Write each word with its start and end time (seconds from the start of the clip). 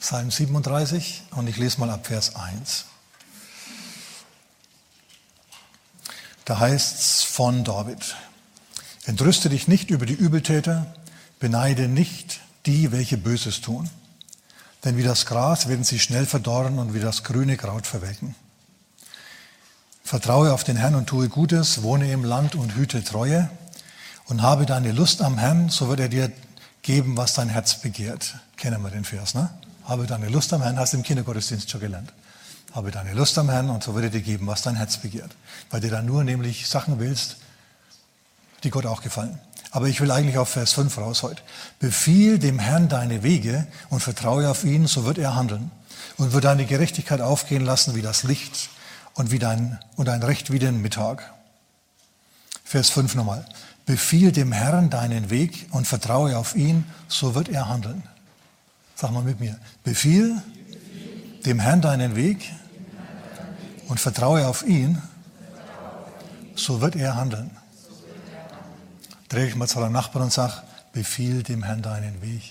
Psalm 0.00 0.30
37 0.30 1.24
und 1.32 1.46
ich 1.46 1.58
lese 1.58 1.78
mal 1.78 1.90
ab 1.90 2.06
Vers 2.06 2.34
1. 2.34 2.86
Da 6.46 6.58
heißt 6.58 6.98
es 6.98 7.22
von 7.22 7.64
David, 7.64 8.16
entrüste 9.04 9.50
dich 9.50 9.68
nicht 9.68 9.90
über 9.90 10.06
die 10.06 10.14
Übeltäter, 10.14 10.94
beneide 11.38 11.86
nicht 11.86 12.40
die, 12.64 12.92
welche 12.92 13.18
Böses 13.18 13.60
tun. 13.60 13.90
Denn 14.84 14.96
wie 14.96 15.02
das 15.02 15.26
Gras 15.26 15.68
werden 15.68 15.84
sie 15.84 15.98
schnell 15.98 16.24
verdorren 16.24 16.78
und 16.78 16.94
wie 16.94 17.00
das 17.00 17.22
grüne 17.22 17.58
Kraut 17.58 17.86
verwelken. 17.86 18.34
Vertraue 20.02 20.54
auf 20.54 20.64
den 20.64 20.78
Herrn 20.78 20.94
und 20.94 21.08
tue 21.08 21.28
Gutes, 21.28 21.82
wohne 21.82 22.10
im 22.10 22.24
Land 22.24 22.54
und 22.54 22.74
hüte 22.74 23.04
Treue 23.04 23.50
und 24.24 24.40
habe 24.40 24.64
deine 24.64 24.92
Lust 24.92 25.20
am 25.20 25.36
Herrn, 25.36 25.68
so 25.68 25.88
wird 25.90 26.00
er 26.00 26.08
dir 26.08 26.32
geben, 26.80 27.18
was 27.18 27.34
dein 27.34 27.50
Herz 27.50 27.82
begehrt. 27.82 28.36
Kennen 28.56 28.82
wir 28.82 28.90
den 28.90 29.04
Vers, 29.04 29.34
ne? 29.34 29.50
Habe 29.84 30.06
deine 30.06 30.28
Lust 30.28 30.52
am 30.52 30.62
Herrn, 30.62 30.78
hast 30.78 30.92
du 30.92 30.98
im 30.98 31.02
Kindergottesdienst 31.02 31.70
schon 31.70 31.80
gelernt. 31.80 32.12
Habe 32.72 32.90
deine 32.90 33.12
Lust 33.14 33.36
am 33.38 33.50
Herrn 33.50 33.70
und 33.70 33.82
so 33.82 33.94
wird 33.94 34.04
er 34.04 34.10
dir 34.10 34.20
geben, 34.20 34.46
was 34.46 34.62
dein 34.62 34.76
Herz 34.76 34.98
begehrt. 34.98 35.34
Weil 35.70 35.80
du 35.80 35.90
dann 35.90 36.06
nur 36.06 36.22
nämlich 36.22 36.68
Sachen 36.68 37.00
willst, 37.00 37.36
die 38.62 38.70
Gott 38.70 38.86
auch 38.86 39.02
gefallen. 39.02 39.38
Aber 39.72 39.86
ich 39.86 40.00
will 40.00 40.10
eigentlich 40.10 40.38
auf 40.38 40.48
Vers 40.48 40.72
5 40.72 40.98
raus 40.98 41.22
heute. 41.22 41.42
Befiehl 41.78 42.38
dem 42.38 42.58
Herrn 42.58 42.88
deine 42.88 43.22
Wege 43.22 43.66
und 43.88 44.00
vertraue 44.00 44.48
auf 44.48 44.64
ihn, 44.64 44.86
so 44.86 45.04
wird 45.04 45.18
er 45.18 45.34
handeln 45.34 45.70
und 46.16 46.32
wird 46.32 46.44
deine 46.44 46.66
Gerechtigkeit 46.66 47.20
aufgehen 47.20 47.64
lassen 47.64 47.94
wie 47.94 48.02
das 48.02 48.24
Licht 48.24 48.70
und, 49.14 49.30
wie 49.30 49.38
dein, 49.38 49.78
und 49.96 50.06
dein 50.06 50.22
Recht 50.22 50.52
wie 50.52 50.58
den 50.58 50.82
Mittag. 50.82 51.32
Vers 52.64 52.90
5 52.90 53.14
nochmal. 53.14 53.44
Befiehl 53.86 54.30
dem 54.30 54.52
Herrn 54.52 54.90
deinen 54.90 55.30
Weg 55.30 55.66
und 55.70 55.86
vertraue 55.86 56.36
auf 56.36 56.54
ihn, 56.54 56.84
so 57.08 57.34
wird 57.34 57.48
er 57.48 57.68
handeln. 57.68 58.02
Sag 59.00 59.12
mal 59.12 59.22
mit 59.22 59.40
mir. 59.40 59.56
Befiehl 59.82 60.42
dem 61.46 61.58
Herrn 61.58 61.80
deinen 61.80 62.16
Weg 62.16 62.52
und 63.88 63.98
vertraue 63.98 64.46
auf 64.46 64.62
ihn, 64.62 65.00
so 66.54 66.82
wird 66.82 66.96
er 66.96 67.16
handeln. 67.16 67.50
Dreh 69.30 69.46
ich 69.46 69.56
mal 69.56 69.66
zu 69.66 69.80
deinem 69.80 69.92
Nachbarn 69.92 70.24
und 70.24 70.32
sag, 70.34 70.64
befiehl 70.92 71.42
dem 71.42 71.62
Herrn 71.62 71.80
deinen 71.80 72.20
Weg. 72.20 72.42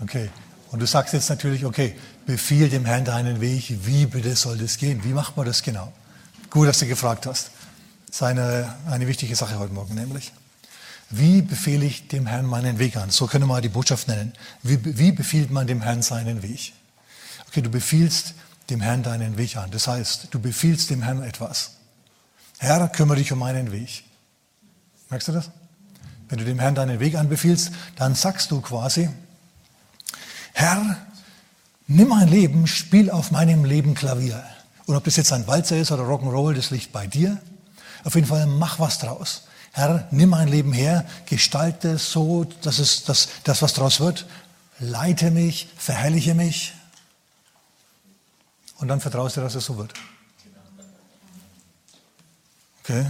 Okay. 0.00 0.30
Und 0.70 0.78
du 0.78 0.86
sagst 0.86 1.12
jetzt 1.12 1.28
natürlich, 1.28 1.64
okay, 1.64 1.96
befiehl 2.24 2.68
dem 2.68 2.84
Herrn 2.84 3.04
deinen 3.04 3.40
Weg. 3.40 3.84
Wie 3.84 4.06
bitte 4.06 4.36
soll 4.36 4.58
das 4.58 4.76
gehen? 4.76 5.02
Wie 5.02 5.12
macht 5.12 5.36
man 5.36 5.44
das 5.44 5.60
genau? 5.60 5.92
Gut, 6.50 6.68
dass 6.68 6.78
du 6.78 6.86
gefragt 6.86 7.26
hast. 7.26 7.50
Das 8.06 8.16
ist 8.16 8.22
eine, 8.22 8.76
eine 8.88 9.08
wichtige 9.08 9.34
Sache 9.34 9.58
heute 9.58 9.72
Morgen 9.72 9.96
nämlich. 9.96 10.32
Wie 11.10 11.40
befehle 11.40 11.86
ich 11.86 12.08
dem 12.08 12.26
Herrn 12.26 12.46
meinen 12.46 12.78
Weg 12.78 12.96
an? 12.96 13.10
So 13.10 13.26
können 13.26 13.44
wir 13.44 13.54
mal 13.54 13.62
die 13.62 13.70
Botschaft 13.70 14.08
nennen. 14.08 14.34
Wie, 14.62 14.78
wie 14.98 15.12
befiehlt 15.12 15.50
man 15.50 15.66
dem 15.66 15.80
Herrn 15.80 16.02
seinen 16.02 16.42
Weg? 16.42 16.74
Okay, 17.48 17.62
du 17.62 17.70
befiehlst 17.70 18.34
dem 18.68 18.80
Herrn 18.80 19.02
deinen 19.02 19.38
Weg 19.38 19.56
an. 19.56 19.70
Das 19.70 19.88
heißt, 19.88 20.28
du 20.30 20.38
befiehlst 20.38 20.90
dem 20.90 21.02
Herrn 21.02 21.22
etwas. 21.22 21.72
Herr, 22.58 22.88
kümmere 22.88 23.18
dich 23.18 23.32
um 23.32 23.38
meinen 23.38 23.72
Weg. 23.72 24.04
Merkst 25.08 25.28
du 25.28 25.32
das? 25.32 25.50
Wenn 26.28 26.38
du 26.38 26.44
dem 26.44 26.58
Herrn 26.58 26.74
deinen 26.74 27.00
Weg 27.00 27.14
anbefiehlst, 27.14 27.72
dann 27.96 28.14
sagst 28.14 28.50
du 28.50 28.60
quasi, 28.60 29.08
Herr, 30.52 30.98
nimm 31.86 32.08
mein 32.08 32.28
Leben, 32.28 32.66
spiel 32.66 33.10
auf 33.10 33.30
meinem 33.30 33.64
Leben 33.64 33.94
Klavier. 33.94 34.44
Und 34.84 34.96
ob 34.96 35.04
das 35.04 35.16
jetzt 35.16 35.32
ein 35.32 35.46
Walzer 35.46 35.78
ist 35.78 35.90
oder 35.90 36.02
Rock'n'Roll, 36.02 36.52
das 36.52 36.70
liegt 36.70 36.92
bei 36.92 37.06
dir. 37.06 37.40
Auf 38.04 38.14
jeden 38.14 38.26
Fall 38.26 38.46
mach 38.46 38.78
was 38.78 38.98
draus. 38.98 39.47
Herr, 39.78 40.08
nimm 40.10 40.30
mein 40.30 40.48
Leben 40.48 40.72
her, 40.72 41.04
gestalte 41.26 41.90
es 41.92 42.10
so, 42.10 42.44
dass 42.62 42.80
es 42.80 43.04
das, 43.04 43.28
das, 43.44 43.62
was 43.62 43.74
draus 43.74 44.00
wird, 44.00 44.26
leite 44.80 45.30
mich, 45.30 45.68
verherrliche 45.76 46.34
mich. 46.34 46.74
Und 48.78 48.88
dann 48.88 49.00
vertraust 49.00 49.36
du, 49.36 49.40
dass 49.40 49.54
es 49.54 49.64
so 49.64 49.76
wird. 49.78 49.94
Okay? 52.82 53.06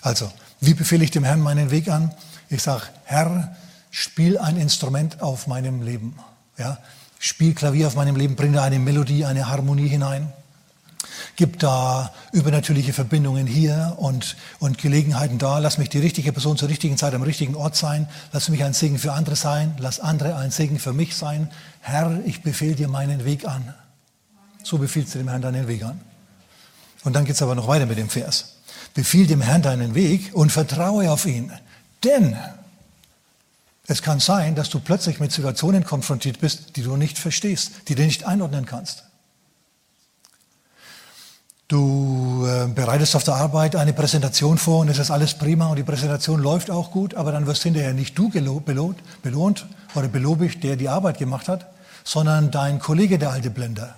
Also, 0.00 0.32
wie 0.60 0.74
befehle 0.74 1.04
ich 1.04 1.12
dem 1.12 1.22
Herrn 1.22 1.40
meinen 1.40 1.70
Weg 1.70 1.88
an? 1.88 2.12
Ich 2.48 2.64
sage, 2.64 2.82
Herr, 3.04 3.56
spiel 3.92 4.38
ein 4.38 4.56
Instrument 4.56 5.22
auf 5.22 5.46
meinem 5.46 5.82
Leben. 5.82 6.18
Ja? 6.58 6.78
Spiel 7.20 7.54
Klavier 7.54 7.86
auf 7.86 7.94
meinem 7.94 8.16
Leben, 8.16 8.34
bring 8.34 8.52
da 8.52 8.64
eine 8.64 8.80
Melodie, 8.80 9.24
eine 9.24 9.48
Harmonie 9.48 9.86
hinein. 9.86 10.32
Gib 11.36 11.58
da 11.58 12.12
übernatürliche 12.32 12.92
Verbindungen 12.92 13.46
hier 13.46 13.94
und, 13.98 14.36
und 14.58 14.78
Gelegenheiten 14.78 15.38
da. 15.38 15.58
Lass 15.58 15.78
mich 15.78 15.88
die 15.88 15.98
richtige 15.98 16.32
Person 16.32 16.56
zur 16.56 16.68
richtigen 16.68 16.96
Zeit 16.96 17.14
am 17.14 17.22
richtigen 17.22 17.54
Ort 17.54 17.76
sein. 17.76 18.08
Lass 18.32 18.48
mich 18.48 18.62
ein 18.64 18.72
Segen 18.72 18.98
für 18.98 19.12
andere 19.12 19.36
sein. 19.36 19.74
Lass 19.78 20.00
andere 20.00 20.36
ein 20.36 20.50
Segen 20.50 20.78
für 20.78 20.92
mich 20.92 21.16
sein. 21.16 21.50
Herr, 21.80 22.20
ich 22.24 22.42
befehle 22.42 22.74
dir 22.74 22.88
meinen 22.88 23.24
Weg 23.24 23.46
an. 23.46 23.74
So 24.62 24.78
befiehlst 24.78 25.14
du 25.14 25.18
dem 25.18 25.28
Herrn 25.28 25.42
deinen 25.42 25.68
Weg 25.68 25.82
an. 25.82 26.00
Und 27.04 27.14
dann 27.14 27.24
geht 27.24 27.34
es 27.34 27.42
aber 27.42 27.54
noch 27.54 27.66
weiter 27.66 27.86
mit 27.86 27.98
dem 27.98 28.08
Vers. 28.08 28.56
Befiehl 28.94 29.26
dem 29.26 29.40
Herrn 29.40 29.62
deinen 29.62 29.94
Weg 29.94 30.30
und 30.34 30.52
vertraue 30.52 31.10
auf 31.10 31.26
ihn. 31.26 31.50
Denn 32.04 32.36
es 33.86 34.02
kann 34.02 34.20
sein, 34.20 34.54
dass 34.54 34.70
du 34.70 34.80
plötzlich 34.80 35.18
mit 35.18 35.32
Situationen 35.32 35.84
konfrontiert 35.84 36.38
bist, 36.38 36.76
die 36.76 36.82
du 36.82 36.96
nicht 36.96 37.18
verstehst, 37.18 37.72
die 37.88 37.94
du 37.94 38.04
nicht 38.04 38.24
einordnen 38.24 38.66
kannst. 38.66 39.04
Du 41.72 42.44
äh, 42.46 42.66
bereitest 42.66 43.16
auf 43.16 43.24
der 43.24 43.36
Arbeit 43.36 43.76
eine 43.76 43.94
Präsentation 43.94 44.58
vor 44.58 44.80
und 44.80 44.88
es 44.88 44.98
ist 44.98 45.10
alles 45.10 45.32
prima 45.32 45.68
und 45.68 45.76
die 45.76 45.82
Präsentation 45.82 46.38
läuft 46.38 46.70
auch 46.70 46.90
gut, 46.90 47.14
aber 47.14 47.32
dann 47.32 47.46
wirst 47.46 47.62
hinterher 47.62 47.94
nicht 47.94 48.18
du 48.18 48.28
belohnt, 48.28 49.00
belohnt 49.22 49.66
oder 49.94 50.06
belobigt, 50.08 50.62
der 50.64 50.76
die 50.76 50.90
Arbeit 50.90 51.16
gemacht 51.16 51.48
hat, 51.48 51.72
sondern 52.04 52.50
dein 52.50 52.78
Kollege, 52.78 53.18
der 53.18 53.30
alte 53.30 53.48
Blender. 53.48 53.94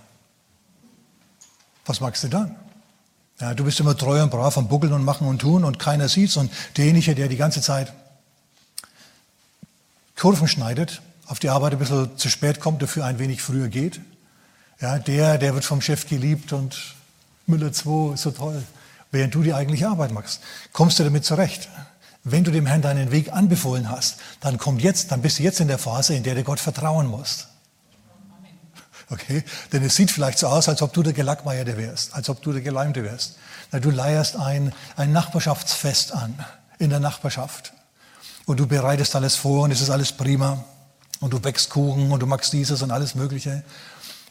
Was 1.84 2.00
magst 2.00 2.22
du 2.22 2.28
dann? 2.28 2.54
Ja, 3.40 3.54
du 3.54 3.64
bist 3.64 3.80
immer 3.80 3.96
treu 3.96 4.22
und 4.22 4.30
brav 4.30 4.56
am 4.56 4.68
Buckeln 4.68 4.92
und 4.92 5.02
machen 5.02 5.26
und 5.26 5.40
tun 5.40 5.64
und 5.64 5.80
keiner 5.80 6.08
sieht's 6.08 6.36
und 6.36 6.52
derjenige, 6.76 7.16
der 7.16 7.26
die 7.26 7.36
ganze 7.36 7.60
Zeit 7.60 7.92
Kurven 10.16 10.46
schneidet, 10.46 11.02
auf 11.26 11.40
die 11.40 11.48
Arbeit 11.48 11.72
ein 11.72 11.80
bisschen 11.80 12.16
zu 12.16 12.30
spät 12.30 12.60
kommt, 12.60 12.82
dafür 12.82 13.04
ein 13.04 13.18
wenig 13.18 13.42
früher 13.42 13.66
geht, 13.66 14.00
ja, 14.80 15.00
der, 15.00 15.38
der 15.38 15.54
wird 15.54 15.64
vom 15.64 15.80
Chef 15.80 16.08
geliebt 16.08 16.52
und 16.52 16.94
Müller 17.46 17.72
2 17.72 18.14
ist 18.14 18.22
so 18.22 18.30
toll, 18.30 18.62
während 19.10 19.34
du 19.34 19.42
die 19.42 19.54
eigentliche 19.54 19.88
Arbeit 19.88 20.12
machst. 20.12 20.40
Kommst 20.72 20.98
du 20.98 21.04
damit 21.04 21.24
zurecht? 21.24 21.68
Wenn 22.22 22.42
du 22.42 22.50
dem 22.50 22.64
Herrn 22.64 22.80
deinen 22.80 23.10
Weg 23.10 23.32
anbefohlen 23.32 23.90
hast, 23.90 24.16
dann 24.40 24.56
kommt 24.56 24.82
jetzt, 24.82 25.12
dann 25.12 25.20
bist 25.20 25.38
du 25.38 25.42
jetzt 25.42 25.60
in 25.60 25.68
der 25.68 25.78
Phase, 25.78 26.14
in 26.14 26.22
der 26.22 26.34
du 26.34 26.42
Gott 26.42 26.58
vertrauen 26.58 27.06
musst. 27.06 27.48
Okay? 29.10 29.44
Denn 29.72 29.82
es 29.84 29.94
sieht 29.94 30.10
vielleicht 30.10 30.38
so 30.38 30.46
aus, 30.46 30.68
als 30.68 30.80
ob 30.80 30.94
du 30.94 31.02
der 31.02 31.12
Gelackmeierte 31.12 31.76
wärst, 31.76 32.14
als 32.14 32.30
ob 32.30 32.40
du 32.42 32.52
der 32.52 32.62
Geleimte 32.62 33.04
wärst. 33.04 33.36
Du 33.70 33.90
leierst 33.90 34.36
ein, 34.36 34.72
ein 34.96 35.12
Nachbarschaftsfest 35.12 36.12
an 36.12 36.34
in 36.78 36.90
der 36.90 37.00
Nachbarschaft. 37.00 37.74
Und 38.46 38.60
du 38.60 38.66
bereitest 38.66 39.14
alles 39.16 39.36
vor 39.36 39.64
und 39.64 39.70
es 39.70 39.80
ist 39.80 39.90
alles 39.90 40.12
prima. 40.12 40.64
Und 41.20 41.32
du 41.32 41.40
bäckst 41.40 41.70
Kuchen 41.70 42.10
und 42.10 42.20
du 42.20 42.26
machst 42.26 42.52
dieses 42.52 42.82
und 42.82 42.90
alles 42.90 43.14
Mögliche. 43.14 43.62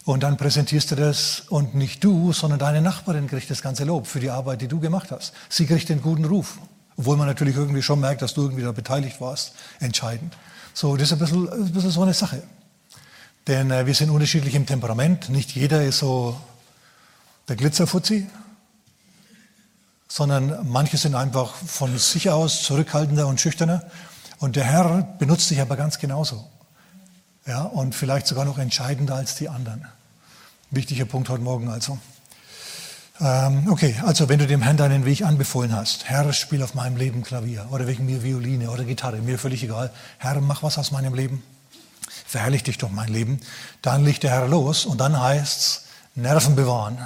Und 0.06 0.24
dann 0.24 0.36
präsentierst 0.36 0.91
du 0.91 0.96
das 0.96 1.44
und 1.50 1.75
nicht 1.75 2.03
du, 2.03 2.34
sondern 2.34 2.59
deine 2.59 2.81
Nachbarin 2.81 3.28
kriegt 3.28 3.50
das 3.50 3.62
ganze 3.62 3.86
Lob 3.86 4.06
für 4.06 4.19
die 4.19 4.30
Arbeit, 4.30 4.62
die 4.62 4.68
du 4.68 4.80
gemacht 4.80 5.12
hast. 5.12 5.34
Sie 5.47 5.66
kriegt 5.66 5.88
den 5.88 6.02
guten 6.02 6.25
Ruf. 6.25 6.59
Obwohl 6.97 7.18
man 7.18 7.28
natürlich 7.28 7.56
irgendwie 7.56 7.81
schon 7.81 8.00
merkt, 8.02 8.22
dass 8.22 8.34
du 8.34 8.44
irgendwie 8.44 8.63
da 8.63 8.72
beteiligt 8.72 9.22
warst. 9.22 9.53
Entscheidend. 9.80 10.36
So, 10.74 10.97
das 10.97 11.08
ist 11.08 11.13
ein 11.13 11.19
bisschen, 11.19 11.50
ein 11.50 11.72
bisschen 11.72 11.92
so 11.92 12.03
eine 12.03 12.13
Sache. 12.13 12.44
Denn 13.47 13.72
äh, 13.72 13.86
wir 13.86 13.96
sind 13.96 14.09
unterschiedlich 14.09 14.56
im 14.56 14.66
Temperament. 14.66 15.30
Nicht 15.30 15.56
jeder 15.56 15.84
ist 15.84 16.00
so 16.00 16.40
der 17.47 17.56
Glitzerfuzzi, 17.56 18.28
sondern 20.08 20.68
manche 20.69 20.97
sind 20.97 21.16
einfach 21.16 21.53
von 21.56 21.97
sich 21.97 22.30
aus 22.30 22.63
zurückhaltender 22.63 23.28
und 23.28 23.42
schüchterner. 23.42 23.84
Und 24.40 24.56
der 24.56 24.66
Herr 24.66 25.02
benutzt 25.18 25.50
dich 25.50 25.62
aber 25.62 25.75
ganz 25.75 25.97
genauso. 25.97 26.46
Ja, 27.46 27.64
und 27.64 27.94
vielleicht 27.94 28.28
sogar 28.28 28.45
noch 28.45 28.57
entscheidender 28.57 29.16
als 29.16 29.36
die 29.36 29.50
anderen. 29.50 29.86
Wichtiger 30.72 31.06
Punkt 31.06 31.30
heute 31.30 31.44
Morgen 31.44 31.69
also. 31.69 31.98
Ähm, 33.19 33.68
okay, 33.69 33.95
also 34.06 34.28
wenn 34.30 34.40
du 34.40 34.48
dem 34.48 34.62
Herrn 34.62 34.78
deinen 34.78 35.06
Weg 35.06 35.24
anbefohlen 35.24 35.75
hast, 35.75 36.06
Herr, 36.06 36.31
spiel 36.34 36.63
auf 36.63 36.74
meinem 36.74 36.98
Leben 36.98 37.22
Klavier 37.24 37.68
oder 37.72 37.86
wegen 37.86 38.06
mir 38.06 38.24
Violine 38.24 38.72
oder 38.72 38.86
Gitarre, 38.86 39.18
mir 39.18 39.38
völlig 39.38 39.63
egal. 39.63 39.92
Herr, 40.18 40.40
mach 40.42 40.63
was 40.63 40.78
aus 40.78 40.92
meinem 40.92 41.13
Leben 41.13 41.44
verherrlich 42.34 42.63
dich 42.63 42.80
doch 42.80 42.90
mein 42.90 43.10
Leben. 43.10 43.40
Dann 43.84 44.04
legt 44.04 44.24
der 44.24 44.31
Herr 44.31 44.48
los 44.48 44.86
und 44.86 45.00
dann 45.00 45.19
heißt 45.19 45.60
es 45.60 45.84
Nerven 46.16 46.56
bewahren. 46.56 46.98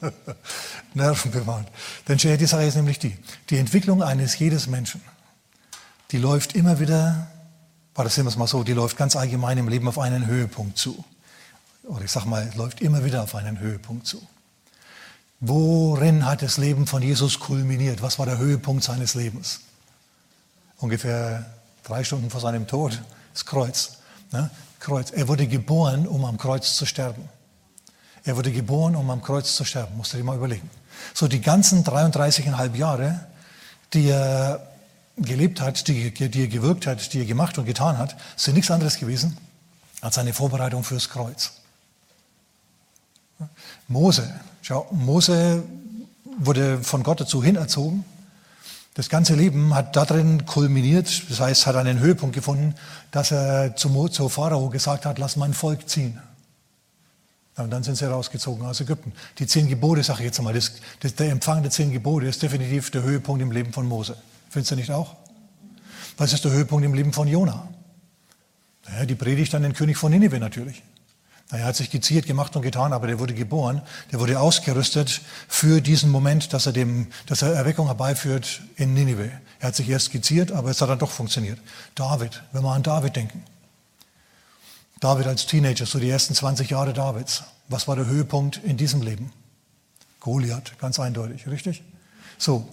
Nerven 0.94 1.32
bewahren. 1.32 1.66
Denn 2.06 2.18
die 2.18 2.46
Sache 2.46 2.64
ist 2.64 2.76
nämlich 2.76 2.98
die, 3.00 3.16
die 3.50 3.58
Entwicklung 3.58 4.02
eines 4.02 4.38
jedes 4.38 4.68
Menschen, 4.68 5.00
die 6.12 6.18
läuft 6.18 6.54
immer 6.54 6.78
wieder, 6.78 7.26
wir 7.96 8.28
es 8.28 8.36
mal 8.36 8.46
so, 8.46 8.62
die 8.62 8.72
läuft 8.72 8.96
ganz 8.96 9.16
allgemein 9.16 9.58
im 9.58 9.68
Leben 9.68 9.88
auf 9.88 9.98
einen 9.98 10.26
Höhepunkt 10.26 10.76
zu. 10.78 11.04
Oder 11.84 12.04
ich 12.04 12.10
sage 12.10 12.28
mal, 12.28 12.50
läuft 12.56 12.80
immer 12.80 13.04
wieder 13.04 13.22
auf 13.22 13.34
einen 13.34 13.58
Höhepunkt 13.58 14.06
zu. 14.06 14.20
Worin 15.40 16.24
hat 16.26 16.42
das 16.42 16.56
Leben 16.56 16.86
von 16.86 17.02
Jesus 17.02 17.38
kulminiert? 17.38 18.02
Was 18.02 18.18
war 18.18 18.26
der 18.26 18.38
Höhepunkt 18.38 18.82
seines 18.82 19.14
Lebens? 19.14 19.60
Ungefähr 20.78 21.46
drei 21.84 22.04
Stunden 22.04 22.30
vor 22.30 22.40
seinem 22.40 22.66
Tod 22.66 23.00
Das 23.32 23.44
Kreuz. 23.44 23.98
Ne? 24.32 24.50
Kreuz. 24.80 25.10
Er 25.10 25.28
wurde 25.28 25.46
geboren, 25.46 26.06
um 26.06 26.24
am 26.24 26.38
Kreuz 26.38 26.76
zu 26.76 26.86
sterben. 26.86 27.28
Er 28.24 28.36
wurde 28.36 28.50
geboren, 28.50 28.96
um 28.96 29.08
am 29.10 29.22
Kreuz 29.22 29.54
zu 29.54 29.64
sterben. 29.64 29.96
Musst 29.96 30.12
du 30.12 30.16
dir 30.16 30.24
mal 30.24 30.36
überlegen. 30.36 30.68
So 31.14 31.28
die 31.28 31.40
ganzen 31.40 31.84
33,5 31.84 32.74
Jahre, 32.74 33.20
die 33.92 34.08
er 34.08 34.66
gelebt 35.16 35.60
hat, 35.60 35.88
die, 35.88 36.12
die 36.12 36.42
er 36.42 36.48
gewirkt 36.48 36.86
hat, 36.86 37.12
die 37.12 37.20
er 37.20 37.24
gemacht 37.24 37.58
und 37.58 37.64
getan 37.64 37.98
hat, 37.98 38.16
sind 38.36 38.54
nichts 38.54 38.70
anderes 38.70 38.98
gewesen 38.98 39.36
als 40.00 40.18
eine 40.18 40.34
Vorbereitung 40.34 40.84
fürs 40.84 41.08
Kreuz. 41.08 41.52
Mose, 43.88 44.32
schau, 44.62 44.86
Mose 44.90 45.62
wurde 46.38 46.82
von 46.82 47.02
Gott 47.02 47.20
dazu 47.20 47.42
hinerzogen. 47.42 48.04
Das 48.94 49.08
ganze 49.08 49.34
Leben 49.34 49.74
hat 49.74 49.94
darin 49.94 50.46
kulminiert, 50.46 51.30
das 51.30 51.40
heißt, 51.40 51.66
hat 51.66 51.76
einen 51.76 51.98
Höhepunkt 51.98 52.34
gefunden, 52.34 52.74
dass 53.10 53.30
er 53.30 53.76
zu, 53.76 54.08
zu 54.08 54.28
Pharao 54.28 54.70
gesagt 54.70 55.04
hat, 55.04 55.18
lass 55.18 55.36
mein 55.36 55.52
Volk 55.52 55.88
ziehen. 55.88 56.20
Und 57.56 57.70
dann 57.70 57.82
sind 57.82 57.96
sie 57.96 58.08
rausgezogen 58.08 58.66
aus 58.66 58.80
Ägypten. 58.80 59.12
Die 59.38 59.46
zehn 59.46 59.68
Gebote, 59.68 60.02
sage 60.02 60.20
ich 60.20 60.26
jetzt 60.26 60.42
mal, 60.42 60.52
das, 60.52 60.72
das, 61.00 61.14
der 61.14 61.30
Empfang 61.30 61.62
der 61.62 61.70
zehn 61.70 61.90
Gebote 61.90 62.26
ist 62.26 62.42
definitiv 62.42 62.90
der 62.90 63.02
Höhepunkt 63.02 63.42
im 63.42 63.50
Leben 63.50 63.72
von 63.72 63.86
Mose. 63.86 64.16
Findest 64.56 64.70
du 64.70 64.76
nicht 64.76 64.90
auch? 64.90 65.14
Was 66.16 66.32
ist 66.32 66.42
der 66.46 66.50
Höhepunkt 66.50 66.82
im 66.82 66.94
Leben 66.94 67.12
von 67.12 67.28
Jona? 67.28 67.68
Naja, 68.88 69.04
die 69.04 69.14
Predigt 69.14 69.54
an 69.54 69.62
den 69.62 69.74
König 69.74 69.98
von 69.98 70.10
Nineveh 70.10 70.38
natürlich. 70.38 70.82
Er 71.50 71.66
hat 71.66 71.76
sich 71.76 71.90
geziert 71.90 72.24
gemacht 72.24 72.56
und 72.56 72.62
getan, 72.62 72.94
aber 72.94 73.06
der 73.06 73.18
wurde 73.18 73.34
geboren, 73.34 73.82
der 74.12 74.18
wurde 74.18 74.40
ausgerüstet 74.40 75.20
für 75.46 75.82
diesen 75.82 76.10
Moment, 76.10 76.54
dass 76.54 76.64
er, 76.64 76.72
dem, 76.72 77.08
dass 77.26 77.42
er 77.42 77.52
Erweckung 77.52 77.88
herbeiführt 77.88 78.62
in 78.76 78.94
Nineveh. 78.94 79.28
Er 79.60 79.68
hat 79.68 79.76
sich 79.76 79.90
erst 79.90 80.06
skizziert, 80.06 80.52
aber 80.52 80.70
es 80.70 80.80
hat 80.80 80.88
dann 80.88 81.00
doch 81.00 81.10
funktioniert. 81.10 81.58
David, 81.94 82.42
wenn 82.52 82.62
wir 82.62 82.72
an 82.72 82.82
David 82.82 83.14
denken. 83.14 83.44
David 85.00 85.26
als 85.26 85.44
Teenager, 85.44 85.84
so 85.84 85.98
die 85.98 86.08
ersten 86.08 86.34
20 86.34 86.70
Jahre 86.70 86.94
Davids. 86.94 87.44
Was 87.68 87.88
war 87.88 87.96
der 87.96 88.06
Höhepunkt 88.06 88.56
in 88.64 88.78
diesem 88.78 89.02
Leben? 89.02 89.32
Goliath, 90.20 90.78
ganz 90.78 90.98
eindeutig, 90.98 91.46
richtig? 91.46 91.82
So, 92.38 92.66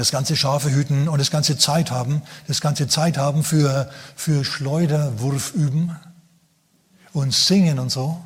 das 0.00 0.10
ganze 0.10 0.34
Schafe 0.34 0.70
hüten 0.70 1.08
und 1.08 1.18
das 1.18 1.30
ganze 1.30 1.56
Zeit 1.56 1.90
haben, 1.90 2.22
das 2.48 2.60
ganze 2.60 2.88
Zeit 2.88 3.18
haben 3.18 3.44
für, 3.44 3.88
für 4.16 4.44
Schleuderwurf 4.44 5.54
üben, 5.54 5.96
und 7.12 7.34
Singen 7.34 7.78
und 7.78 7.90
so, 7.90 8.22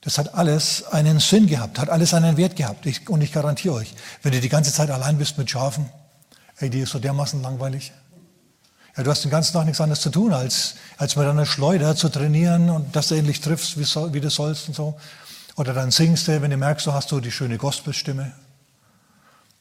das 0.00 0.18
hat 0.18 0.34
alles 0.34 0.84
einen 0.84 1.20
Sinn 1.20 1.46
gehabt, 1.46 1.78
hat 1.78 1.90
alles 1.90 2.14
einen 2.14 2.36
Wert 2.36 2.56
gehabt. 2.56 2.86
Ich, 2.86 3.08
und 3.08 3.20
ich 3.20 3.32
garantiere 3.32 3.74
euch, 3.74 3.94
wenn 4.22 4.32
du 4.32 4.40
die 4.40 4.48
ganze 4.48 4.72
Zeit 4.72 4.90
allein 4.90 5.18
bist 5.18 5.38
mit 5.38 5.50
Schafen, 5.50 5.90
ey, 6.58 6.70
die 6.70 6.80
ist 6.80 6.90
so 6.90 6.98
dermaßen 6.98 7.42
langweilig. 7.42 7.92
Ja, 8.96 9.02
du 9.02 9.10
hast 9.10 9.24
den 9.24 9.30
ganzen 9.30 9.52
Tag 9.52 9.64
nichts 9.64 9.80
anderes 9.80 10.00
zu 10.00 10.10
tun, 10.10 10.32
als, 10.32 10.74
als 10.96 11.16
mit 11.16 11.26
einer 11.26 11.46
Schleuder 11.46 11.94
zu 11.96 12.08
trainieren 12.08 12.70
und 12.70 12.94
dass 12.94 13.08
du 13.08 13.14
endlich 13.14 13.40
triffst, 13.40 13.78
wie, 13.78 13.84
soll, 13.84 14.12
wie 14.12 14.20
du 14.20 14.30
sollst 14.30 14.68
und 14.68 14.74
so. 14.74 14.98
Oder 15.56 15.72
dann 15.72 15.90
singst 15.90 16.28
du, 16.28 16.40
wenn 16.40 16.50
du 16.50 16.56
merkst, 16.56 16.86
du 16.86 16.92
hast 16.92 17.08
so 17.08 17.20
die 17.20 17.32
schöne 17.32 17.58
Gospelstimme. 17.58 18.32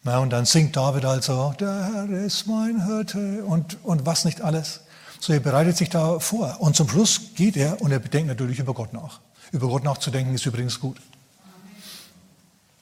Na, 0.08 0.20
und 0.20 0.30
dann 0.30 0.46
singt 0.46 0.78
David 0.78 1.04
also, 1.04 1.54
der 1.60 1.92
Herr 1.94 2.10
ist 2.10 2.48
mein 2.48 2.86
Hirte 2.86 3.44
und, 3.44 3.78
und 3.84 4.06
was 4.06 4.24
nicht 4.24 4.40
alles. 4.40 4.80
So, 5.20 5.34
er 5.34 5.42
bereitet 5.42 5.76
sich 5.76 5.90
da 5.90 6.20
vor. 6.20 6.62
Und 6.62 6.78
zum 6.78 6.88
Schluss 6.88 7.34
geht 7.36 7.58
er 7.58 7.82
und 7.82 7.92
er 7.92 8.00
bedenkt 8.00 8.30
natürlich 8.30 8.60
über 8.60 8.74
Gott 8.74 8.94
nach. 8.94 9.20
Über 9.52 9.68
Gott 9.68 9.84
nachzudenken 9.84 10.34
ist 10.34 10.46
übrigens 10.46 10.80
gut. 10.80 11.02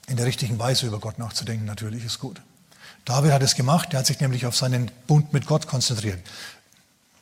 In 0.06 0.16
der 0.16 0.24
richtigen 0.24 0.56
Weise 0.60 0.86
über 0.86 1.00
Gott 1.00 1.18
nachzudenken 1.18 1.64
natürlich 1.64 2.04
ist 2.04 2.20
gut. 2.20 2.40
David 3.04 3.32
hat 3.32 3.42
es 3.42 3.56
gemacht, 3.56 3.92
er 3.92 3.98
hat 3.98 4.06
sich 4.06 4.20
nämlich 4.20 4.46
auf 4.46 4.54
seinen 4.54 4.92
Bund 5.08 5.32
mit 5.32 5.46
Gott 5.46 5.66
konzentriert. 5.66 6.20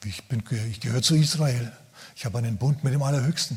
Ich, 0.05 0.23
ich 0.69 0.81
gehöre 0.81 1.01
zu 1.01 1.15
Israel. 1.15 1.73
Ich 2.15 2.27
habe 2.27 2.37
einen 2.37 2.59
Bund 2.59 2.85
mit 2.85 2.93
dem 2.93 3.03
Allerhöchsten. 3.03 3.57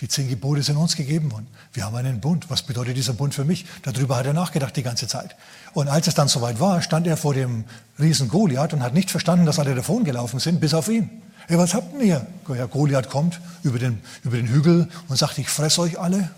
Die 0.00 0.06
zehn 0.06 0.28
Gebote 0.28 0.62
sind 0.62 0.76
uns 0.76 0.94
gegeben 0.94 1.32
worden. 1.32 1.48
Wir 1.72 1.84
haben 1.84 1.96
einen 1.96 2.20
Bund. 2.20 2.48
Was 2.50 2.62
bedeutet 2.62 2.96
dieser 2.96 3.14
Bund 3.14 3.34
für 3.34 3.44
mich? 3.44 3.66
Darüber 3.82 4.16
hat 4.16 4.26
er 4.26 4.32
nachgedacht 4.32 4.76
die 4.76 4.84
ganze 4.84 5.08
Zeit. 5.08 5.34
Und 5.74 5.88
als 5.88 6.06
es 6.06 6.14
dann 6.14 6.28
soweit 6.28 6.60
war, 6.60 6.82
stand 6.82 7.08
er 7.08 7.16
vor 7.16 7.34
dem 7.34 7.64
Riesen 7.98 8.28
Goliath 8.28 8.72
und 8.72 8.82
hat 8.82 8.94
nicht 8.94 9.10
verstanden, 9.10 9.44
dass 9.44 9.58
alle 9.58 9.74
davon 9.74 10.04
gelaufen 10.04 10.38
sind, 10.38 10.60
bis 10.60 10.72
auf 10.72 10.88
ihn. 10.88 11.10
Hey, 11.48 11.58
was 11.58 11.74
habt 11.74 12.00
ihr? 12.00 12.24
Ja, 12.48 12.66
Goliath 12.66 13.08
kommt 13.08 13.40
über 13.64 13.80
den, 13.80 14.00
über 14.22 14.36
den 14.36 14.46
Hügel 14.46 14.88
und 15.08 15.16
sagt, 15.16 15.36
ich 15.38 15.48
fress 15.48 15.78
euch 15.80 15.98
alle. 15.98 16.30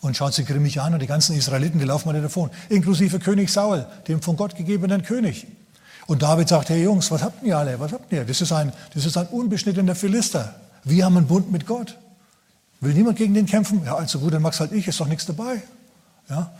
Und 0.00 0.16
schaut 0.16 0.34
sie 0.34 0.44
grimmig 0.44 0.80
an 0.80 0.94
und 0.94 1.00
die 1.00 1.08
ganzen 1.08 1.36
Israeliten, 1.36 1.80
die 1.80 1.86
laufen 1.86 2.08
alle 2.10 2.22
davon. 2.22 2.50
Inklusive 2.68 3.18
König 3.18 3.50
Saul, 3.50 3.84
dem 4.06 4.22
von 4.22 4.36
Gott 4.36 4.54
gegebenen 4.54 5.02
König. 5.02 5.48
Und 6.06 6.22
David 6.22 6.48
sagt, 6.48 6.68
hey 6.68 6.84
Jungs, 6.84 7.10
was 7.10 7.22
habt 7.22 7.42
ihr 7.42 7.58
alle? 7.58 7.80
Was 7.80 7.92
habt 7.92 8.12
ihr? 8.12 8.24
Das 8.24 8.40
ist 8.40 8.52
ein, 8.52 8.72
das 8.94 9.04
ist 9.04 9.16
ein 9.16 9.26
unbeschnittener 9.26 9.96
Philister. 9.96 10.54
Wir 10.84 11.04
haben 11.04 11.16
einen 11.16 11.26
Bund 11.26 11.50
mit 11.50 11.66
Gott. 11.66 11.96
Will 12.80 12.94
niemand 12.94 13.18
gegen 13.18 13.34
den 13.34 13.46
kämpfen? 13.46 13.84
Ja, 13.84 13.96
also 13.96 14.20
gut, 14.20 14.32
dann 14.32 14.42
mach's 14.42 14.60
halt 14.60 14.72
ich, 14.72 14.86
ist 14.86 15.00
doch 15.00 15.06
nichts 15.06 15.26
dabei. 15.26 15.62
Ja? 16.28 16.52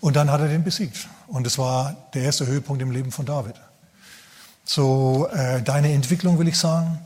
Und 0.00 0.16
dann 0.16 0.30
hat 0.30 0.40
er 0.40 0.48
den 0.48 0.62
besiegt. 0.62 1.08
Und 1.26 1.44
das 1.44 1.58
war 1.58 1.96
der 2.14 2.22
erste 2.22 2.46
Höhepunkt 2.46 2.82
im 2.82 2.90
Leben 2.90 3.10
von 3.10 3.26
David. 3.26 3.56
So, 4.64 5.28
äh, 5.32 5.62
deine 5.62 5.92
Entwicklung, 5.92 6.38
will 6.38 6.48
ich 6.48 6.58
sagen, 6.58 6.98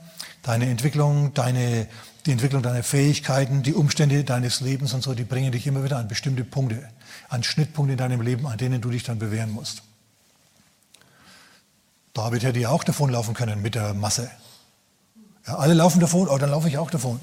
deine 0.43 0.69
Entwicklung, 0.69 1.32
deine, 1.34 1.88
die 2.26 2.32
Entwicklung 2.32 2.62
deiner 2.62 2.82
Fähigkeiten, 2.82 3.62
die 3.62 3.75
Umstände 3.75 4.22
deines 4.25 4.60
Lebens 4.60 4.93
und 4.93 5.02
so, 5.02 5.14
die 5.14 5.25
bringen 5.25 5.52
dich 5.52 5.66
immer 5.66 5.82
wieder 5.84 5.96
an 5.99 6.08
bestimmte 6.08 6.44
Punkte, 6.44 6.88
an 7.28 7.43
Schnittpunkte 7.43 7.93
in 7.93 7.99
deinem 7.99 8.20
Leben, 8.20 8.46
an 8.46 8.58
denen 8.58 8.81
du 8.81 8.90
dich 8.90 9.02
dann 9.02 9.19
bewähren 9.19 9.50
musst. 9.50 9.82
David 12.14 12.43
hätte 12.43 12.58
ja 12.58 12.70
auch 12.70 12.84
davonlaufen 12.84 13.34
können 13.34 13.62
mit 13.62 13.75
der 13.75 13.94
Masse. 13.94 14.31
Ja, 15.48 15.56
alle 15.56 15.72
laufen 15.72 15.98
davon, 15.98 16.28
oh, 16.28 16.36
dann 16.36 16.50
laufe 16.50 16.68
ich 16.68 16.76
auch 16.76 16.90
davon. 16.90 17.20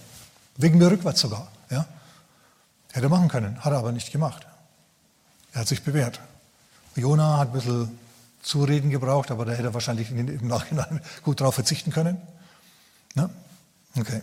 Wegen 0.58 0.80
mir 0.80 0.90
rückwärts 0.90 1.22
sogar. 1.22 1.48
Ja? 1.70 1.86
Hätte 2.92 3.08
machen 3.08 3.28
können, 3.28 3.64
hat 3.64 3.72
er 3.72 3.78
aber 3.78 3.92
nicht 3.92 4.12
gemacht. 4.12 4.48
Er 5.54 5.62
hat 5.62 5.68
sich 5.68 5.84
bewährt. 5.84 6.20
Jona 6.96 7.38
hat 7.38 7.50
ein 7.50 7.54
bisschen 7.54 8.00
Zureden 8.42 8.90
gebraucht, 8.90 9.30
aber 9.30 9.46
da 9.46 9.52
hätte 9.52 9.66
er 9.66 9.74
wahrscheinlich 9.76 10.10
im 10.10 10.48
Nachhinein 10.48 11.02
gut 11.24 11.40
darauf 11.40 11.54
verzichten 11.54 11.92
können. 11.92 12.18
Ja? 13.16 13.30
Okay. 13.96 14.22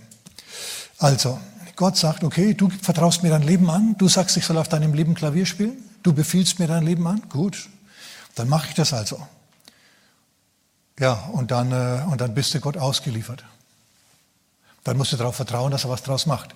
Also, 0.99 1.39
Gott 1.77 1.97
sagt, 1.97 2.25
okay, 2.25 2.55
du 2.55 2.71
vertraust 2.71 3.23
mir 3.23 3.31
dein 3.31 3.43
Leben 3.43 3.71
an, 3.71 3.97
du 3.99 4.09
sagst, 4.09 4.37
ich 4.37 4.45
soll 4.45 4.59
auf 4.59 4.69
deinem 4.69 4.95
Leben 4.95 5.15
Klavier 5.15 5.47
spielen, 5.47 5.77
du 6.03 6.13
befiehlst 6.13 6.59
mir 6.59 6.67
dein 6.67 6.85
Leben 6.85 7.07
an, 7.07 7.23
gut, 7.29 7.69
dann 8.35 8.49
mache 8.49 8.69
ich 8.69 8.75
das 8.75 8.93
also. 8.93 9.25
Ja, 10.99 11.15
und 11.33 11.51
dann, 11.53 11.73
äh, 11.73 12.05
und 12.11 12.21
dann 12.21 12.35
bist 12.35 12.53
du 12.55 12.61
Gott 12.61 12.77
ausgeliefert. 12.77 13.45
Dann 14.85 14.97
musst 14.97 15.13
du 15.13 15.17
darauf 15.17 15.37
vertrauen, 15.37 15.71
dass 15.71 15.85
er 15.85 15.91
was 15.91 16.03
draus 16.03 16.27
macht. 16.27 16.55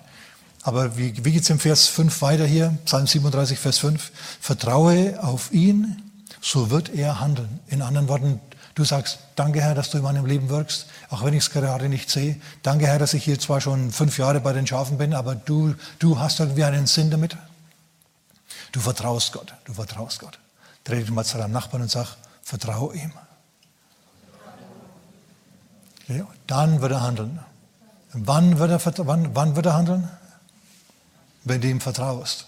Aber 0.63 0.97
wie, 0.97 1.23
wie 1.23 1.31
geht 1.31 1.43
es 1.43 1.49
im 1.49 1.59
Vers 1.59 1.87
5 1.87 2.21
weiter 2.21 2.45
hier? 2.45 2.77
Psalm 2.85 3.07
37, 3.07 3.57
Vers 3.57 3.77
5. 3.79 4.11
Vertraue 4.41 5.23
auf 5.23 5.51
ihn, 5.53 6.11
so 6.41 6.69
wird 6.69 6.89
er 6.89 7.19
handeln. 7.19 7.59
In 7.67 7.81
anderen 7.81 8.07
Worten, 8.09 8.41
du 8.75 8.83
sagst, 8.83 9.19
danke 9.35 9.61
Herr, 9.61 9.75
dass 9.75 9.91
du 9.91 9.97
in 9.97 10.03
meinem 10.03 10.25
Leben 10.25 10.49
wirkst, 10.49 10.87
auch 11.09 11.23
wenn 11.23 11.33
ich 11.33 11.43
es 11.45 11.51
gerade 11.51 11.87
nicht 11.87 12.09
sehe. 12.09 12.39
Danke 12.63 12.87
Herr, 12.87 12.99
dass 12.99 13.13
ich 13.13 13.23
hier 13.23 13.39
zwar 13.39 13.61
schon 13.61 13.91
fünf 13.91 14.17
Jahre 14.17 14.41
bei 14.41 14.51
den 14.51 14.67
Schafen 14.67 14.97
bin, 14.97 15.13
aber 15.13 15.35
du, 15.35 15.73
du 15.99 16.19
hast 16.19 16.39
irgendwie 16.39 16.65
einen 16.65 16.87
Sinn 16.87 17.11
damit. 17.11 17.37
Du 18.73 18.81
vertraust 18.81 19.31
Gott, 19.31 19.53
du 19.65 19.73
vertraust 19.73 20.19
Gott. 20.19 20.39
Dreh 20.83 20.99
dich 20.99 21.09
mal 21.09 21.23
zu 21.23 21.37
deinem 21.37 21.53
Nachbarn 21.53 21.83
und 21.83 21.91
sag, 21.91 22.17
vertraue 22.41 22.95
ihm. 22.95 23.13
Ja, 26.07 26.27
dann 26.45 26.81
wird 26.81 26.91
er 26.91 27.01
handeln. 27.01 27.39
Wann 28.25 28.57
wird 28.57 28.71
er, 28.71 29.07
wann, 29.07 29.35
wann 29.35 29.55
wird 29.55 29.65
er 29.65 29.73
handeln? 29.75 30.09
Wenn 31.43 31.61
du 31.61 31.67
ihm 31.67 31.81
vertraust. 31.81 32.47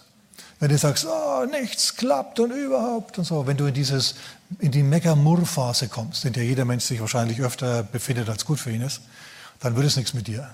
Wenn 0.60 0.70
du 0.70 0.78
sagst, 0.78 1.06
oh, 1.06 1.46
nichts 1.46 1.96
klappt 1.96 2.40
und 2.40 2.52
überhaupt 2.52 3.18
und 3.18 3.24
so. 3.24 3.48
Wenn 3.48 3.56
du 3.56 3.66
in, 3.66 3.74
dieses, 3.74 4.16
in 4.60 4.72
die 4.72 4.84
Meckermurr-Phase 4.84 5.88
kommst, 5.88 6.26
in 6.26 6.34
der 6.34 6.44
jeder 6.44 6.66
Mensch 6.66 6.84
sich 6.84 7.00
wahrscheinlich 7.00 7.42
öfter 7.42 7.84
befindet, 7.84 8.28
als 8.30 8.46
gut 8.46 8.60
für 8.60 8.72
ihn 8.72 8.82
ist, 8.82 9.02
dann 9.60 9.76
wird 9.76 9.86
es 9.86 9.96
nichts 9.96 10.14
mit 10.14 10.28
dir. 10.28 10.50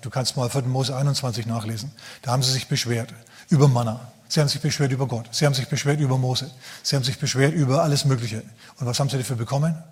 Du 0.00 0.10
kannst 0.10 0.36
mal 0.36 0.48
4. 0.48 0.62
Mose 0.62 0.96
21 0.96 1.46
nachlesen. 1.46 1.92
Da 2.22 2.32
haben 2.32 2.42
sie 2.42 2.52
sich 2.52 2.68
beschwert 2.68 3.12
über 3.48 3.68
Manna. 3.68 4.12
Sie 4.28 4.40
haben 4.40 4.48
sich 4.48 4.60
beschwert 4.60 4.92
über 4.92 5.06
Gott. 5.06 5.28
Sie 5.32 5.44
haben 5.44 5.54
sich 5.54 5.68
beschwert 5.68 6.00
über 6.00 6.18
Mose. 6.18 6.50
Sie 6.82 6.96
haben 6.96 7.04
sich 7.04 7.18
beschwert 7.18 7.54
über 7.54 7.82
alles 7.82 8.04
Mögliche. 8.04 8.42
Und 8.78 8.86
was 8.86 9.00
haben 9.00 9.08
sie 9.08 9.18
dafür 9.18 9.36
bekommen? 9.36 9.82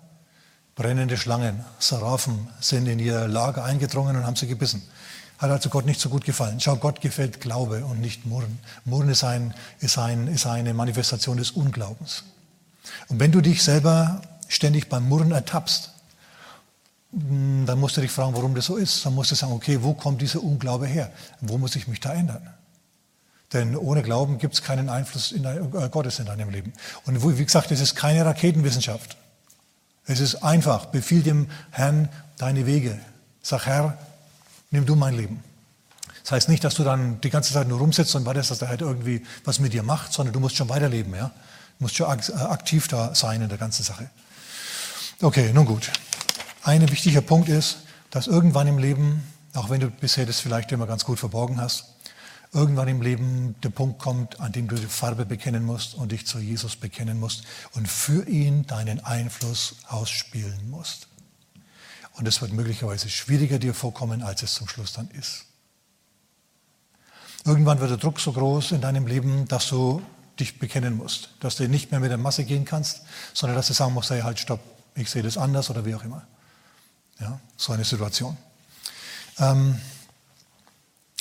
Brennende 0.75 1.17
Schlangen, 1.17 1.63
Seraphen 1.77 2.47
sind 2.59 2.87
in 2.87 2.97
ihr 2.97 3.27
Lager 3.27 3.63
eingedrungen 3.63 4.15
und 4.15 4.25
haben 4.25 4.35
sie 4.35 4.47
gebissen. 4.47 4.81
Hat 5.37 5.51
also 5.51 5.69
Gott 5.69 5.85
nicht 5.85 5.99
so 5.99 6.09
gut 6.09 6.25
gefallen. 6.25 6.59
Schau, 6.59 6.77
Gott 6.77 7.01
gefällt 7.01 7.41
Glaube 7.41 7.85
und 7.85 7.99
nicht 7.99 8.25
Murren. 8.25 8.59
Murren 8.85 9.09
ist, 9.09 9.23
ein, 9.23 9.53
ist, 9.79 9.97
ein, 9.97 10.27
ist 10.27 10.47
eine 10.47 10.73
Manifestation 10.73 11.37
des 11.37 11.51
Unglaubens. 11.51 12.23
Und 13.07 13.19
wenn 13.19 13.31
du 13.31 13.41
dich 13.41 13.61
selber 13.61 14.21
ständig 14.47 14.89
beim 14.89 15.07
Murren 15.07 15.31
ertappst, 15.31 15.91
hm, 17.11 17.65
dann 17.67 17.79
musst 17.79 17.97
du 17.97 18.01
dich 18.01 18.11
fragen, 18.11 18.33
warum 18.33 18.55
das 18.55 18.65
so 18.65 18.75
ist. 18.75 19.05
Dann 19.05 19.13
musst 19.13 19.31
du 19.31 19.35
sagen, 19.35 19.53
okay, 19.53 19.79
wo 19.81 19.93
kommt 19.93 20.21
dieser 20.21 20.41
Unglaube 20.41 20.87
her? 20.87 21.11
Wo 21.41 21.57
muss 21.57 21.75
ich 21.75 21.87
mich 21.87 21.99
da 21.99 22.13
ändern? 22.13 22.49
Denn 23.51 23.75
ohne 23.75 24.01
Glauben 24.01 24.39
gibt 24.39 24.55
es 24.55 24.63
keinen 24.63 24.89
Einfluss 24.89 25.31
in 25.31 25.43
dein, 25.43 25.57
äh, 25.75 25.89
Gottes 25.89 26.17
in 26.17 26.25
deinem 26.25 26.49
Leben. 26.49 26.73
Und 27.05 27.37
wie 27.37 27.43
gesagt, 27.43 27.69
es 27.71 27.79
ist 27.79 27.95
keine 27.95 28.25
Raketenwissenschaft. 28.25 29.15
Es 30.05 30.19
ist 30.19 30.43
einfach. 30.43 30.87
Befiehl 30.87 31.23
dem 31.23 31.47
Herrn 31.71 32.09
deine 32.37 32.65
Wege. 32.65 32.99
Sag, 33.41 33.65
Herr, 33.65 33.97
nimm 34.71 34.85
du 34.85 34.95
mein 34.95 35.15
Leben. 35.15 35.43
Das 36.23 36.31
heißt 36.31 36.49
nicht, 36.49 36.63
dass 36.63 36.75
du 36.75 36.83
dann 36.83 37.19
die 37.21 37.29
ganze 37.29 37.53
Zeit 37.53 37.67
nur 37.67 37.79
rumsitzt 37.79 38.15
und 38.15 38.25
wartest, 38.25 38.51
dass 38.51 38.59
der 38.59 38.69
halt 38.69 38.81
irgendwie 38.81 39.25
was 39.43 39.59
mit 39.59 39.73
dir 39.73 39.83
macht, 39.83 40.13
sondern 40.13 40.33
du 40.33 40.39
musst 40.39 40.55
schon 40.55 40.69
weiterleben. 40.69 41.13
Ja? 41.13 41.31
Du 41.79 41.85
musst 41.85 41.95
schon 41.95 42.07
äh, 42.07 42.33
aktiv 42.43 42.87
da 42.87 43.13
sein 43.13 43.41
in 43.41 43.49
der 43.49 43.57
ganzen 43.57 43.83
Sache. 43.83 44.09
Okay, 45.21 45.51
nun 45.53 45.65
gut. 45.65 45.91
Ein 46.63 46.89
wichtiger 46.89 47.21
Punkt 47.21 47.49
ist, 47.49 47.77
dass 48.09 48.27
irgendwann 48.27 48.67
im 48.67 48.77
Leben, 48.77 49.23
auch 49.53 49.69
wenn 49.69 49.81
du 49.81 49.89
bisher 49.89 50.25
das 50.25 50.39
vielleicht 50.39 50.71
immer 50.71 50.87
ganz 50.87 51.03
gut 51.03 51.19
verborgen 51.19 51.59
hast, 51.59 51.92
irgendwann 52.53 52.87
im 52.87 53.01
Leben 53.01 53.55
der 53.63 53.69
Punkt 53.69 53.99
kommt, 53.99 54.39
an 54.39 54.51
dem 54.51 54.67
du 54.67 54.75
die 54.75 54.85
Farbe 54.85 55.25
bekennen 55.25 55.65
musst 55.65 55.95
und 55.95 56.11
dich 56.11 56.27
zu 56.27 56.39
Jesus 56.39 56.75
bekennen 56.75 57.19
musst 57.19 57.43
und 57.73 57.87
für 57.87 58.27
ihn 58.27 58.65
deinen 58.67 59.03
Einfluss 59.03 59.75
ausspielen 59.87 60.69
musst. 60.69 61.07
Und 62.13 62.27
es 62.27 62.41
wird 62.41 62.53
möglicherweise 62.53 63.09
schwieriger 63.09 63.57
dir 63.57 63.73
vorkommen, 63.73 64.21
als 64.21 64.43
es 64.43 64.53
zum 64.53 64.67
Schluss 64.67 64.93
dann 64.93 65.09
ist. 65.11 65.45
Irgendwann 67.43 67.79
wird 67.79 67.89
der 67.89 67.97
Druck 67.97 68.19
so 68.19 68.31
groß 68.31 68.71
in 68.71 68.81
deinem 68.81 69.07
Leben, 69.07 69.47
dass 69.47 69.67
du 69.67 70.01
dich 70.39 70.59
bekennen 70.59 70.95
musst, 70.95 71.29
dass 71.39 71.55
du 71.55 71.67
nicht 71.67 71.91
mehr 71.91 71.99
mit 71.99 72.11
der 72.11 72.17
Masse 72.17 72.45
gehen 72.45 72.65
kannst, 72.65 73.01
sondern 73.33 73.55
dass 73.55 73.67
du 73.67 73.73
sagen 73.73 73.93
musst, 73.93 74.11
hey, 74.11 74.21
halt, 74.21 74.39
stopp, 74.39 74.61
ich 74.95 75.09
sehe 75.09 75.23
das 75.23 75.37
anders 75.37 75.69
oder 75.69 75.85
wie 75.85 75.95
auch 75.95 76.03
immer. 76.03 76.25
Ja, 77.19 77.39
so 77.57 77.73
eine 77.73 77.83
Situation. 77.83 78.37
Ähm, 79.39 79.79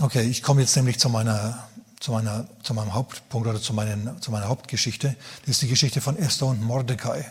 okay, 0.00 0.22
ich 0.22 0.42
komme 0.42 0.60
jetzt 0.60 0.74
nämlich 0.76 0.98
zu 0.98 1.08
meiner, 1.08 1.68
zu 2.00 2.12
meiner, 2.12 2.46
zu 2.62 2.74
meinem 2.74 2.94
Hauptpunkt 2.94 3.46
oder 3.48 3.60
zu, 3.60 3.74
meinen, 3.74 4.20
zu 4.20 4.30
meiner 4.30 4.48
Hauptgeschichte. 4.48 5.16
Das 5.40 5.50
ist 5.50 5.62
die 5.62 5.68
Geschichte 5.68 6.00
von 6.00 6.16
Esther 6.16 6.46
und 6.46 6.62
Mordecai. 6.62 7.30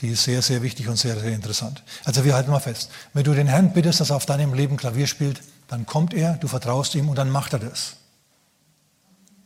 Die 0.00 0.08
ist 0.08 0.24
sehr, 0.24 0.42
sehr 0.42 0.62
wichtig 0.62 0.88
und 0.88 0.96
sehr, 0.96 1.18
sehr 1.18 1.32
interessant. 1.32 1.82
Also 2.04 2.24
wir 2.24 2.34
halten 2.34 2.50
mal 2.50 2.60
fest. 2.60 2.90
Wenn 3.14 3.24
du 3.24 3.34
den 3.34 3.48
Herrn 3.48 3.72
bittest, 3.72 4.00
dass 4.00 4.10
er 4.10 4.16
auf 4.16 4.26
deinem 4.26 4.54
Leben 4.54 4.76
Klavier 4.76 5.08
spielt, 5.08 5.40
dann 5.66 5.86
kommt 5.86 6.14
er, 6.14 6.34
du 6.34 6.46
vertraust 6.46 6.94
ihm 6.94 7.08
und 7.08 7.16
dann 7.16 7.30
macht 7.30 7.52
er 7.52 7.58
das. 7.58 7.96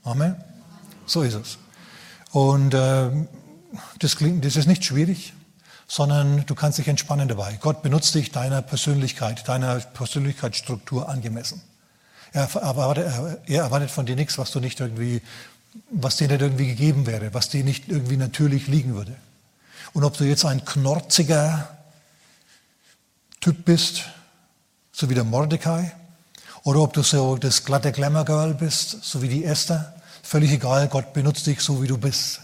Amen. 0.04 0.36
So 1.06 1.22
ist 1.22 1.34
es. 1.34 1.58
Und 2.32 2.74
äh, 2.74 3.10
das, 3.98 4.16
klingt, 4.16 4.44
das 4.44 4.56
ist 4.56 4.66
nicht 4.66 4.84
schwierig, 4.84 5.32
sondern 5.88 6.44
du 6.46 6.54
kannst 6.54 6.78
dich 6.78 6.88
entspannen 6.88 7.28
dabei. 7.28 7.58
Gott 7.60 7.82
benutzt 7.82 8.14
dich 8.14 8.30
deiner 8.30 8.62
Persönlichkeit, 8.62 9.48
deiner 9.48 9.80
Persönlichkeitsstruktur 9.80 11.08
angemessen. 11.08 11.62
Er 12.32 12.54
erwartet, 12.54 13.12
er 13.46 13.62
erwartet 13.62 13.90
von 13.90 14.06
dir 14.06 14.16
nichts, 14.16 14.38
was 14.38 14.50
du 14.50 14.60
nicht 14.60 14.80
irgendwie, 14.80 15.20
was 15.90 16.16
dir 16.16 16.28
nicht 16.28 16.40
irgendwie 16.40 16.66
gegeben 16.66 17.06
wäre, 17.06 17.34
was 17.34 17.48
dir 17.48 17.62
nicht 17.62 17.88
irgendwie 17.88 18.16
natürlich 18.16 18.68
liegen 18.68 18.94
würde. 18.94 19.14
Und 19.92 20.04
ob 20.04 20.16
du 20.16 20.24
jetzt 20.24 20.44
ein 20.44 20.64
knorziger 20.64 21.68
Typ 23.40 23.64
bist, 23.64 24.04
so 24.92 25.10
wie 25.10 25.14
der 25.14 25.24
Mordecai, 25.24 25.92
oder 26.64 26.80
ob 26.80 26.92
du 26.92 27.02
so 27.02 27.36
das 27.36 27.64
glatte 27.64 27.92
Glamour 27.92 28.24
Girl 28.24 28.54
bist, 28.54 29.02
so 29.02 29.20
wie 29.20 29.28
die 29.28 29.44
Esther, 29.44 29.94
völlig 30.22 30.52
egal, 30.52 30.88
Gott 30.88 31.12
benutzt 31.12 31.46
dich 31.46 31.60
so, 31.60 31.82
wie 31.82 31.88
du 31.88 31.98
bist. 31.98 32.40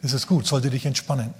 Das 0.00 0.12
ist 0.12 0.26
gut, 0.26 0.46
sollte 0.46 0.70
dich 0.70 0.86
entspannen. 0.86 1.32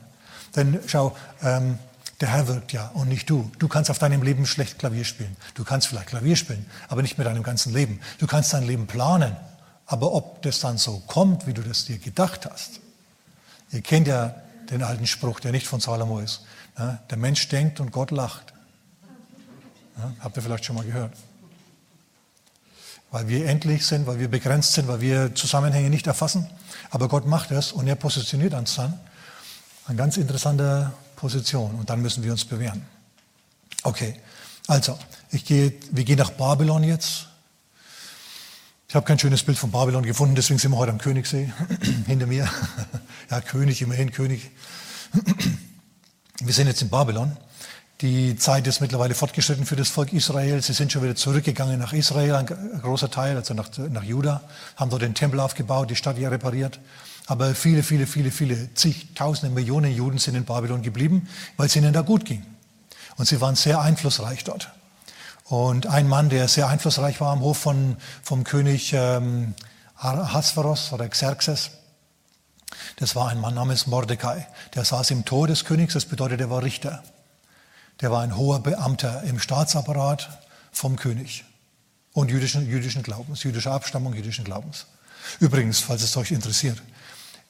Denn 0.54 0.78
schau, 0.86 1.16
ähm, 1.42 1.78
der 2.22 2.30
Herr 2.30 2.48
wirkt 2.48 2.72
ja 2.72 2.88
und 2.94 3.08
nicht 3.08 3.28
du. 3.28 3.50
Du 3.58 3.68
kannst 3.68 3.90
auf 3.90 3.98
deinem 3.98 4.22
Leben 4.22 4.46
schlecht 4.46 4.78
Klavier 4.78 5.04
spielen. 5.04 5.36
Du 5.54 5.64
kannst 5.64 5.88
vielleicht 5.88 6.06
Klavier 6.06 6.36
spielen, 6.36 6.64
aber 6.88 7.02
nicht 7.02 7.18
mit 7.18 7.26
deinem 7.26 7.42
ganzen 7.42 7.74
Leben. 7.74 8.00
Du 8.18 8.26
kannst 8.26 8.52
dein 8.54 8.66
Leben 8.66 8.86
planen, 8.86 9.36
aber 9.86 10.12
ob 10.12 10.40
das 10.42 10.60
dann 10.60 10.78
so 10.78 11.02
kommt, 11.06 11.46
wie 11.46 11.52
du 11.52 11.62
das 11.62 11.84
dir 11.84 11.98
gedacht 11.98 12.48
hast. 12.50 12.80
Ihr 13.72 13.82
kennt 13.82 14.06
ja 14.06 14.34
den 14.70 14.82
alten 14.82 15.06
Spruch, 15.06 15.40
der 15.40 15.52
nicht 15.52 15.66
von 15.66 15.80
Salomo 15.80 16.20
ist. 16.20 16.42
Ja, 16.78 16.98
der 17.10 17.18
Mensch 17.18 17.48
denkt 17.48 17.80
und 17.80 17.90
Gott 17.90 18.10
lacht. 18.10 18.54
Ja, 19.98 20.12
habt 20.20 20.36
ihr 20.36 20.42
vielleicht 20.42 20.64
schon 20.64 20.76
mal 20.76 20.84
gehört 20.84 21.12
weil 23.12 23.28
wir 23.28 23.46
endlich 23.46 23.86
sind, 23.86 24.06
weil 24.06 24.18
wir 24.18 24.28
begrenzt 24.28 24.72
sind, 24.72 24.88
weil 24.88 25.02
wir 25.02 25.34
Zusammenhänge 25.34 25.90
nicht 25.90 26.06
erfassen. 26.06 26.48
Aber 26.90 27.08
Gott 27.08 27.26
macht 27.26 27.50
es 27.50 27.70
und 27.70 27.86
er 27.86 27.94
positioniert 27.94 28.54
uns 28.54 28.74
dann 28.74 28.98
an 29.86 29.96
ganz 29.96 30.16
interessanter 30.16 30.94
Position 31.22 31.76
und 31.76 31.88
dann 31.88 32.02
müssen 32.02 32.24
wir 32.24 32.32
uns 32.32 32.44
bewähren. 32.44 32.84
Okay, 33.84 34.16
also 34.66 34.98
ich 35.30 35.44
gehe, 35.44 35.72
wir 35.92 36.02
gehen 36.02 36.18
nach 36.18 36.30
Babylon 36.30 36.82
jetzt. 36.82 37.28
Ich 38.88 38.96
habe 38.96 39.06
kein 39.06 39.20
schönes 39.20 39.44
Bild 39.44 39.56
von 39.56 39.70
Babylon 39.70 40.02
gefunden, 40.02 40.34
deswegen 40.34 40.58
sind 40.58 40.72
wir 40.72 40.78
heute 40.78 40.90
am 40.90 40.98
Königssee 40.98 41.52
hinter 42.06 42.26
mir. 42.26 42.50
ja, 43.30 43.40
König, 43.40 43.80
immerhin 43.82 44.10
König. 44.10 44.50
wir 46.40 46.52
sind 46.52 46.66
jetzt 46.66 46.82
in 46.82 46.90
Babylon. 46.90 47.36
Die 48.00 48.34
Zeit 48.34 48.66
ist 48.66 48.80
mittlerweile 48.80 49.14
fortgeschritten 49.14 49.64
für 49.64 49.76
das 49.76 49.90
Volk 49.90 50.12
Israel. 50.12 50.60
Sie 50.60 50.72
sind 50.72 50.90
schon 50.90 51.04
wieder 51.04 51.14
zurückgegangen 51.14 51.78
nach 51.78 51.92
Israel, 51.92 52.34
ein 52.34 52.46
großer 52.46 53.12
Teil, 53.12 53.36
also 53.36 53.54
nach, 53.54 53.70
nach 53.90 54.02
Juda, 54.02 54.42
haben 54.74 54.90
dort 54.90 55.02
den 55.02 55.14
Tempel 55.14 55.38
aufgebaut, 55.38 55.88
die 55.88 55.94
Stadt 55.94 56.18
ja 56.18 56.30
repariert. 56.30 56.80
Aber 57.26 57.54
viele, 57.54 57.82
viele, 57.82 58.06
viele, 58.06 58.30
viele, 58.30 58.74
zigtausende 58.74 59.54
Millionen 59.54 59.94
Juden 59.94 60.18
sind 60.18 60.34
in 60.34 60.44
Babylon 60.44 60.82
geblieben, 60.82 61.28
weil 61.56 61.66
es 61.66 61.76
ihnen 61.76 61.92
da 61.92 62.02
gut 62.02 62.24
ging. 62.24 62.44
Und 63.16 63.26
sie 63.26 63.40
waren 63.40 63.54
sehr 63.54 63.80
einflussreich 63.80 64.44
dort. 64.44 64.70
Und 65.44 65.86
ein 65.86 66.08
Mann, 66.08 66.28
der 66.30 66.48
sehr 66.48 66.68
einflussreich 66.68 67.20
war 67.20 67.32
am 67.32 67.40
Hof 67.40 67.58
von, 67.58 67.96
vom 68.22 68.44
König 68.44 68.92
ähm, 68.94 69.54
Hasvaros 69.96 70.92
oder 70.92 71.08
Xerxes, 71.08 71.70
das 72.96 73.14
war 73.14 73.28
ein 73.28 73.38
Mann 73.38 73.54
namens 73.54 73.86
Mordecai. 73.86 74.46
Der 74.74 74.84
saß 74.84 75.10
im 75.10 75.24
Tor 75.24 75.46
des 75.46 75.64
Königs, 75.64 75.94
das 75.94 76.06
bedeutet, 76.06 76.40
er 76.40 76.50
war 76.50 76.62
Richter. 76.62 77.02
Der 78.00 78.10
war 78.10 78.22
ein 78.22 78.36
hoher 78.36 78.60
Beamter 78.60 79.22
im 79.24 79.38
Staatsapparat 79.38 80.40
vom 80.72 80.96
König 80.96 81.44
und 82.12 82.30
jüdischen, 82.30 82.66
jüdischen 82.66 83.02
Glaubens, 83.02 83.42
jüdischer 83.42 83.72
Abstammung, 83.72 84.14
jüdischen 84.14 84.44
Glaubens. 84.44 84.86
Übrigens, 85.38 85.80
falls 85.80 86.02
es 86.02 86.16
euch 86.16 86.32
interessiert, 86.32 86.82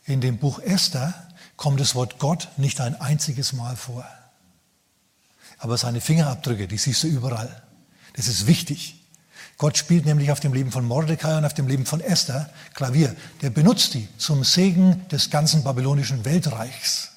in 0.05 0.21
dem 0.21 0.39
Buch 0.39 0.59
Esther 0.61 1.15
kommt 1.57 1.81
das 1.81 1.95
Wort 1.95 2.19
Gott 2.19 2.49
nicht 2.57 2.81
ein 2.81 3.01
einziges 3.01 3.53
Mal 3.53 3.77
vor. 3.77 4.05
Aber 5.59 5.79
seine 5.79 6.01
Fingerabdrücke, 6.01 6.67
die 6.67 6.79
siehst 6.79 7.05
du 7.05 7.07
überall. 7.07 7.63
Das 8.15 8.27
ist 8.27 8.47
wichtig. 8.47 8.99
Gott 9.59 9.77
spielt 9.77 10.07
nämlich 10.07 10.33
auf 10.33 10.41
dem 10.41 10.53
Leben 10.53 10.73
von 10.73 10.85
Mordecai 10.85 11.39
und 11.39 11.45
auf 11.45 11.55
dem 11.55 11.69
Leben 11.69 11.87
von 11.87 12.01
Esther 12.01 12.51
Klavier. 12.75 13.15
Der 13.43 13.51
benutzt 13.51 13.95
die 13.95 14.09
zum 14.19 14.43
Segen 14.43 15.07
des 15.09 15.31
ganzen 15.31 15.63
babylonischen 15.63 16.25
Weltreichs. 16.25 17.11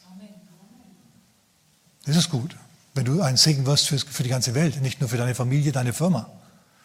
Das 2.06 2.16
ist 2.16 2.30
gut. 2.30 2.56
Wenn 2.94 3.06
du 3.06 3.22
ein 3.22 3.36
Segen 3.36 3.66
wirst 3.66 3.88
für, 3.88 4.24
die 4.24 4.30
ganze 4.30 4.54
Welt, 4.54 4.82
nicht 4.82 5.02
nur 5.02 5.10
für 5.10 5.18
deine 5.18 5.34
Familie, 5.34 5.72
deine 5.72 5.92
Firma, 5.92 6.30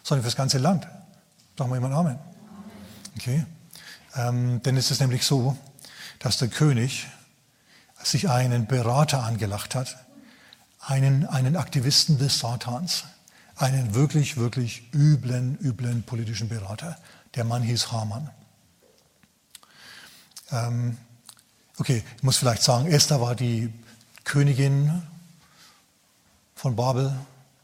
sondern 0.03 0.23
für 0.23 0.29
das 0.29 0.37
ganze 0.37 0.59
Land. 0.59 0.89
Sagen 1.59 1.71
wir 1.71 1.77
jemand 1.77 1.95
Amen. 1.95 2.19
Okay. 3.19 3.45
Ähm, 4.17 4.63
denn 4.63 4.79
es 4.79 4.91
ist 4.91 5.01
nämlich 5.01 5.25
so, 5.25 5.57
dass 6.21 6.37
der 6.39 6.49
König 6.49 7.09
sich 8.03 8.29
einen 8.29 8.67
Berater 8.67 9.25
angelacht 9.25 9.75
hat, 9.75 9.97
einen, 10.79 11.27
einen 11.27 11.57
Aktivisten 11.57 12.19
des 12.19 12.39
Satans, 12.39 13.05
einen 13.57 13.95
wirklich, 13.95 14.37
wirklich 14.37 14.95
üblen, 14.95 15.59
üblen 15.61 16.03
politischen 16.05 16.49
Berater. 16.49 16.97
Der 17.35 17.45
Mann 17.45 17.63
hieß 17.63 17.93
Haman. 17.93 18.31
Ähm, 20.51 20.97
okay, 21.79 22.03
ich 22.17 22.23
muss 22.23 22.39
vielleicht 22.39 22.63
sagen, 22.63 22.87
Esther 22.87 23.21
war 23.21 23.35
die 23.35 23.73
Königin 24.25 25.03
von 26.55 26.77
Babel, 26.77 27.15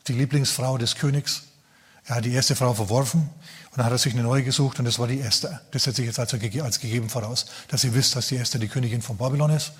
die 0.06 0.12
Lieblingsfrau 0.12 0.78
des 0.78 0.96
Königs. 0.96 1.45
Er 2.06 2.16
hat 2.16 2.24
die 2.24 2.32
erste 2.32 2.54
Frau 2.54 2.72
verworfen 2.72 3.22
und 3.22 3.78
dann 3.78 3.86
hat 3.86 3.92
er 3.92 3.98
sich 3.98 4.12
eine 4.12 4.22
neue 4.22 4.44
gesucht 4.44 4.78
und 4.78 4.84
das 4.84 4.98
war 4.98 5.08
die 5.08 5.20
Esther. 5.20 5.60
Das 5.72 5.84
setze 5.84 6.02
ich 6.02 6.06
jetzt 6.06 6.20
also 6.20 6.36
als 6.62 6.78
gegeben 6.78 7.08
voraus, 7.08 7.46
dass 7.68 7.82
ihr 7.82 7.94
wisst, 7.94 8.14
dass 8.14 8.28
die 8.28 8.36
Esther 8.36 8.60
die 8.60 8.68
Königin 8.68 9.02
von 9.02 9.16
Babylon 9.16 9.50
ist 9.50 9.72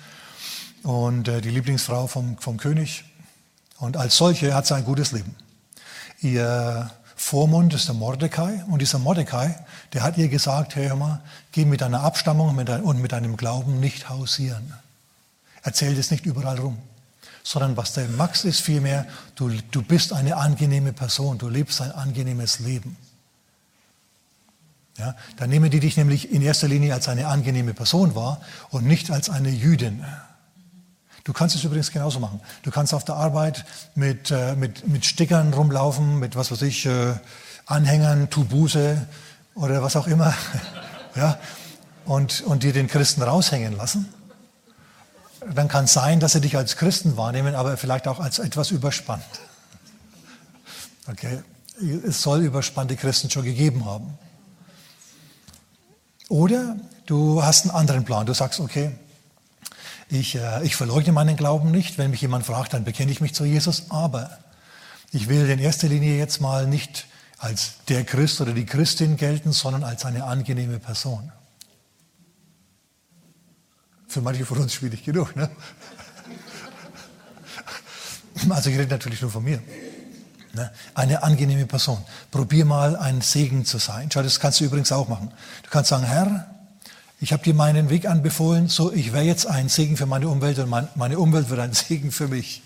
und 0.83 1.29
äh, 1.29 1.39
die 1.39 1.49
Lieblingsfrau 1.49 2.07
vom, 2.07 2.37
vom 2.37 2.57
König. 2.57 3.05
Und 3.77 3.95
als 3.95 4.17
solche 4.17 4.53
hat 4.53 4.67
sie 4.67 4.75
ein 4.75 4.83
gutes 4.83 5.13
Leben. 5.13 5.35
Ihr 6.19 6.91
Vormund 7.15 7.73
ist 7.73 7.87
der 7.87 7.95
Mordecai 7.95 8.63
und 8.67 8.81
dieser 8.81 8.99
Mordecai, 8.99 9.55
der 9.93 10.03
hat 10.03 10.17
ihr 10.17 10.27
gesagt, 10.27 10.75
hey, 10.75 10.87
hör 10.87 10.97
mal, 10.97 11.21
geh 11.53 11.63
mit 11.63 11.79
deiner 11.79 12.01
Abstammung 12.01 12.49
und 12.49 13.01
mit 13.01 13.11
deinem 13.13 13.37
Glauben 13.37 13.79
nicht 13.79 14.09
hausieren. 14.09 14.73
Erzähl 15.63 15.95
das 15.95 16.11
nicht 16.11 16.25
überall 16.25 16.59
rum 16.59 16.77
sondern 17.43 17.77
was 17.77 17.93
der 17.93 18.07
Max 18.07 18.43
ist 18.43 18.61
vielmehr, 18.61 19.05
du, 19.35 19.49
du 19.71 19.81
bist 19.81 20.13
eine 20.13 20.37
angenehme 20.37 20.93
Person, 20.93 21.37
du 21.37 21.49
lebst 21.49 21.81
ein 21.81 21.91
angenehmes 21.91 22.59
Leben. 22.59 22.97
Ja, 24.97 25.15
dann 25.37 25.49
nehmen 25.49 25.69
die 25.69 25.79
dich 25.79 25.95
nämlich 25.95 26.31
in 26.31 26.41
erster 26.41 26.67
Linie 26.67 26.93
als 26.93 27.07
eine 27.07 27.27
angenehme 27.27 27.73
Person 27.73 28.15
wahr 28.15 28.41
und 28.69 28.85
nicht 28.85 29.11
als 29.11 29.29
eine 29.29 29.49
Jüdin. 29.49 30.03
Du 31.23 31.33
kannst 31.33 31.55
es 31.55 31.63
übrigens 31.63 31.91
genauso 31.91 32.19
machen. 32.19 32.39
Du 32.63 32.71
kannst 32.71 32.93
auf 32.93 33.03
der 33.03 33.15
Arbeit 33.15 33.65
mit, 33.95 34.31
äh, 34.31 34.55
mit, 34.55 34.87
mit 34.87 35.05
Stickern 35.05 35.53
rumlaufen, 35.53 36.19
mit 36.19 36.35
was 36.35 36.51
weiß 36.51 36.63
ich, 36.63 36.85
äh, 36.85 37.13
Anhängern, 37.65 38.29
Tubuse 38.29 39.07
oder 39.53 39.83
was 39.83 39.95
auch 39.95 40.07
immer, 40.07 40.33
ja, 41.15 41.37
und, 42.05 42.41
und 42.41 42.63
dir 42.63 42.73
den 42.73 42.87
Christen 42.87 43.21
raushängen 43.21 43.75
lassen. 43.75 44.07
Dann 45.53 45.67
kann 45.67 45.85
es 45.85 45.93
sein, 45.93 46.19
dass 46.19 46.33
sie 46.33 46.41
dich 46.41 46.57
als 46.57 46.77
Christen 46.77 47.17
wahrnehmen, 47.17 47.55
aber 47.55 47.77
vielleicht 47.77 48.07
auch 48.07 48.19
als 48.19 48.39
etwas 48.39 48.71
überspannt. 48.71 49.23
Okay, 51.07 51.39
es 52.05 52.21
soll 52.21 52.41
überspannte 52.41 52.95
Christen 52.95 53.29
schon 53.29 53.43
gegeben 53.43 53.85
haben. 53.85 54.17
Oder 56.29 56.77
du 57.05 57.43
hast 57.43 57.65
einen 57.65 57.71
anderen 57.71 58.03
Plan. 58.03 58.25
Du 58.25 58.33
sagst, 58.33 58.59
okay, 58.59 58.91
ich, 60.09 60.35
äh, 60.35 60.65
ich 60.65 60.75
verleugne 60.75 61.13
meinen 61.13 61.37
Glauben 61.37 61.71
nicht. 61.71 61.97
Wenn 61.97 62.11
mich 62.11 62.21
jemand 62.21 62.45
fragt, 62.45 62.73
dann 62.73 62.83
bekenne 62.83 63.11
ich 63.11 63.21
mich 63.21 63.33
zu 63.33 63.45
Jesus. 63.45 63.89
Aber 63.89 64.37
ich 65.11 65.29
will 65.29 65.49
in 65.49 65.59
erster 65.59 65.87
Linie 65.87 66.17
jetzt 66.17 66.41
mal 66.41 66.67
nicht 66.67 67.05
als 67.37 67.73
der 67.87 68.03
Christ 68.03 68.41
oder 68.41 68.53
die 68.53 68.65
Christin 68.65 69.15
gelten, 69.15 69.51
sondern 69.51 69.83
als 69.83 70.05
eine 70.05 70.25
angenehme 70.25 70.79
Person. 70.79 71.31
Für 74.17 74.23
manche 74.23 74.47
von 74.47 74.57
uns 74.57 74.73
schwierig 74.73 75.03
genug. 75.03 75.35
Ne? 75.35 75.47
Also 78.49 78.71
ich 78.71 78.79
rede 78.79 78.89
natürlich 78.89 79.21
nur 79.21 79.29
von 79.29 79.43
mir. 79.43 79.61
Ne? 80.53 80.71
Eine 80.95 81.21
angenehme 81.21 81.67
Person. 81.67 82.03
Probier 82.31 82.65
mal 82.65 82.95
ein 82.95 83.21
Segen 83.21 83.63
zu 83.63 83.77
sein. 83.77 84.09
Schau, 84.11 84.23
das 84.23 84.39
kannst 84.39 84.59
du 84.59 84.63
übrigens 84.63 84.91
auch 84.91 85.07
machen. 85.07 85.31
Du 85.61 85.69
kannst 85.69 85.91
sagen, 85.91 86.03
Herr, 86.03 86.47
ich 87.19 87.31
habe 87.31 87.43
dir 87.43 87.53
meinen 87.53 87.91
Weg 87.91 88.07
anbefohlen, 88.09 88.69
so 88.69 88.91
ich 88.91 89.13
wäre 89.13 89.23
jetzt 89.23 89.45
ein 89.45 89.69
Segen 89.69 89.97
für 89.97 90.07
meine 90.07 90.29
Umwelt 90.29 90.57
und 90.57 90.95
meine 90.95 91.19
Umwelt 91.19 91.51
wird 91.51 91.59
ein 91.59 91.73
Segen 91.75 92.11
für 92.11 92.27
mich. 92.27 92.63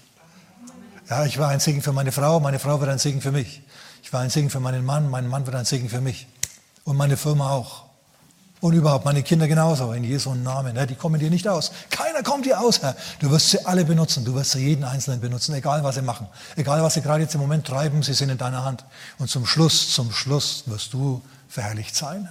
Ja, 1.10 1.26
ich 1.26 1.38
war 1.38 1.50
ein 1.50 1.60
Segen 1.60 1.82
für 1.82 1.92
meine 1.92 2.14
Frau, 2.14 2.40
meine 2.40 2.60
Frau 2.60 2.80
wird 2.80 2.90
ein 2.90 3.00
Segen 3.00 3.20
für 3.20 3.34
mich. 3.34 3.62
Ich 4.04 4.14
war 4.14 4.22
ein 4.22 4.30
Segen 4.30 4.50
für 4.50 4.62
meinen 4.62 4.86
Mann, 4.86 5.10
mein 5.10 5.28
Mann 5.28 5.46
wird 5.46 5.58
ein 5.58 5.66
Segen 5.66 5.90
für 5.90 6.00
mich. 6.00 6.28
Und 6.86 6.96
meine 6.96 7.18
Firma 7.18 7.50
auch. 7.50 7.91
Und 8.62 8.74
überhaupt 8.74 9.06
meine 9.06 9.24
Kinder 9.24 9.48
genauso, 9.48 9.92
in 9.92 10.04
Jesu 10.04 10.36
Namen. 10.36 10.78
Die 10.88 10.94
kommen 10.94 11.20
dir 11.20 11.32
nicht 11.32 11.48
aus. 11.48 11.72
Keiner 11.90 12.22
kommt 12.22 12.46
dir 12.46 12.62
aus, 12.62 12.84
Herr. 12.84 12.96
Du 13.20 13.32
wirst 13.32 13.50
sie 13.50 13.66
alle 13.66 13.84
benutzen. 13.86 14.24
Du 14.24 14.36
wirst 14.36 14.52
sie 14.52 14.60
jeden 14.60 14.84
Einzelnen 14.84 15.20
benutzen, 15.20 15.56
egal 15.56 15.84
was 15.84 15.96
sie 15.96 16.04
machen. 16.04 16.28
Egal 16.56 16.84
was 16.84 16.94
sie 16.94 17.02
gerade 17.02 17.24
jetzt 17.24 17.34
im 17.34 17.42
Moment 17.42 17.66
treiben, 17.66 18.04
sie 18.04 18.14
sind 18.14 18.30
in 18.30 18.38
deiner 18.38 18.64
Hand. 18.64 18.86
Und 19.18 19.32
zum 19.32 19.48
Schluss, 19.48 19.92
zum 19.96 20.12
Schluss 20.12 20.66
wirst 20.68 20.94
du 20.94 21.24
verherrlicht 21.50 21.96
sein. 21.96 22.30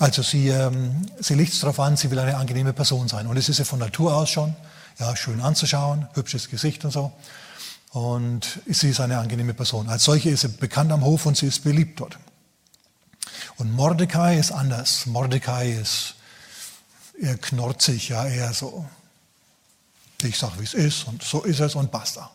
Also 0.00 0.22
sie, 0.22 0.48
ähm, 0.48 1.06
sie 1.20 1.34
legt 1.34 1.52
es 1.52 1.60
darauf 1.60 1.78
an, 1.78 1.96
sie 1.96 2.10
will 2.10 2.18
eine 2.18 2.36
angenehme 2.36 2.72
Person 2.72 3.06
sein. 3.06 3.28
Und 3.28 3.36
es 3.36 3.48
ist 3.48 3.58
ja 3.58 3.64
von 3.64 3.78
Natur 3.78 4.12
aus 4.12 4.28
schon, 4.28 4.56
ja, 4.98 5.14
schön 5.14 5.40
anzuschauen, 5.40 6.08
hübsches 6.14 6.50
Gesicht 6.50 6.84
und 6.84 6.90
so. 6.90 7.12
Und 7.92 8.60
sie 8.66 8.90
ist 8.90 8.98
eine 8.98 9.18
angenehme 9.18 9.54
Person. 9.54 9.88
Als 9.88 10.02
solche 10.02 10.30
ist 10.30 10.40
sie 10.40 10.48
bekannt 10.48 10.90
am 10.90 11.04
Hof 11.04 11.26
und 11.26 11.36
sie 11.36 11.46
ist 11.46 11.62
beliebt 11.62 12.00
dort. 12.00 12.18
Und 13.56 13.72
Mordecai 13.72 14.38
ist 14.38 14.52
anders. 14.52 15.06
Mordecai 15.06 15.70
ist 15.70 16.14
eher 17.20 17.36
knorzig, 17.38 18.08
ja, 18.08 18.26
eher 18.26 18.52
so. 18.52 18.86
Ich 20.22 20.38
sage, 20.38 20.58
wie 20.58 20.64
es 20.64 20.74
ist 20.74 21.06
und 21.06 21.22
so 21.22 21.42
ist 21.42 21.60
es 21.60 21.74
und 21.74 21.90
basta. 21.90 22.30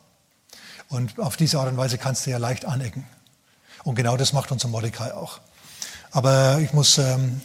Und 0.89 1.19
auf 1.19 1.37
diese 1.37 1.59
Art 1.59 1.69
und 1.69 1.77
Weise 1.77 1.97
kannst 1.97 2.25
du 2.25 2.31
ja 2.31 2.37
leicht 2.37 2.65
anecken. 2.65 3.05
Und 3.83 3.95
genau 3.95 4.17
das 4.17 4.33
macht 4.33 4.51
unser 4.51 4.67
Mordecai 4.67 5.13
auch. 5.13 5.39
Aber 6.11 6.59
ich 6.59 6.73
muss, 6.73 6.97
ähm, 6.97 7.41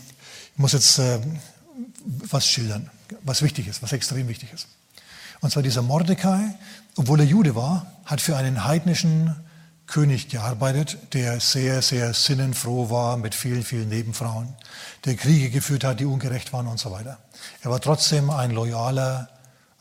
ich 0.52 0.58
muss 0.58 0.72
jetzt 0.72 0.98
äh, 0.98 1.20
was 2.04 2.46
schildern, 2.46 2.90
was 3.22 3.42
wichtig 3.42 3.68
ist, 3.68 3.82
was 3.82 3.92
extrem 3.92 4.28
wichtig 4.28 4.52
ist. 4.52 4.68
Und 5.40 5.50
zwar 5.50 5.62
dieser 5.62 5.82
Mordecai, 5.82 6.54
obwohl 6.96 7.20
er 7.20 7.26
Jude 7.26 7.54
war, 7.54 7.86
hat 8.04 8.20
für 8.20 8.36
einen 8.36 8.64
heidnischen 8.64 9.36
König 9.86 10.28
gearbeitet, 10.28 10.98
der 11.12 11.40
sehr, 11.40 11.80
sehr 11.80 12.12
sinnenfroh 12.12 12.90
war 12.90 13.16
mit 13.16 13.34
vielen, 13.34 13.62
vielen 13.62 13.88
Nebenfrauen, 13.88 14.54
der 15.04 15.14
Kriege 15.16 15.50
geführt 15.50 15.84
hat, 15.84 16.00
die 16.00 16.04
ungerecht 16.04 16.52
waren 16.52 16.66
und 16.66 16.78
so 16.78 16.90
weiter. 16.90 17.18
Er 17.62 17.70
war 17.70 17.80
trotzdem 17.80 18.30
ein 18.30 18.50
loyaler, 18.50 19.28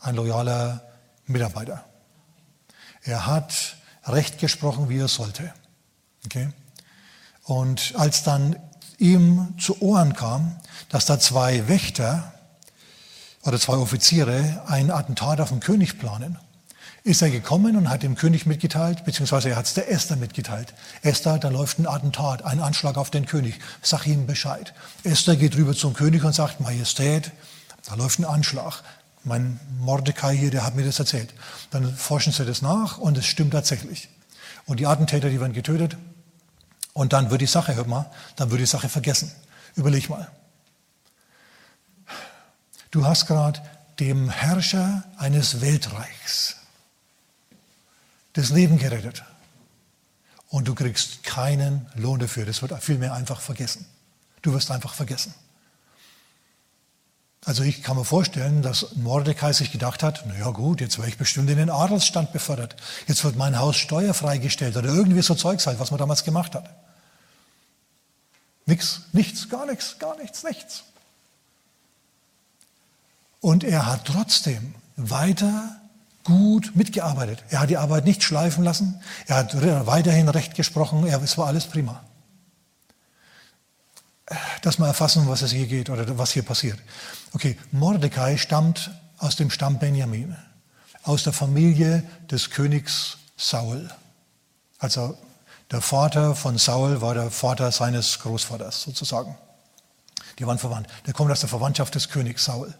ein 0.00 0.14
loyaler 0.14 0.82
Mitarbeiter. 1.26 1.84
Er 3.02 3.26
hat 3.26 3.76
Recht 4.04 4.38
gesprochen, 4.38 4.88
wie 4.88 4.98
er 4.98 5.08
sollte. 5.08 5.52
Okay? 6.24 6.50
Und 7.42 7.94
als 7.96 8.22
dann 8.22 8.56
ihm 8.98 9.54
zu 9.58 9.80
Ohren 9.82 10.14
kam, 10.14 10.56
dass 10.88 11.06
da 11.06 11.18
zwei 11.18 11.68
Wächter 11.68 12.32
oder 13.44 13.58
zwei 13.58 13.74
Offiziere 13.74 14.62
ein 14.66 14.90
Attentat 14.90 15.40
auf 15.40 15.48
den 15.50 15.60
König 15.60 15.98
planen, 15.98 16.38
ist 17.06 17.22
er 17.22 17.30
gekommen 17.30 17.76
und 17.76 17.88
hat 17.88 18.02
dem 18.02 18.16
König 18.16 18.46
mitgeteilt, 18.46 19.04
beziehungsweise 19.04 19.50
er 19.50 19.56
hat 19.56 19.66
es 19.66 19.74
der 19.74 19.88
Esther 19.92 20.16
mitgeteilt. 20.16 20.74
Esther, 21.02 21.38
da 21.38 21.50
läuft 21.50 21.78
ein 21.78 21.86
Attentat, 21.86 22.44
ein 22.44 22.60
Anschlag 22.60 22.96
auf 22.96 23.10
den 23.10 23.26
König. 23.26 23.60
Sag 23.80 24.08
ihm 24.08 24.26
Bescheid. 24.26 24.74
Esther 25.04 25.36
geht 25.36 25.56
rüber 25.56 25.72
zum 25.72 25.94
König 25.94 26.24
und 26.24 26.34
sagt, 26.34 26.60
Majestät, 26.60 27.30
da 27.88 27.94
läuft 27.94 28.18
ein 28.18 28.24
Anschlag. 28.24 28.82
Mein 29.22 29.60
Mordecai 29.78 30.36
hier, 30.36 30.50
der 30.50 30.64
hat 30.66 30.74
mir 30.74 30.84
das 30.84 30.98
erzählt. 30.98 31.32
Dann 31.70 31.94
forschen 31.94 32.32
sie 32.32 32.44
das 32.44 32.60
nach 32.60 32.98
und 32.98 33.16
es 33.16 33.26
stimmt 33.26 33.52
tatsächlich. 33.52 34.08
Und 34.64 34.80
die 34.80 34.86
Attentäter, 34.88 35.30
die 35.30 35.40
werden 35.40 35.52
getötet. 35.52 35.96
Und 36.92 37.12
dann 37.12 37.30
wird 37.30 37.40
die 37.40 37.46
Sache, 37.46 37.76
hört 37.76 37.86
mal, 37.86 38.10
dann 38.34 38.50
wird 38.50 38.60
die 38.60 38.66
Sache 38.66 38.88
vergessen. 38.88 39.30
Überleg 39.76 40.10
mal. 40.10 40.28
Du 42.90 43.06
hast 43.06 43.26
gerade 43.26 43.62
dem 44.00 44.28
Herrscher 44.28 45.04
eines 45.18 45.60
Weltreichs 45.60 46.56
das 48.36 48.50
Leben 48.50 48.78
gerettet. 48.78 49.24
Und 50.48 50.68
du 50.68 50.74
kriegst 50.74 51.24
keinen 51.24 51.86
Lohn 51.94 52.20
dafür. 52.20 52.44
Das 52.44 52.62
wird 52.62 52.72
vielmehr 52.82 53.14
einfach 53.14 53.40
vergessen. 53.40 53.86
Du 54.42 54.52
wirst 54.52 54.70
einfach 54.70 54.94
vergessen. 54.94 55.34
Also 57.44 57.62
ich 57.62 57.82
kann 57.82 57.96
mir 57.96 58.04
vorstellen, 58.04 58.60
dass 58.62 58.96
Mordecai 58.96 59.52
sich 59.52 59.70
gedacht 59.70 60.02
hat, 60.02 60.26
naja 60.26 60.50
gut, 60.50 60.80
jetzt 60.80 60.98
werde 60.98 61.10
ich 61.10 61.16
bestimmt 61.16 61.48
in 61.48 61.56
den 61.56 61.70
Adelsstand 61.70 62.32
befördert. 62.32 62.76
Jetzt 63.06 63.24
wird 63.24 63.36
mein 63.36 63.58
Haus 63.58 63.76
steuerfrei 63.76 64.38
gestellt 64.38 64.76
oder 64.76 64.88
irgendwie 64.88 65.22
so 65.22 65.34
Zeugs 65.34 65.66
halt, 65.66 65.78
was 65.78 65.90
man 65.90 65.98
damals 65.98 66.24
gemacht 66.24 66.54
hat. 66.54 66.68
Nix, 68.66 69.02
nichts, 69.12 69.48
gar 69.48 69.64
nichts, 69.64 69.98
gar 70.00 70.16
nichts, 70.18 70.42
nichts. 70.42 70.82
Und 73.40 73.62
er 73.62 73.86
hat 73.86 74.06
trotzdem 74.06 74.74
weiter 74.96 75.80
gut 76.26 76.74
mitgearbeitet. 76.74 77.44
Er 77.50 77.60
hat 77.60 77.70
die 77.70 77.76
Arbeit 77.76 78.04
nicht 78.04 78.22
schleifen 78.22 78.64
lassen. 78.64 79.00
Er 79.26 79.36
hat 79.36 79.54
weiterhin 79.86 80.28
recht 80.28 80.54
gesprochen. 80.54 81.06
Er, 81.06 81.22
es 81.22 81.38
war 81.38 81.46
alles 81.46 81.66
prima. 81.66 82.02
Dass 84.62 84.78
wir 84.78 84.86
erfassen, 84.86 85.28
was 85.28 85.42
es 85.42 85.52
hier 85.52 85.66
geht 85.66 85.88
oder 85.88 86.18
was 86.18 86.32
hier 86.32 86.42
passiert. 86.42 86.78
Okay, 87.32 87.56
Mordecai 87.70 88.36
stammt 88.36 88.90
aus 89.18 89.36
dem 89.36 89.50
Stamm 89.50 89.78
Benjamin, 89.78 90.36
aus 91.04 91.22
der 91.22 91.32
Familie 91.32 92.02
des 92.28 92.50
Königs 92.50 93.18
Saul. 93.36 93.88
Also 94.78 95.16
der 95.70 95.80
Vater 95.80 96.34
von 96.34 96.58
Saul 96.58 97.00
war 97.00 97.14
der 97.14 97.30
Vater 97.30 97.70
seines 97.70 98.18
Großvaters 98.18 98.82
sozusagen. 98.82 99.36
Die 100.40 100.46
waren 100.46 100.58
verwandt. 100.58 100.88
Der 101.06 101.14
kommt 101.14 101.30
aus 101.30 101.40
der 101.40 101.48
Verwandtschaft 101.48 101.94
des 101.94 102.08
Königs 102.08 102.44
Saul. 102.44 102.74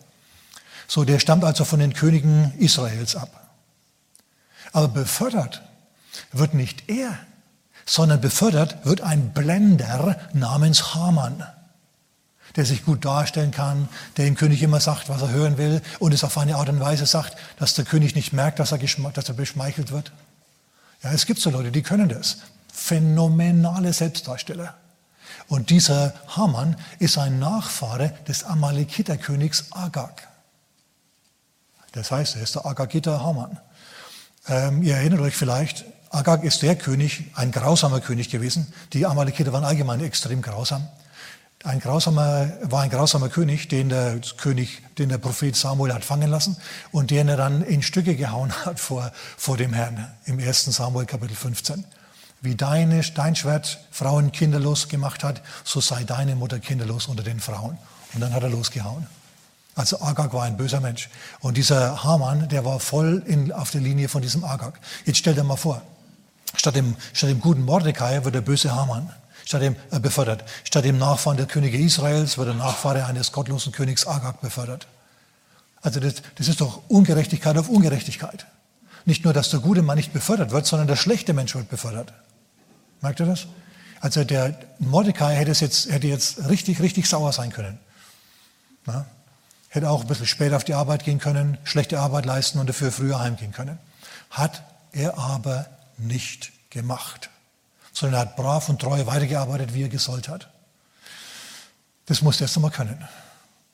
So, 0.88 1.05
der 1.05 1.18
stammt 1.18 1.44
also 1.44 1.64
von 1.64 1.81
den 1.81 1.92
Königen 1.92 2.53
Israels 2.59 3.16
ab. 3.16 3.49
Aber 4.72 4.88
befördert 4.88 5.62
wird 6.33 6.55
nicht 6.55 6.88
er, 6.88 7.18
sondern 7.87 8.20
befördert 8.20 8.85
wird 8.85 9.01
ein 9.01 9.33
Blender 9.33 10.18
namens 10.33 10.94
Haman, 10.94 11.44
der 12.57 12.64
sich 12.64 12.85
gut 12.85 13.05
darstellen 13.05 13.51
kann, 13.51 13.88
der 14.16 14.25
dem 14.25 14.35
König 14.35 14.62
immer 14.62 14.81
sagt, 14.81 15.09
was 15.09 15.22
er 15.22 15.31
hören 15.31 15.59
will 15.59 15.83
und 15.99 16.12
es 16.12 16.25
auf 16.25 16.37
eine 16.38 16.57
Art 16.57 16.68
und 16.68 16.81
Weise 16.81 17.07
sagt, 17.07 17.37
dass 17.59 17.75
der 17.75 17.85
König 17.85 18.14
nicht 18.14 18.33
merkt, 18.33 18.59
dass 18.59 18.72
er, 18.72 18.79
dass 18.79 19.29
er 19.29 19.35
beschmeichelt 19.35 19.92
wird. 19.92 20.12
Ja, 21.03 21.12
es 21.12 21.27
gibt 21.27 21.40
so 21.40 21.51
Leute, 21.51 21.70
die 21.70 21.83
können 21.83 22.09
das. 22.09 22.38
Phänomenale 22.72 23.92
Selbstdarsteller. 23.92 24.75
Und 25.49 25.70
dieser 25.70 26.14
Haman 26.29 26.77
ist 26.99 27.18
ein 27.18 27.38
Nachfahre 27.38 28.12
des 28.27 28.44
Amalekiterkönigs 28.44 29.72
Agag. 29.72 30.27
Das 31.96 32.11
heißt, 32.11 32.37
er 32.37 32.42
ist 32.42 32.54
der 32.54 32.66
Agagiter 32.66 33.24
Haman. 33.24 33.59
Ähm, 34.48 34.82
ihr 34.82 34.96
erinnert 34.96 35.20
euch 35.20 35.35
vielleicht, 35.35 35.87
Agag 36.11 36.44
ist 36.44 36.61
der 36.61 36.76
König, 36.76 37.24
ein 37.35 37.50
grausamer 37.50 38.00
König 38.00 38.28
gewesen. 38.28 38.70
Die 38.92 39.06
Amalekiter 39.06 39.50
waren 39.54 39.64
allgemein 39.64 40.00
extrem 40.00 40.42
grausam. 40.42 40.87
Ein 41.64 41.80
grausamer, 41.80 42.52
war 42.64 42.82
ein 42.82 42.90
grausamer 42.90 43.30
König, 43.30 43.68
den 43.68 43.88
der 43.88 44.20
König, 44.37 44.82
den 44.98 45.09
der 45.09 45.16
Prophet 45.16 45.56
Samuel 45.56 45.94
hat 45.94 46.04
fangen 46.04 46.30
lassen 46.30 46.59
und 46.92 47.11
den 47.11 47.28
er 47.28 47.38
dann 47.38 47.62
in 47.62 47.82
Stücke 47.82 48.14
gehauen 48.14 48.52
hat 48.66 48.78
vor, 48.78 49.11
vor 49.38 49.56
dem 49.56 49.72
Herrn 49.72 50.06
im 50.26 50.38
1. 50.38 50.66
Samuel 50.66 51.06
Kapitel 51.06 51.35
15. 51.35 51.82
Wie 52.42 52.56
deine, 52.56 53.00
dein 53.14 53.35
Schwert 53.35 53.78
Frauen 53.90 54.32
kinderlos 54.32 54.88
gemacht 54.88 55.24
hat, 55.24 55.40
so 55.64 55.80
sei 55.80 56.04
deine 56.04 56.37
Mutter 56.37 56.59
kinderlos 56.59 57.06
unter 57.06 57.22
den 57.22 57.40
Frauen. 57.40 57.78
Und 58.12 58.20
dann 58.20 58.35
hat 58.35 58.42
er 58.42 58.50
losgehauen. 58.50 59.06
Also 59.76 60.00
Agag 60.00 60.32
war 60.32 60.44
ein 60.44 60.56
böser 60.56 60.80
Mensch. 60.80 61.10
Und 61.40 61.56
dieser 61.56 62.02
Haman, 62.02 62.48
der 62.48 62.64
war 62.64 62.80
voll 62.80 63.22
in, 63.26 63.52
auf 63.52 63.70
der 63.70 63.82
Linie 63.82 64.08
von 64.08 64.22
diesem 64.22 64.42
Agag. 64.42 64.80
Jetzt 65.04 65.18
stell 65.18 65.34
dir 65.34 65.44
mal 65.44 65.56
vor, 65.56 65.82
statt 66.56 66.74
dem, 66.74 66.96
statt 67.12 67.28
dem 67.28 67.40
guten 67.40 67.62
Mordecai 67.62 68.24
wird 68.24 68.34
der 68.34 68.40
böse 68.40 68.74
Haman 68.74 69.10
statt 69.44 69.62
dem, 69.62 69.76
äh, 69.90 70.00
befördert. 70.00 70.44
Statt 70.64 70.84
dem 70.84 70.98
Nachfahren 70.98 71.36
der 71.36 71.46
Könige 71.46 71.78
Israels 71.78 72.38
wird 72.38 72.48
der 72.48 72.54
Nachfahre 72.54 73.04
eines 73.04 73.32
gottlosen 73.32 73.70
Königs 73.70 74.06
Agag 74.06 74.40
befördert. 74.40 74.86
Also 75.82 76.00
das, 76.00 76.14
das 76.34 76.48
ist 76.48 76.60
doch 76.60 76.82
Ungerechtigkeit 76.88 77.56
auf 77.56 77.68
Ungerechtigkeit. 77.68 78.46
Nicht 79.04 79.24
nur, 79.24 79.32
dass 79.32 79.50
der 79.50 79.60
gute 79.60 79.82
Mann 79.82 79.96
nicht 79.96 80.12
befördert 80.12 80.50
wird, 80.50 80.66
sondern 80.66 80.88
der 80.88 80.96
schlechte 80.96 81.32
Mensch 81.32 81.54
wird 81.54 81.68
befördert. 81.68 82.12
Merkt 83.02 83.20
ihr 83.20 83.26
das? 83.26 83.46
Also 84.00 84.24
der 84.24 84.58
Mordecai 84.78 85.34
hätte 85.36 85.52
jetzt, 85.52 85.90
hätte 85.90 86.08
jetzt 86.08 86.48
richtig, 86.48 86.80
richtig 86.80 87.06
sauer 87.08 87.32
sein 87.32 87.52
können. 87.52 87.78
Na? 88.86 89.06
Hätte 89.68 89.90
auch 89.90 90.02
ein 90.02 90.07
bisschen 90.07 90.26
später 90.26 90.57
auf 90.57 90.64
die 90.64 90.74
Arbeit 90.74 91.05
gehen 91.05 91.18
können, 91.18 91.59
schlechte 91.64 92.00
Arbeit 92.00 92.24
leisten 92.24 92.59
und 92.59 92.68
dafür 92.68 92.92
früher 92.92 93.20
heimgehen 93.20 93.52
können. 93.52 93.79
Hat 94.31 94.62
er 94.92 95.18
aber 95.18 95.66
nicht 95.98 96.52
gemacht, 96.70 97.31
sondern 97.92 98.20
er 98.20 98.20
hat 98.20 98.37
brav 98.37 98.68
und 98.68 98.81
treu 98.81 99.07
weitergearbeitet, 99.07 99.74
wie 99.74 99.83
er 99.83 99.88
gesollt 99.88 100.29
hat. 100.29 100.50
Das 102.07 102.22
musst 102.22 102.40
du 102.40 102.44
erst 102.44 102.57
einmal 102.57 102.70
können. 102.70 103.07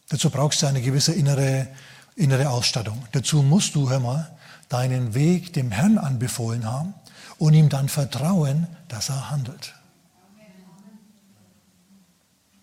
Dazu 0.09 0.31
brauchst 0.31 0.63
du 0.63 0.67
eine 0.67 0.83
gewisse 0.83 1.13
innere, 1.13 1.69
innere 2.17 2.51
Ausstattung. 2.51 3.07
Dazu 3.13 3.43
musst 3.43 3.75
du, 3.75 3.91
hör 3.91 4.01
mal, 4.01 4.31
deinen 4.69 5.15
Weg 5.15 5.53
dem 5.53 5.71
Herrn 5.71 5.99
anbefohlen 5.99 6.67
haben 6.67 6.95
und 7.39 7.55
ihm 7.55 7.69
dann 7.69 7.89
vertrauen, 7.89 8.67
dass 8.89 9.09
er 9.09 9.31
handelt. 9.31 9.75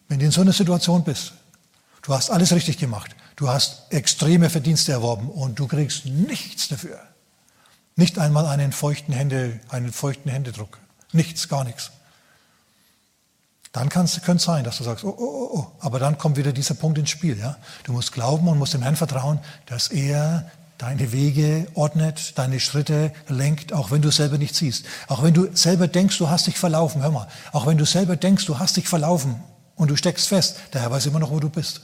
Wenn 0.08 0.20
du 0.20 0.26
in 0.26 0.32
so 0.32 0.42
einer 0.42 0.54
Situation 0.54 1.04
bist, 1.04 1.34
du 2.02 2.14
hast 2.14 2.32
alles 2.32 2.52
richtig 2.52 2.78
gemacht, 2.80 3.16
du 3.40 3.48
hast 3.48 3.84
extreme 3.90 4.50
Verdienste 4.50 4.92
erworben 4.92 5.30
und 5.30 5.60
du 5.60 5.68
kriegst 5.68 6.06
nichts 6.06 6.68
dafür. 6.68 7.00
Nicht 7.96 8.20
einmal 8.20 8.46
einen 8.46 8.74
feuchten, 8.74 9.14
Hände, 9.14 9.62
einen 9.70 9.94
feuchten 9.94 10.30
Händedruck. 10.30 10.78
Nichts, 11.14 11.48
gar 11.48 11.64
nichts. 11.64 11.92
Dann 13.72 13.88
könnte 13.88 14.20
es 14.36 14.44
sein, 14.44 14.66
dass 14.66 14.78
du 14.78 14.84
sagst, 14.84 15.06
oh, 15.06 15.16
oh, 15.18 15.24
oh, 15.24 15.58
oh. 15.58 15.68
Aber 15.80 16.00
dann 16.00 16.18
kommt 16.18 16.36
wieder 16.36 16.52
dieser 16.52 16.74
Punkt 16.74 16.98
ins 16.98 17.12
Spiel. 17.12 17.38
Ja? 17.40 17.58
Du 17.84 17.94
musst 17.94 18.12
glauben 18.12 18.48
und 18.50 18.58
musst 18.58 18.74
dem 18.74 18.82
Herrn 18.82 18.98
vertrauen, 18.98 19.40
dass 19.68 19.88
er 19.88 20.52
deine 20.78 21.14
Wege 21.14 21.68
ordnet, 21.76 22.38
deine 22.38 22.60
Schritte 22.60 23.14
lenkt, 23.30 23.72
auch 23.72 23.92
wenn 23.92 24.02
du 24.02 24.12
selber 24.12 24.38
nicht 24.38 24.56
siehst. 24.56 24.86
Auch 25.08 25.24
wenn 25.24 25.34
du 25.34 25.56
selber 25.56 25.88
denkst, 25.88 26.18
du 26.18 26.30
hast 26.30 26.48
dich 26.48 26.58
verlaufen, 26.58 27.02
hör 27.04 27.12
mal. 27.12 27.28
Auch 27.54 27.68
wenn 27.68 27.78
du 27.78 27.86
selber 27.86 28.18
denkst, 28.18 28.46
du 28.48 28.60
hast 28.60 28.76
dich 28.76 28.90
verlaufen 28.90 29.42
und 29.76 29.90
du 29.90 29.96
steckst 29.96 30.28
fest, 30.28 30.58
der 30.74 30.82
Herr 30.82 30.92
weiß 30.92 31.06
immer 31.06 31.20
noch, 31.20 31.32
wo 31.32 31.40
du 31.40 31.50
bist. 31.50 31.82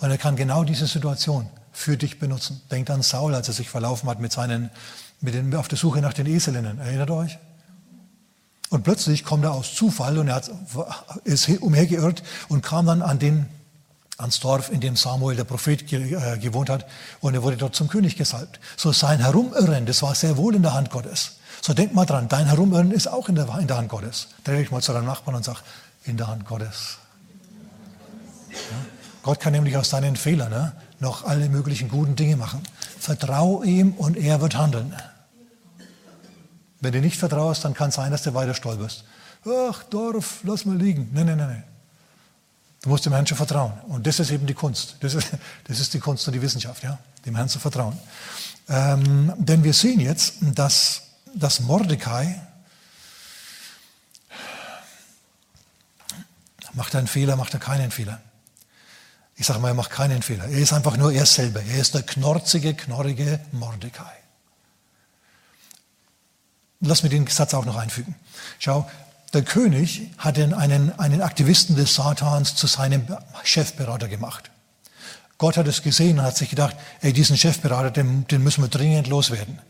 Und 0.00 0.10
er 0.10 0.18
kann 0.18 0.36
genau 0.36 0.64
diese 0.64 0.86
Situation 0.86 1.48
für 1.72 1.96
dich 1.96 2.18
benutzen. 2.18 2.60
Denkt 2.70 2.90
an 2.90 3.02
Saul, 3.02 3.34
als 3.34 3.48
er 3.48 3.54
sich 3.54 3.68
verlaufen 3.68 4.08
hat 4.08 4.20
mit 4.20 4.32
seinen, 4.32 4.70
mit 5.20 5.34
den, 5.34 5.54
auf 5.54 5.68
der 5.68 5.78
Suche 5.78 6.00
nach 6.00 6.12
den 6.12 6.26
Eselinnen. 6.26 6.78
Erinnert 6.78 7.10
euch? 7.10 7.38
Und 8.70 8.82
plötzlich 8.82 9.24
kommt 9.24 9.44
er 9.44 9.52
aus 9.52 9.74
Zufall 9.74 10.18
und 10.18 10.28
er 10.28 10.36
hat, 10.36 10.50
ist 11.24 11.48
umhergeirrt 11.48 12.22
und 12.48 12.62
kam 12.62 12.86
dann 12.86 13.00
an 13.00 13.18
den, 13.18 13.46
ans 14.18 14.40
Dorf, 14.40 14.70
in 14.70 14.80
dem 14.80 14.96
Samuel, 14.96 15.36
der 15.36 15.44
Prophet, 15.44 15.90
äh, 15.92 16.38
gewohnt 16.38 16.68
hat. 16.68 16.86
Und 17.20 17.34
er 17.34 17.42
wurde 17.42 17.56
dort 17.56 17.74
zum 17.74 17.88
König 17.88 18.16
gesalbt. 18.16 18.60
So 18.76 18.92
sein 18.92 19.20
Herumirren, 19.20 19.86
das 19.86 20.02
war 20.02 20.14
sehr 20.14 20.36
wohl 20.36 20.54
in 20.54 20.62
der 20.62 20.74
Hand 20.74 20.90
Gottes. 20.90 21.36
So 21.62 21.72
denk 21.72 21.94
mal 21.94 22.04
dran, 22.04 22.28
dein 22.28 22.46
Herumirren 22.46 22.90
ist 22.90 23.06
auch 23.06 23.28
in 23.28 23.36
der, 23.36 23.48
in 23.58 23.66
der 23.66 23.78
Hand 23.78 23.88
Gottes. 23.88 24.28
Dreh 24.44 24.58
dich 24.58 24.70
mal 24.70 24.82
zu 24.82 24.92
deinem 24.92 25.06
Nachbarn 25.06 25.36
und 25.36 25.44
sag, 25.44 25.62
in 26.04 26.16
der 26.16 26.26
Hand 26.26 26.44
Gottes. 26.46 26.98
Ja? 28.50 28.97
Gott 29.22 29.40
kann 29.40 29.52
nämlich 29.52 29.76
aus 29.76 29.90
deinen 29.90 30.16
Fehlern 30.16 30.50
ne, 30.50 30.72
noch 31.00 31.24
alle 31.24 31.48
möglichen 31.48 31.88
guten 31.88 32.16
Dinge 32.16 32.36
machen. 32.36 32.62
Vertrau 32.98 33.62
ihm 33.62 33.92
und 33.92 34.16
er 34.16 34.40
wird 34.40 34.56
handeln. 34.56 34.94
Wenn 36.80 36.92
du 36.92 37.00
nicht 37.00 37.18
vertraust, 37.18 37.64
dann 37.64 37.74
kann 37.74 37.88
es 37.88 37.96
sein, 37.96 38.10
dass 38.10 38.22
du 38.22 38.34
weiter 38.34 38.54
stolperst. 38.54 39.04
Ach, 39.44 39.82
Dorf, 39.84 40.40
lass 40.44 40.64
mal 40.64 40.76
liegen. 40.76 41.10
Nein, 41.12 41.26
nein, 41.26 41.38
nein, 41.38 41.48
nein. 41.48 41.64
Du 42.82 42.90
musst 42.90 43.04
dem 43.04 43.12
Herrn 43.12 43.26
schon 43.26 43.36
vertrauen. 43.36 43.72
Und 43.88 44.06
das 44.06 44.20
ist 44.20 44.30
eben 44.30 44.46
die 44.46 44.54
Kunst. 44.54 44.96
Das 45.00 45.14
ist, 45.14 45.28
das 45.64 45.80
ist 45.80 45.92
die 45.94 45.98
Kunst 45.98 46.26
und 46.26 46.32
die 46.34 46.42
Wissenschaft, 46.42 46.82
ja? 46.84 46.98
dem 47.26 47.34
Herrn 47.34 47.48
zu 47.48 47.58
vertrauen. 47.58 47.98
Ähm, 48.68 49.32
denn 49.36 49.64
wir 49.64 49.72
sehen 49.72 50.00
jetzt, 50.00 50.34
dass, 50.40 51.02
dass 51.34 51.60
Mordecai 51.60 52.40
macht 56.74 56.94
er 56.94 56.98
einen 56.98 57.08
Fehler, 57.08 57.34
macht 57.34 57.54
er 57.54 57.60
keinen 57.60 57.90
Fehler. 57.90 58.20
Ich 59.38 59.46
sage 59.46 59.60
mal, 59.60 59.68
er 59.68 59.74
macht 59.74 59.90
keinen 59.90 60.20
Fehler. 60.20 60.44
Er 60.46 60.58
ist 60.58 60.72
einfach 60.72 60.96
nur 60.96 61.12
er 61.12 61.24
selber. 61.24 61.62
Er 61.62 61.80
ist 61.80 61.94
der 61.94 62.02
knorzige, 62.02 62.74
knorrige 62.74 63.38
Mordecai. 63.52 64.12
Lass 66.80 67.04
mir 67.04 67.08
den 67.08 67.26
Satz 67.28 67.54
auch 67.54 67.64
noch 67.64 67.76
einfügen. 67.76 68.16
Schau, 68.58 68.88
der 69.32 69.42
König 69.42 70.10
hat 70.18 70.38
einen, 70.38 70.98
einen 70.98 71.22
Aktivisten 71.22 71.76
des 71.76 71.94
Satans 71.94 72.56
zu 72.56 72.66
seinem 72.66 73.06
Chefberater 73.44 74.08
gemacht. 74.08 74.50
Gott 75.38 75.56
hat 75.56 75.68
es 75.68 75.82
gesehen 75.82 76.18
und 76.18 76.24
hat 76.24 76.36
sich 76.36 76.50
gedacht, 76.50 76.76
ey, 77.00 77.12
diesen 77.12 77.36
Chefberater, 77.36 77.92
den, 77.92 78.26
den 78.26 78.42
müssen 78.42 78.64
wir 78.64 78.68
dringend 78.68 79.06
loswerden. 79.06 79.60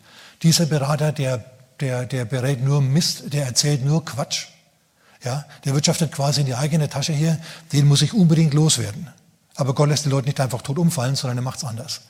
Dieser 0.42 0.64
Berater, 0.64 1.12
der, 1.12 1.44
der, 1.80 2.06
der 2.06 2.24
berät 2.24 2.64
nur 2.64 2.80
Mist, 2.80 3.34
der 3.34 3.44
erzählt 3.44 3.84
nur 3.84 4.02
Quatsch. 4.02 4.46
Ja, 5.22 5.44
der 5.66 5.74
wirtschaftet 5.74 6.12
quasi 6.12 6.40
in 6.40 6.46
die 6.46 6.54
eigene 6.54 6.88
Tasche 6.88 7.12
hier, 7.12 7.38
den 7.72 7.86
muss 7.86 8.00
ich 8.00 8.14
unbedingt 8.14 8.54
loswerden. 8.54 9.12
Aber 9.58 9.74
Gott 9.74 9.88
lässt 9.88 10.06
die 10.06 10.08
Leute 10.08 10.28
nicht 10.28 10.40
einfach 10.40 10.62
tot 10.62 10.78
umfallen, 10.78 11.16
sondern 11.16 11.38
er 11.38 11.42
macht 11.42 11.58
es 11.58 11.64
anders. 11.64 12.00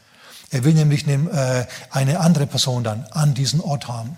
Er 0.50 0.64
will 0.64 0.74
nämlich 0.74 1.06
äh, 1.08 1.66
eine 1.90 2.20
andere 2.20 2.46
Person 2.46 2.84
dann 2.84 3.04
an 3.10 3.34
diesen 3.34 3.60
Ort 3.60 3.88
haben 3.88 4.16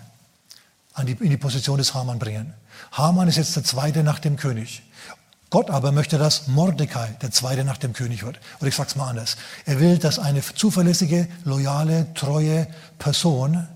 an 0.93 1.05
die, 1.05 1.13
in 1.13 1.29
die 1.29 1.37
Position 1.37 1.77
des 1.77 1.93
Haman 1.93 2.19
bringen. 2.19 2.53
Haman 2.91 3.27
ist 3.27 3.37
jetzt 3.37 3.55
der 3.55 3.63
Zweite 3.63 4.03
nach 4.03 4.19
dem 4.19 4.35
König. 4.35 4.83
Gott 5.49 5.69
aber 5.69 5.91
möchte, 5.91 6.17
dass 6.17 6.47
Mordecai 6.47 7.07
der 7.21 7.31
Zweite 7.31 7.63
nach 7.63 7.77
dem 7.77 7.93
König 7.93 8.23
wird. 8.23 8.39
Oder 8.59 8.67
ich 8.67 8.75
sage 8.75 8.89
es 8.89 8.95
mal 8.95 9.09
anders. 9.09 9.37
Er 9.65 9.79
will, 9.79 9.97
dass 9.97 10.19
eine 10.19 10.41
zuverlässige, 10.41 11.27
loyale, 11.43 12.13
treue 12.13 12.67
Person, 12.99 13.67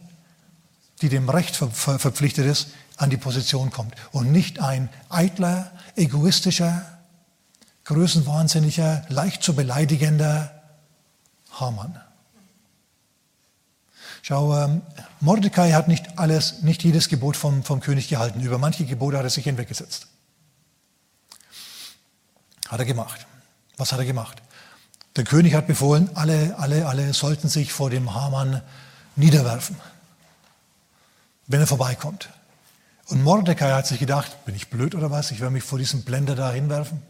die 1.01 1.09
dem 1.09 1.29
Recht 1.29 1.55
ver 1.55 1.69
ver 1.69 1.99
verpflichtet 1.99 2.45
ist, 2.45 2.67
an 2.97 3.09
die 3.09 3.17
Position 3.17 3.71
kommt. 3.71 3.93
Und 4.11 4.31
nicht 4.31 4.59
ein 4.59 4.89
eitler, 5.09 5.71
egoistischer, 5.95 6.81
größenwahnsinniger, 7.85 9.05
leicht 9.09 9.41
zu 9.43 9.55
beleidigender 9.55 10.51
Haman. 11.51 11.99
Schau, 14.21 14.57
ähm, 14.57 14.81
Mordecai 15.19 15.71
hat 15.71 15.87
nicht 15.87 16.17
alles, 16.17 16.63
nicht 16.63 16.83
jedes 16.83 17.09
Gebot 17.09 17.37
vom, 17.37 17.63
vom 17.63 17.79
König 17.79 18.09
gehalten. 18.09 18.41
Über 18.41 18.57
manche 18.57 18.85
Gebote 18.85 19.17
hat 19.17 19.23
er 19.23 19.29
sich 19.29 19.43
hinweggesetzt. 19.43 20.07
Hat 22.67 22.79
er 22.79 22.85
gemacht. 22.85 23.27
Was 23.77 23.91
hat 23.91 23.99
er 23.99 24.05
gemacht? 24.05 24.41
Der 25.15 25.23
König 25.23 25.53
hat 25.53 25.67
befohlen, 25.67 26.09
alle, 26.15 26.55
alle, 26.57 26.87
alle 26.87 27.13
sollten 27.13 27.47
sich 27.47 27.71
vor 27.71 27.89
dem 27.89 28.13
Haman 28.15 28.61
niederwerfen, 29.15 29.77
wenn 31.47 31.61
er 31.61 31.67
vorbeikommt. 31.67 32.29
Und 33.05 33.23
Mordecai 33.23 33.71
hat 33.71 33.85
sich 33.85 33.99
gedacht, 33.99 34.43
bin 34.45 34.55
ich 34.55 34.69
blöd 34.69 34.95
oder 34.95 35.11
was? 35.11 35.31
Ich 35.31 35.39
werde 35.39 35.53
mich 35.53 35.63
vor 35.63 35.77
diesem 35.77 36.01
Blender 36.01 36.35
da 36.35 36.51
hinwerfen. 36.51 37.01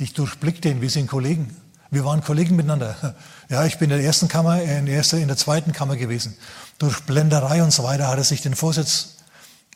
Ich 0.00 0.14
durchblick 0.14 0.62
den, 0.62 0.80
wir 0.80 0.90
sind 0.90 1.08
Kollegen. 1.08 1.56
Wir 1.90 2.04
waren 2.04 2.22
Kollegen 2.22 2.56
miteinander. 2.56 3.16
Ja, 3.50 3.64
ich 3.64 3.78
bin 3.78 3.90
in 3.90 3.96
der 3.96 4.04
ersten 4.04 4.28
Kammer, 4.28 4.60
in 4.60 4.84
der, 4.84 4.96
ersten, 4.96 5.22
in 5.22 5.28
der 5.28 5.38
zweiten 5.38 5.72
Kammer 5.72 5.96
gewesen. 5.96 6.36
Durch 6.76 7.00
Blenderei 7.04 7.62
und 7.62 7.70
so 7.70 7.82
weiter 7.82 8.08
hat 8.08 8.18
er 8.18 8.24
sich 8.24 8.42
den 8.42 8.54
Vorsitz 8.54 9.14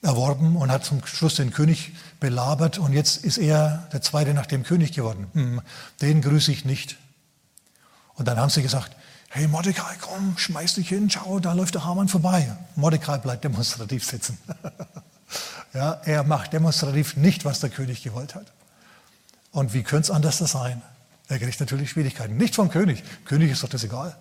erworben 0.02 0.56
und 0.56 0.70
hat 0.70 0.84
zum 0.84 1.00
Schluss 1.06 1.36
den 1.36 1.52
König 1.52 1.92
belabert 2.20 2.76
und 2.76 2.92
jetzt 2.92 3.24
ist 3.24 3.38
er 3.38 3.88
der 3.90 4.02
Zweite 4.02 4.34
nach 4.34 4.44
dem 4.44 4.62
König 4.62 4.92
geworden. 4.92 5.26
Hm, 5.32 5.62
den 6.02 6.20
grüße 6.20 6.52
ich 6.52 6.66
nicht. 6.66 6.98
Und 8.12 8.28
dann 8.28 8.36
haben 8.36 8.50
sie 8.50 8.60
gesagt, 8.60 8.94
hey 9.30 9.48
Mordecai, 9.48 9.94
komm, 10.02 10.36
schmeiß 10.36 10.74
dich 10.74 10.90
hin, 10.90 11.08
schau, 11.08 11.40
da 11.40 11.54
läuft 11.54 11.74
der 11.74 11.86
Hamann 11.86 12.08
vorbei. 12.08 12.54
Mordecai 12.76 13.16
bleibt 13.16 13.44
demonstrativ 13.44 14.04
sitzen. 14.04 14.36
ja, 15.72 15.92
er 16.04 16.24
macht 16.24 16.52
demonstrativ 16.52 17.16
nicht, 17.16 17.46
was 17.46 17.60
der 17.60 17.70
König 17.70 18.02
gewollt 18.02 18.34
hat. 18.34 18.52
Und 19.52 19.74
wie 19.74 19.82
könnte 19.82 20.06
es 20.06 20.10
anders 20.10 20.38
sein? 20.38 20.82
Er 21.28 21.38
kriegt 21.38 21.60
natürlich 21.60 21.90
Schwierigkeiten. 21.90 22.36
Nicht 22.36 22.54
vom 22.54 22.70
König. 22.70 23.02
König 23.24 23.50
ist 23.50 23.62
doch 23.62 23.68
das 23.68 23.84
egal. 23.84 24.16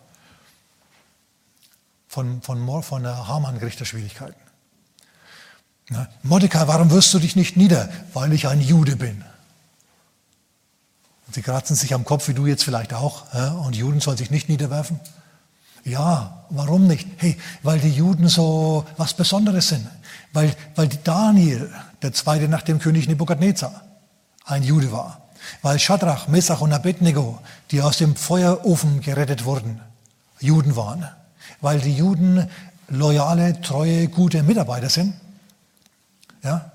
Von, 2.07 2.41
von, 2.41 2.83
von 2.83 3.03
der 3.03 3.27
Haman 3.27 3.59
kriegt 3.59 3.79
er 3.79 3.85
Schwierigkeiten. 3.85 4.39
Na, 5.89 6.07
Mordecai, 6.23 6.67
warum 6.67 6.91
wirst 6.91 7.13
du 7.13 7.19
dich 7.19 7.35
nicht 7.35 7.57
nieder? 7.57 7.89
Weil 8.13 8.33
ich 8.33 8.47
ein 8.47 8.61
Jude 8.61 8.97
bin. 8.97 9.23
Und 11.27 11.35
sie 11.35 11.41
kratzen 11.41 11.75
sich 11.75 11.93
am 11.93 12.05
Kopf, 12.05 12.27
wie 12.27 12.33
du 12.33 12.45
jetzt 12.45 12.63
vielleicht 12.63 12.93
auch. 12.93 13.33
Ja? 13.33 13.53
Und 13.53 13.75
Juden 13.75 14.01
sollen 14.01 14.17
sich 14.17 14.31
nicht 14.31 14.49
niederwerfen. 14.49 14.99
Ja, 15.83 16.45
warum 16.49 16.87
nicht? 16.87 17.07
Hey, 17.17 17.37
weil 17.63 17.79
die 17.79 17.89
Juden 17.89 18.27
so 18.27 18.85
was 18.97 19.13
Besonderes 19.13 19.69
sind. 19.69 19.87
Weil, 20.33 20.53
weil 20.75 20.87
Daniel, 20.87 21.73
der 22.01 22.13
zweite 22.13 22.47
nach 22.47 22.61
dem 22.61 22.79
König 22.79 23.07
Nebukadnezar, 23.07 23.81
ein 24.45 24.63
Jude 24.63 24.91
war 24.91 25.20
weil 25.61 25.79
Shadrach, 25.79 26.27
Messach 26.27 26.61
und 26.61 26.73
Abednego, 26.73 27.39
die 27.71 27.81
aus 27.81 27.97
dem 27.97 28.15
Feuerofen 28.15 29.01
gerettet 29.01 29.45
wurden, 29.45 29.79
Juden 30.39 30.75
waren, 30.75 31.07
weil 31.61 31.79
die 31.79 31.95
Juden 31.95 32.49
loyale, 32.87 33.61
treue, 33.61 34.07
gute 34.07 34.43
Mitarbeiter 34.43 34.89
sind, 34.89 35.13
ja, 36.43 36.71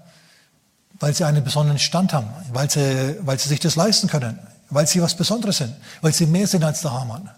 weil 0.98 1.14
sie 1.14 1.24
einen 1.24 1.44
besonderen 1.44 1.78
Stand 1.78 2.12
haben, 2.12 2.28
weil 2.52 2.70
sie, 2.70 3.16
weil 3.20 3.38
sie 3.38 3.48
sich 3.48 3.60
das 3.60 3.76
leisten 3.76 4.08
können, 4.08 4.38
weil 4.70 4.86
sie 4.86 5.02
was 5.02 5.16
Besonderes 5.16 5.58
sind, 5.58 5.74
weil 6.00 6.14
sie 6.14 6.26
mehr 6.26 6.46
sind 6.46 6.64
als 6.64 6.80
der 6.80 6.92
Hamann. 6.92 7.30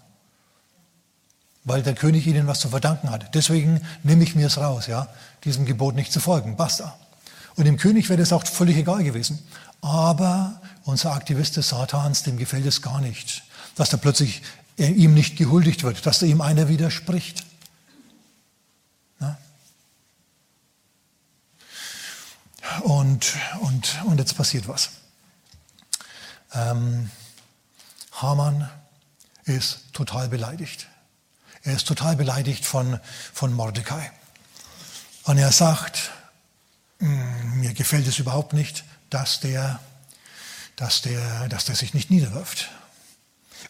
weil 1.69 1.83
der 1.83 1.93
König 1.93 2.25
ihnen 2.25 2.47
was 2.47 2.59
zu 2.59 2.69
verdanken 2.69 3.11
hat. 3.11 3.35
Deswegen 3.35 3.81
nehme 4.03 4.23
ich 4.23 4.35
mir 4.35 4.47
es 4.47 4.57
raus, 4.57 4.87
ja, 4.87 5.07
diesem 5.43 5.65
Gebot 5.65 5.95
nicht 5.95 6.11
zu 6.11 6.19
folgen. 6.19 6.55
Basta. 6.55 6.97
Und 7.55 7.65
dem 7.65 7.77
König 7.77 8.09
wäre 8.09 8.19
das 8.19 8.33
auch 8.33 8.45
völlig 8.45 8.77
egal 8.77 9.03
gewesen. 9.03 9.39
Aber 9.81 10.61
unser 10.83 11.13
Aktivist 11.13 11.57
des 11.57 11.69
Satans, 11.69 12.23
dem 12.23 12.37
gefällt 12.37 12.65
es 12.65 12.81
gar 12.81 13.01
nicht, 13.01 13.43
dass 13.75 13.89
da 13.89 13.97
plötzlich 13.97 14.41
ihm 14.77 15.13
nicht 15.13 15.37
gehuldigt 15.37 15.83
wird, 15.83 16.05
dass 16.05 16.19
da 16.19 16.25
ihm 16.25 16.41
einer 16.41 16.67
widerspricht. 16.67 17.45
Und, 22.81 23.35
und, 23.61 23.99
und 24.05 24.19
jetzt 24.19 24.35
passiert 24.35 24.67
was. 24.67 24.91
Ähm, 26.53 27.09
Haman 28.13 28.69
ist 29.45 29.93
total 29.93 30.29
beleidigt. 30.29 30.87
Er 31.63 31.75
ist 31.75 31.87
total 31.87 32.15
beleidigt 32.15 32.65
von, 32.65 32.99
von 33.33 33.53
Mordecai. 33.53 34.11
Und 35.23 35.37
er 35.37 35.51
sagt, 35.51 36.11
hm, 36.99 37.59
mir 37.59 37.73
gefällt 37.73 38.07
es 38.07 38.19
überhaupt 38.19 38.53
nicht, 38.53 38.83
dass 39.09 39.39
der, 39.39 39.79
dass 40.75 41.01
der, 41.01 41.47
dass 41.49 41.65
der 41.65 41.75
sich 41.75 41.93
nicht 41.93 42.09
niederwirft. 42.09 42.69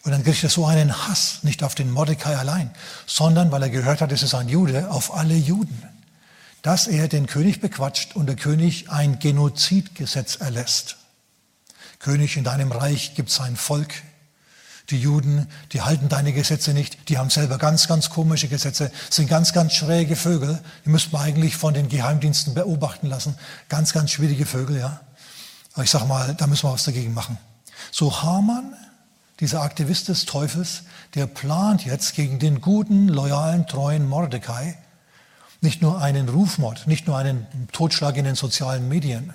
Und 0.02 0.12
dann 0.12 0.24
kriegt 0.24 0.42
er 0.42 0.50
so 0.50 0.66
einen 0.66 1.08
Hass, 1.08 1.40
nicht 1.42 1.62
auf 1.62 1.74
den 1.74 1.90
Mordecai 1.90 2.36
allein, 2.36 2.70
sondern 3.06 3.50
weil 3.50 3.62
er 3.62 3.70
gehört 3.70 4.00
hat, 4.00 4.12
es 4.12 4.22
ist 4.22 4.34
ein 4.34 4.48
Jude, 4.48 4.90
auf 4.90 5.14
alle 5.14 5.34
Juden. 5.34 5.82
Dass 6.62 6.86
er 6.86 7.08
den 7.08 7.26
König 7.26 7.60
bequatscht 7.60 8.14
und 8.16 8.26
der 8.26 8.36
König 8.36 8.90
ein 8.90 9.18
Genozidgesetz 9.18 10.36
erlässt. 10.36 10.96
König, 11.98 12.36
in 12.36 12.44
deinem 12.44 12.72
Reich 12.72 13.14
gibt 13.14 13.30
es 13.30 13.40
ein 13.40 13.56
Volk, 13.56 13.94
die 14.90 15.00
Juden, 15.00 15.46
die 15.72 15.82
halten 15.82 16.08
deine 16.08 16.32
Gesetze 16.32 16.72
nicht, 16.72 17.08
die 17.08 17.18
haben 17.18 17.30
selber 17.30 17.58
ganz, 17.58 17.86
ganz 17.86 18.10
komische 18.10 18.48
Gesetze, 18.48 18.90
sind 19.08 19.28
ganz, 19.28 19.52
ganz 19.52 19.74
schräge 19.74 20.16
Vögel, 20.16 20.60
die 20.84 20.90
müsste 20.90 21.12
man 21.12 21.22
eigentlich 21.22 21.56
von 21.56 21.74
den 21.74 21.88
Geheimdiensten 21.88 22.54
beobachten 22.54 23.06
lassen. 23.06 23.36
Ganz, 23.68 23.92
ganz 23.92 24.10
schwierige 24.10 24.46
Vögel, 24.46 24.78
ja. 24.78 25.00
Aber 25.74 25.84
ich 25.84 25.90
sage 25.90 26.06
mal, 26.06 26.34
da 26.34 26.46
müssen 26.46 26.68
wir 26.68 26.72
was 26.72 26.84
dagegen 26.84 27.14
machen. 27.14 27.38
So 27.92 28.22
Haman, 28.22 28.74
dieser 29.40 29.62
Aktivist 29.62 30.08
des 30.08 30.26
Teufels, 30.26 30.82
der 31.14 31.26
plant 31.26 31.84
jetzt 31.84 32.14
gegen 32.14 32.38
den 32.38 32.60
guten, 32.60 33.08
loyalen, 33.08 33.66
treuen 33.66 34.08
Mordecai 34.08 34.76
nicht 35.60 35.82
nur 35.82 36.00
einen 36.00 36.28
Rufmord, 36.28 36.86
nicht 36.86 37.06
nur 37.06 37.16
einen 37.16 37.46
Totschlag 37.72 38.16
in 38.16 38.24
den 38.24 38.34
sozialen 38.34 38.88
Medien, 38.88 39.32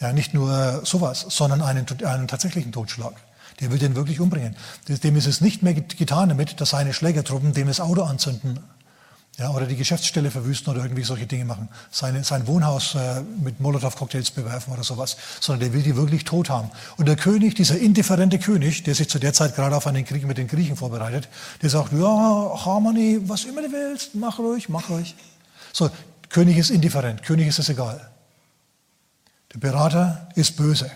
ja, 0.00 0.12
nicht 0.12 0.34
nur 0.34 0.82
sowas, 0.84 1.26
sondern 1.28 1.62
einen, 1.62 1.86
einen 2.04 2.28
tatsächlichen 2.28 2.72
Totschlag. 2.72 3.14
Der 3.60 3.72
will 3.72 3.78
den 3.78 3.96
wirklich 3.96 4.20
umbringen. 4.20 4.54
Dem 4.86 5.16
ist 5.16 5.26
es 5.26 5.40
nicht 5.40 5.62
mehr 5.62 5.74
getan 5.74 6.28
damit, 6.28 6.60
dass 6.60 6.70
seine 6.70 6.92
Schlägertruppen 6.92 7.52
dem 7.54 7.66
das 7.66 7.80
Auto 7.80 8.02
anzünden 8.02 8.60
ja, 9.38 9.50
oder 9.50 9.66
die 9.66 9.76
Geschäftsstelle 9.76 10.32
verwüsten 10.32 10.72
oder 10.72 10.82
irgendwie 10.82 11.04
solche 11.04 11.26
Dinge 11.26 11.44
machen. 11.44 11.68
Seine, 11.92 12.24
sein 12.24 12.48
Wohnhaus 12.48 12.96
äh, 12.96 13.22
mit 13.40 13.60
Molotow-Cocktails 13.60 14.32
bewerfen 14.32 14.72
oder 14.72 14.82
sowas. 14.82 15.16
Sondern 15.40 15.60
der 15.60 15.72
will 15.72 15.82
die 15.82 15.94
wirklich 15.94 16.24
tot 16.24 16.50
haben. 16.50 16.70
Und 16.96 17.06
der 17.06 17.14
König, 17.14 17.54
dieser 17.54 17.78
indifferente 17.78 18.40
König, 18.40 18.82
der 18.82 18.96
sich 18.96 19.08
zu 19.08 19.20
der 19.20 19.32
Zeit 19.32 19.54
gerade 19.54 19.76
auf 19.76 19.86
einen 19.86 20.04
Krieg 20.04 20.26
mit 20.26 20.38
den 20.38 20.48
Griechen 20.48 20.76
vorbereitet, 20.76 21.28
der 21.62 21.70
sagt, 21.70 21.92
ja, 21.92 22.00
Harmony, 22.64 23.20
was 23.28 23.44
immer 23.44 23.62
du 23.62 23.70
willst, 23.70 24.16
mach 24.16 24.40
ruhig, 24.40 24.68
mach 24.68 24.90
ruhig. 24.90 25.14
So, 25.72 25.88
König 26.30 26.58
ist 26.58 26.70
indifferent, 26.70 27.22
König 27.22 27.46
ist 27.46 27.60
es 27.60 27.68
egal. 27.68 28.10
Der 29.54 29.60
Berater 29.60 30.28
ist 30.34 30.56
böse. 30.56 30.90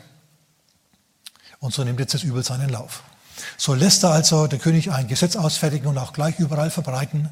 Und 1.61 1.73
so 1.73 1.85
nimmt 1.85 2.01
jetzt 2.01 2.15
das 2.15 2.25
Übel 2.25 2.43
seinen 2.43 2.71
Lauf. 2.71 3.05
So 3.57 3.75
lässt 3.75 4.03
er 4.05 4.11
also 4.11 4.47
der 4.47 4.59
König 4.59 4.91
ein 4.91 5.09
Gesetz 5.09 5.37
ausfertigen 5.37 5.87
und 5.87 5.99
auch 5.99 6.13
gleich 6.13 6.39
überall 6.39 6.71
verbreiten, 6.71 7.29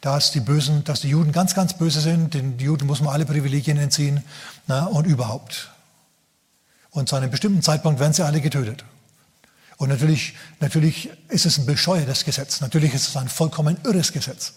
dass 0.00 0.32
die 0.32 0.40
Bösen, 0.40 0.84
dass 0.84 1.00
die 1.00 1.08
Juden 1.08 1.32
ganz, 1.32 1.54
ganz 1.54 1.74
böse 1.74 2.00
sind. 2.00 2.34
Den 2.34 2.58
Juden 2.58 2.86
muss 2.86 3.00
man 3.00 3.12
alle 3.12 3.26
Privilegien 3.26 3.78
entziehen 3.78 4.22
na, 4.66 4.84
und 4.86 5.06
überhaupt. 5.06 5.70
Und 6.90 7.08
zu 7.08 7.16
einem 7.16 7.30
bestimmten 7.30 7.62
Zeitpunkt 7.62 8.00
werden 8.00 8.12
sie 8.12 8.24
alle 8.24 8.40
getötet. 8.40 8.84
Und 9.76 9.88
natürlich, 9.88 10.34
natürlich 10.60 11.10
ist 11.28 11.46
es 11.46 11.58
ein 11.58 11.66
bescheuertes 11.66 12.24
Gesetz. 12.24 12.60
Natürlich 12.60 12.94
ist 12.94 13.08
es 13.08 13.16
ein 13.16 13.28
vollkommen 13.28 13.76
irres 13.84 14.12
Gesetz. 14.12 14.54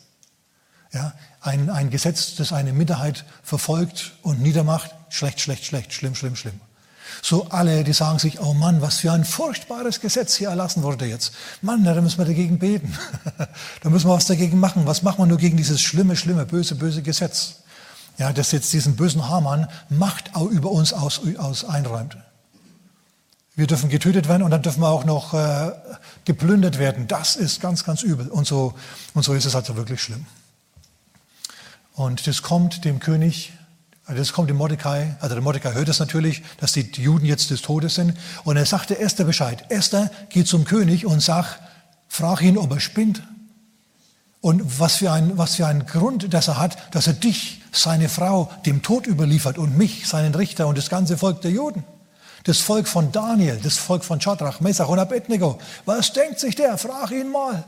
Ja, 0.93 1.13
ein, 1.41 1.69
ein 1.69 1.89
Gesetz, 1.89 2.35
das 2.35 2.53
eine 2.53 2.71
Minderheit 2.73 3.25
verfolgt 3.43 4.13
und 4.21 4.41
niedermacht. 4.41 4.91
Schlecht, 5.09 5.41
schlecht, 5.41 5.65
schlecht, 5.65 5.93
schlimm, 5.93 6.15
schlimm, 6.15 6.35
schlimm. 6.35 6.61
So 7.21 7.47
alle, 7.49 7.83
die 7.83 7.93
sagen 7.93 8.19
sich, 8.19 8.39
oh 8.39 8.53
Mann, 8.53 8.81
was 8.81 8.99
für 8.99 9.11
ein 9.11 9.25
furchtbares 9.25 10.01
Gesetz 10.01 10.35
hier 10.35 10.49
erlassen 10.49 10.83
wurde 10.83 11.05
jetzt. 11.05 11.33
Mann, 11.61 11.83
da 11.83 11.99
müssen 12.01 12.17
wir 12.17 12.25
dagegen 12.25 12.59
beten. 12.59 12.97
da 13.81 13.89
müssen 13.89 14.07
wir 14.09 14.15
was 14.15 14.25
dagegen 14.25 14.59
machen. 14.59 14.85
Was 14.85 15.03
machen 15.03 15.19
wir 15.19 15.25
nur 15.25 15.37
gegen 15.37 15.57
dieses 15.57 15.81
schlimme, 15.81 16.15
schlimme, 16.15 16.45
böse, 16.45 16.75
böse 16.75 17.01
Gesetz? 17.01 17.57
Ja, 18.17 18.33
das 18.33 18.51
jetzt 18.51 18.73
diesen 18.73 18.95
bösen 18.95 19.29
Hamann 19.29 19.67
Macht 19.89 20.31
über 20.51 20.71
uns 20.71 20.93
aus, 20.93 21.21
aus 21.37 21.65
einräumt. 21.65 22.17
Wir 23.55 23.65
dürfen 23.65 23.89
getötet 23.89 24.27
werden 24.27 24.43
und 24.43 24.51
dann 24.51 24.61
dürfen 24.61 24.81
wir 24.81 24.89
auch 24.89 25.03
noch 25.03 25.33
äh, 25.33 25.71
geplündert 26.25 26.77
werden. 26.77 27.07
Das 27.07 27.35
ist 27.35 27.59
ganz, 27.59 27.83
ganz 27.83 28.03
übel. 28.03 28.27
Und 28.27 28.45
so, 28.45 28.75
und 29.15 29.23
so 29.23 29.33
ist 29.33 29.45
es 29.45 29.55
also 29.55 29.75
wirklich 29.75 30.01
schlimm. 30.01 30.27
Und 31.93 32.27
das 32.27 32.43
kommt 32.43 32.85
dem 32.85 32.99
König 32.99 33.53
das 34.07 34.31
kommt 34.31 34.49
dem 34.49 34.57
Mordecai, 34.57 35.15
also 35.19 35.35
der 35.35 35.43
Mordecai 35.43 35.73
hört 35.73 35.89
es 35.89 35.99
natürlich, 35.99 36.41
dass 36.59 36.71
die 36.71 36.89
Juden 36.95 37.25
jetzt 37.25 37.49
des 37.49 37.61
Todes 37.61 37.95
sind. 37.95 38.13
Und 38.45 38.55
er 38.55 38.65
sagte 38.65 38.97
Esther 38.97 39.25
Bescheid. 39.25 39.65
Esther 39.69 40.09
geht 40.29 40.47
zum 40.47 40.63
König 40.63 41.05
und 41.05 41.21
sagt, 41.21 41.59
frag 42.07 42.41
ihn, 42.41 42.57
ob 42.57 42.71
er 42.71 42.79
spinnt. 42.79 43.21
Und 44.39 44.79
was 44.79 44.97
für, 44.97 45.11
ein, 45.11 45.37
was 45.37 45.55
für 45.55 45.67
ein 45.67 45.85
Grund, 45.85 46.33
dass 46.33 46.47
er 46.47 46.57
hat, 46.57 46.95
dass 46.95 47.07
er 47.07 47.13
dich, 47.13 47.61
seine 47.73 48.07
Frau, 48.07 48.49
dem 48.65 48.81
Tod 48.81 49.07
überliefert 49.07 49.57
und 49.57 49.77
mich, 49.77 50.07
seinen 50.07 50.33
Richter 50.33 50.67
und 50.67 50.77
das 50.77 50.89
ganze 50.89 51.17
Volk 51.17 51.41
der 51.41 51.51
Juden. 51.51 51.83
Das 52.45 52.59
Volk 52.59 52.87
von 52.87 53.11
Daniel, 53.11 53.59
das 53.61 53.77
Volk 53.77 54.05
von 54.05 54.21
Shadrach, 54.21 54.61
Mesach 54.61 54.87
und 54.87 54.99
Abednego. 54.99 55.59
Was 55.85 56.13
denkt 56.13 56.39
sich 56.39 56.55
der? 56.55 56.77
Frag 56.77 57.11
ihn 57.11 57.29
mal. 57.29 57.65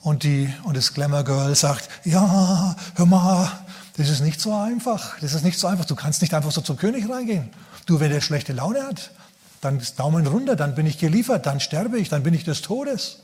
Und, 0.00 0.22
die, 0.22 0.52
und 0.64 0.76
das 0.76 0.94
Glamour 0.94 1.24
Girl 1.24 1.54
sagt, 1.56 1.88
ja, 2.04 2.76
hör 2.94 3.06
mal, 3.06 3.50
das 3.96 4.08
ist 4.08 4.20
nicht 4.20 4.40
so 4.40 4.52
einfach. 4.52 5.18
Das 5.20 5.34
ist 5.34 5.44
nicht 5.44 5.58
so 5.58 5.66
einfach. 5.66 5.84
Du 5.84 5.94
kannst 5.94 6.20
nicht 6.20 6.34
einfach 6.34 6.50
so 6.50 6.60
zum 6.60 6.76
König 6.76 7.08
reingehen. 7.08 7.50
Du, 7.86 8.00
wenn 8.00 8.10
der 8.10 8.20
schlechte 8.20 8.52
Laune 8.52 8.82
hat, 8.82 9.12
dann 9.60 9.78
ist 9.78 9.98
Daumen 9.98 10.26
runter, 10.26 10.56
dann 10.56 10.74
bin 10.74 10.86
ich 10.86 10.98
geliefert, 10.98 11.46
dann 11.46 11.60
sterbe 11.60 11.98
ich, 11.98 12.08
dann 12.08 12.22
bin 12.22 12.34
ich 12.34 12.44
des 12.44 12.60
Todes. 12.62 13.20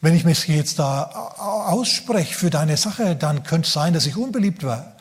Wenn 0.00 0.14
ich 0.14 0.24
mich 0.24 0.46
jetzt 0.48 0.78
da 0.78 1.04
ausspreche 1.04 2.34
für 2.34 2.50
deine 2.50 2.76
Sache, 2.76 3.16
dann 3.16 3.44
könnte 3.44 3.66
es 3.66 3.72
sein, 3.72 3.94
dass 3.94 4.06
ich 4.06 4.16
unbeliebt 4.16 4.64
war. 4.64 4.92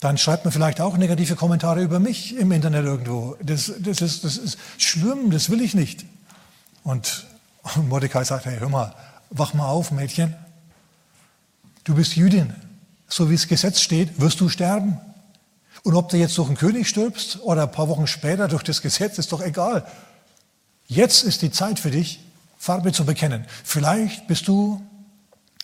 Dann 0.00 0.18
schreibt 0.18 0.44
man 0.44 0.52
vielleicht 0.52 0.80
auch 0.80 0.96
negative 0.96 1.34
Kommentare 1.34 1.82
über 1.82 1.98
mich 1.98 2.36
im 2.36 2.52
Internet 2.52 2.84
irgendwo. 2.84 3.36
Das, 3.42 3.72
das, 3.78 4.02
ist, 4.02 4.24
das 4.24 4.36
ist 4.36 4.58
schlimm, 4.76 5.30
das 5.30 5.48
will 5.50 5.62
ich 5.62 5.74
nicht. 5.74 6.04
Und 6.84 7.26
Mordecai 7.88 8.24
sagt, 8.24 8.44
hey, 8.44 8.58
hör 8.58 8.68
mal, 8.68 8.94
wach 9.30 9.54
mal 9.54 9.68
auf, 9.68 9.90
Mädchen. 9.90 10.36
Du 11.84 11.94
bist 11.94 12.14
Jüdin 12.14 12.52
so 13.14 13.30
wie 13.30 13.34
es 13.34 13.46
Gesetz 13.46 13.80
steht, 13.80 14.20
wirst 14.20 14.40
du 14.40 14.48
sterben. 14.48 14.98
Und 15.84 15.94
ob 15.94 16.08
du 16.08 16.16
jetzt 16.16 16.36
durch 16.36 16.48
einen 16.48 16.56
König 16.56 16.88
stirbst 16.88 17.38
oder 17.42 17.62
ein 17.62 17.70
paar 17.70 17.88
Wochen 17.88 18.08
später 18.08 18.48
durch 18.48 18.64
das 18.64 18.82
Gesetz, 18.82 19.18
ist 19.18 19.30
doch 19.30 19.40
egal. 19.40 19.86
Jetzt 20.88 21.22
ist 21.22 21.42
die 21.42 21.52
Zeit 21.52 21.78
für 21.78 21.92
dich, 21.92 22.18
Farbe 22.58 22.90
zu 22.90 23.04
bekennen. 23.04 23.46
Vielleicht 23.62 24.26
bist 24.26 24.48
du, 24.48 24.82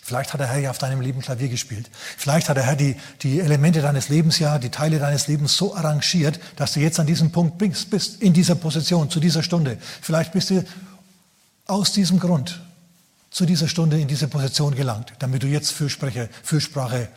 vielleicht 0.01 0.31
hat 0.31 0.39
der 0.39 0.47
Herr 0.47 0.59
ja 0.59 0.69
auf 0.69 0.77
deinem 0.77 1.01
Leben 1.01 1.19
Klavier 1.19 1.49
gespielt. 1.49 1.89
Vielleicht 2.17 2.47
hat 2.47 2.55
der 2.55 2.63
Herr 2.63 2.77
die, 2.77 2.95
die 3.21 3.41
Elemente 3.41 3.81
deines 3.81 4.07
Lebens 4.07 4.39
ja, 4.39 4.57
die 4.57 4.69
Teile 4.69 4.99
deines 4.99 5.27
Lebens 5.27 5.57
so 5.57 5.75
arrangiert, 5.75 6.39
dass 6.55 6.71
du 6.71 6.79
jetzt 6.79 7.01
an 7.01 7.07
diesem 7.07 7.33
Punkt 7.33 7.57
bist, 7.57 7.89
bist 7.89 8.21
in 8.21 8.31
dieser 8.31 8.55
Position, 8.55 9.09
zu 9.09 9.19
dieser 9.19 9.43
Stunde. 9.43 9.77
Vielleicht 10.01 10.31
bist 10.31 10.51
du 10.51 10.63
aus 11.67 11.91
diesem 11.91 12.17
Grund 12.17 12.61
zu 13.29 13.45
dieser 13.45 13.67
Stunde 13.67 13.99
in 13.99 14.07
diese 14.07 14.29
Position 14.29 14.73
gelangt, 14.73 15.11
damit 15.19 15.43
du 15.43 15.47
jetzt 15.47 15.71
Fürsprache, 15.71 16.29
Fürsprache 16.43 17.09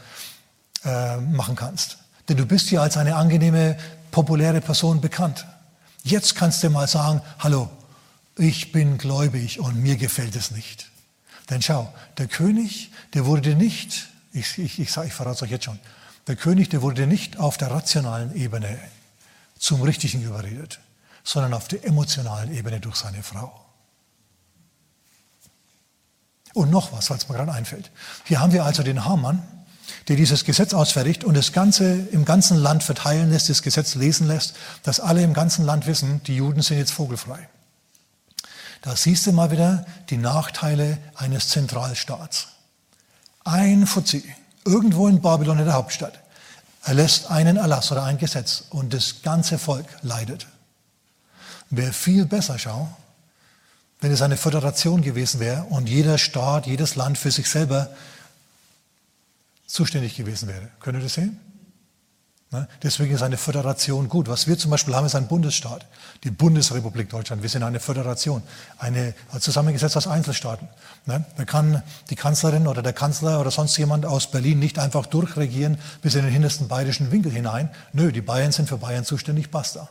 äh, 0.84 1.16
machen 1.18 1.56
kannst. 1.56 1.98
Denn 2.28 2.36
du 2.36 2.46
bist 2.46 2.70
ja 2.70 2.82
als 2.82 2.96
eine 2.96 3.16
angenehme, 3.16 3.76
populäre 4.10 4.60
Person 4.60 5.00
bekannt. 5.00 5.46
Jetzt 6.02 6.34
kannst 6.34 6.62
du 6.62 6.70
mal 6.70 6.86
sagen, 6.88 7.20
hallo, 7.38 7.70
ich 8.36 8.72
bin 8.72 8.98
gläubig 8.98 9.60
und 9.60 9.82
mir 9.82 9.96
gefällt 9.96 10.36
es 10.36 10.50
nicht. 10.50 10.90
Denn 11.50 11.62
schau, 11.62 11.92
der 12.18 12.26
König, 12.26 12.90
der 13.12 13.26
wurde 13.26 13.54
nicht, 13.54 14.08
ich, 14.32 14.58
ich, 14.58 14.78
ich, 14.78 14.96
ich 14.96 15.12
verrate 15.12 15.36
es 15.36 15.42
euch 15.42 15.50
jetzt 15.50 15.64
schon, 15.64 15.78
der 16.26 16.36
König, 16.36 16.70
der 16.70 16.82
wurde 16.82 17.06
nicht 17.06 17.38
auf 17.38 17.56
der 17.58 17.70
rationalen 17.70 18.34
Ebene 18.34 18.78
zum 19.58 19.82
Richtigen 19.82 20.22
überredet, 20.22 20.80
sondern 21.22 21.54
auf 21.54 21.68
der 21.68 21.84
emotionalen 21.84 22.54
Ebene 22.54 22.80
durch 22.80 22.96
seine 22.96 23.22
Frau. 23.22 23.60
Und 26.54 26.70
noch 26.70 26.92
was, 26.92 27.10
was 27.10 27.28
mir 27.28 27.34
gerade 27.34 27.52
einfällt. 27.52 27.90
Hier 28.24 28.40
haben 28.40 28.52
wir 28.52 28.64
also 28.64 28.82
den 28.82 29.04
Hamann, 29.04 29.42
der 30.08 30.16
dieses 30.16 30.44
Gesetz 30.44 30.74
ausfertigt 30.74 31.24
und 31.24 31.36
das 31.36 31.52
Ganze 31.52 32.06
im 32.12 32.24
ganzen 32.24 32.56
Land 32.56 32.82
verteilen 32.82 33.30
lässt, 33.30 33.48
das 33.48 33.62
Gesetz 33.62 33.94
lesen 33.94 34.28
lässt, 34.28 34.54
dass 34.82 35.00
alle 35.00 35.22
im 35.22 35.34
ganzen 35.34 35.64
Land 35.64 35.86
wissen, 35.86 36.22
die 36.24 36.36
Juden 36.36 36.62
sind 36.62 36.78
jetzt 36.78 36.92
vogelfrei. 36.92 37.48
Da 38.82 38.96
siehst 38.96 39.26
du 39.26 39.32
mal 39.32 39.50
wieder 39.50 39.86
die 40.10 40.18
Nachteile 40.18 40.98
eines 41.14 41.48
Zentralstaats. 41.48 42.48
ein 43.44 43.86
Fuzzi, 43.86 44.24
irgendwo 44.64 45.08
in 45.08 45.20
Babylon 45.20 45.58
in 45.58 45.66
der 45.66 45.74
Hauptstadt, 45.74 46.18
erlässt 46.82 47.30
einen 47.30 47.56
Erlass 47.56 47.90
oder 47.92 48.04
ein 48.04 48.18
Gesetz 48.18 48.64
und 48.70 48.92
das 48.92 49.22
ganze 49.22 49.58
Volk 49.58 49.86
leidet. 50.02 50.46
Wäre 51.70 51.92
viel 51.92 52.26
besser, 52.26 52.58
schau, 52.58 52.88
wenn 54.00 54.12
es 54.12 54.22
eine 54.22 54.36
Föderation 54.36 55.00
gewesen 55.00 55.40
wäre 55.40 55.64
und 55.64 55.88
jeder 55.88 56.18
Staat, 56.18 56.66
jedes 56.66 56.94
Land 56.94 57.16
für 57.16 57.30
sich 57.30 57.48
selber 57.48 57.88
zuständig 59.74 60.14
gewesen 60.16 60.48
wäre. 60.48 60.68
Könnt 60.78 60.98
ihr 60.98 61.02
das 61.02 61.14
sehen? 61.14 61.40
Ne? 62.52 62.68
Deswegen 62.80 63.12
ist 63.12 63.22
eine 63.22 63.36
Föderation 63.36 64.08
gut. 64.08 64.28
Was 64.28 64.46
wir 64.46 64.56
zum 64.56 64.70
Beispiel 64.70 64.94
haben, 64.94 65.04
ist 65.04 65.16
ein 65.16 65.26
Bundesstaat, 65.26 65.84
die 66.22 66.30
Bundesrepublik 66.30 67.08
Deutschland. 67.08 67.42
Wir 67.42 67.50
sind 67.50 67.64
eine 67.64 67.80
Föderation, 67.80 68.44
eine 68.78 69.14
zusammengesetzt 69.40 69.96
aus 69.96 70.06
Einzelstaaten. 70.06 70.68
Ne? 71.06 71.24
Da 71.36 71.44
kann 71.44 71.82
die 72.08 72.14
Kanzlerin 72.14 72.68
oder 72.68 72.82
der 72.82 72.92
Kanzler 72.92 73.40
oder 73.40 73.50
sonst 73.50 73.76
jemand 73.76 74.06
aus 74.06 74.30
Berlin 74.30 74.60
nicht 74.60 74.78
einfach 74.78 75.06
durchregieren 75.06 75.76
bis 76.02 76.14
in 76.14 76.22
den 76.22 76.32
hintersten 76.32 76.68
bayerischen 76.68 77.10
Winkel 77.10 77.32
hinein. 77.32 77.68
Nö, 77.92 78.12
die 78.12 78.22
Bayern 78.22 78.52
sind 78.52 78.68
für 78.68 78.78
Bayern 78.78 79.04
zuständig, 79.04 79.50
basta. 79.50 79.88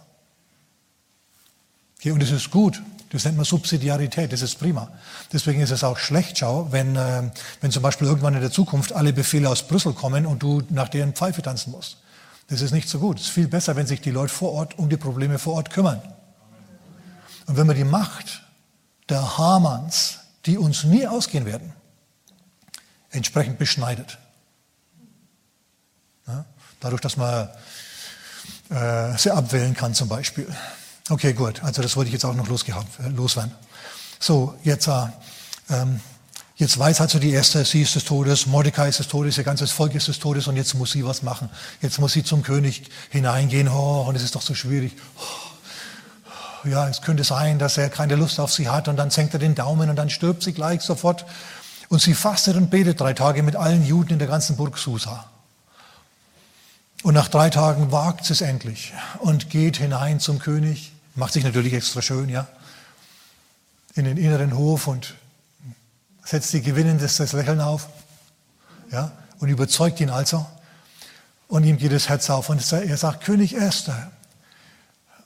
und 2.05 2.21
das 2.21 2.31
ist 2.31 2.51
gut. 2.51 2.81
Das 3.13 3.25
nennt 3.25 3.37
man 3.37 3.45
Subsidiarität, 3.45 4.33
das 4.33 4.41
ist 4.41 4.57
prima. 4.57 4.89
Deswegen 5.31 5.61
ist 5.61 5.69
es 5.69 5.83
auch 5.83 5.99
schlecht, 5.99 6.39
schau, 6.39 6.71
wenn, 6.71 6.95
äh, 6.95 7.29
wenn 7.61 7.69
zum 7.69 7.83
Beispiel 7.83 8.07
irgendwann 8.07 8.33
in 8.33 8.41
der 8.41 8.51
Zukunft 8.51 8.91
alle 8.91 9.13
Befehle 9.13 9.49
aus 9.49 9.67
Brüssel 9.67 9.93
kommen 9.93 10.25
und 10.25 10.41
du 10.41 10.63
nach 10.69 10.89
deren 10.89 11.13
Pfeife 11.13 11.43
tanzen 11.43 11.71
musst. 11.71 11.97
Das 12.49 12.61
ist 12.61 12.71
nicht 12.71 12.89
so 12.89 12.97
gut. 12.97 13.19
Es 13.19 13.25
ist 13.25 13.31
viel 13.31 13.47
besser, 13.47 13.75
wenn 13.75 13.85
sich 13.85 14.01
die 14.01 14.09
Leute 14.09 14.33
vor 14.33 14.51
Ort 14.51 14.79
um 14.79 14.89
die 14.89 14.97
Probleme 14.97 15.37
vor 15.37 15.53
Ort 15.53 15.69
kümmern. 15.69 16.01
Und 17.45 17.55
wenn 17.55 17.67
wir 17.67 17.75
die 17.75 17.83
Macht 17.83 18.41
der 19.09 19.37
Hamanns, 19.37 20.19
die 20.47 20.57
uns 20.57 20.83
nie 20.83 21.05
ausgehen 21.05 21.45
werden, 21.45 21.71
entsprechend 23.11 23.59
beschneidet. 23.59 24.17
Ja? 26.27 26.45
Dadurch, 26.79 27.01
dass 27.01 27.15
man 27.15 27.47
äh, 28.69 29.15
sie 29.19 29.29
abwählen 29.29 29.75
kann 29.75 29.93
zum 29.93 30.09
Beispiel. 30.09 30.47
Okay, 31.09 31.33
gut. 31.33 31.61
Also 31.63 31.81
das 31.81 31.95
wollte 31.97 32.07
ich 32.07 32.13
jetzt 32.13 32.23
auch 32.23 32.33
noch 32.33 32.47
äh, 32.47 33.09
loswerden. 33.09 33.51
So, 34.19 34.55
jetzt, 34.63 34.87
äh, 34.87 35.07
ähm, 35.69 35.99
jetzt 36.55 36.79
weiß 36.79 37.01
also 37.01 37.19
die 37.19 37.31
erste, 37.31 37.65
sie 37.65 37.81
ist 37.81 37.95
des 37.95 38.05
Todes, 38.05 38.45
Mordecai 38.45 38.87
ist 38.87 38.99
des 38.99 39.09
Todes, 39.09 39.37
ihr 39.37 39.43
ganzes 39.43 39.71
Volk 39.71 39.95
ist 39.95 40.07
des 40.07 40.19
Todes 40.19 40.47
und 40.47 40.55
jetzt 40.55 40.73
muss 40.75 40.93
sie 40.93 41.05
was 41.05 41.21
machen. 41.21 41.49
Jetzt 41.81 41.99
muss 41.99 42.13
sie 42.13 42.23
zum 42.23 42.41
König 42.41 42.83
hineingehen. 43.09 43.67
Oh, 43.67 44.05
und 44.07 44.15
es 44.15 44.23
ist 44.23 44.35
doch 44.35 44.41
so 44.41 44.55
schwierig. 44.55 44.93
Oh, 45.17 46.69
ja, 46.69 46.87
es 46.87 47.01
könnte 47.01 47.25
sein, 47.25 47.59
dass 47.59 47.77
er 47.77 47.89
keine 47.89 48.15
Lust 48.15 48.39
auf 48.39 48.53
sie 48.53 48.69
hat 48.69 48.87
und 48.87 48.95
dann 48.95 49.09
senkt 49.09 49.33
er 49.33 49.39
den 49.41 49.55
Daumen 49.55 49.89
und 49.89 49.97
dann 49.97 50.09
stirbt 50.09 50.41
sie 50.41 50.53
gleich 50.53 50.81
sofort. 50.81 51.25
Und 51.89 52.01
sie 52.01 52.13
fastet 52.13 52.55
und 52.55 52.69
betet 52.69 53.01
drei 53.01 53.11
Tage 53.11 53.43
mit 53.43 53.57
allen 53.57 53.85
Juden 53.85 54.13
in 54.13 54.19
der 54.19 54.29
ganzen 54.29 54.55
Burg 54.55 54.77
Susa. 54.77 55.25
Und 57.03 57.13
nach 57.13 57.27
drei 57.27 57.49
Tagen 57.49 57.91
wagt 57.91 58.23
sie 58.23 58.31
es 58.31 58.39
endlich 58.39 58.93
und 59.19 59.49
geht 59.49 59.75
hinein 59.75 60.21
zum 60.21 60.39
König 60.39 60.92
Macht 61.15 61.33
sich 61.33 61.43
natürlich 61.43 61.73
extra 61.73 62.01
schön, 62.01 62.29
ja. 62.29 62.47
In 63.95 64.05
den 64.05 64.17
inneren 64.17 64.57
Hof 64.57 64.87
und 64.87 65.13
setzt 66.25 66.53
die 66.53 66.61
gewinnendes 66.61 67.19
Lächeln 67.19 67.61
auf, 67.61 67.87
ja, 68.91 69.11
und 69.39 69.49
überzeugt 69.49 69.99
ihn 69.99 70.09
also. 70.09 70.45
Und 71.47 71.65
ihm 71.65 71.77
geht 71.77 71.91
das 71.91 72.09
Herz 72.09 72.29
auf 72.29 72.49
und 72.49 72.71
er 72.71 72.97
sagt, 72.97 73.23
König 73.23 73.55
Esther. 73.55 74.11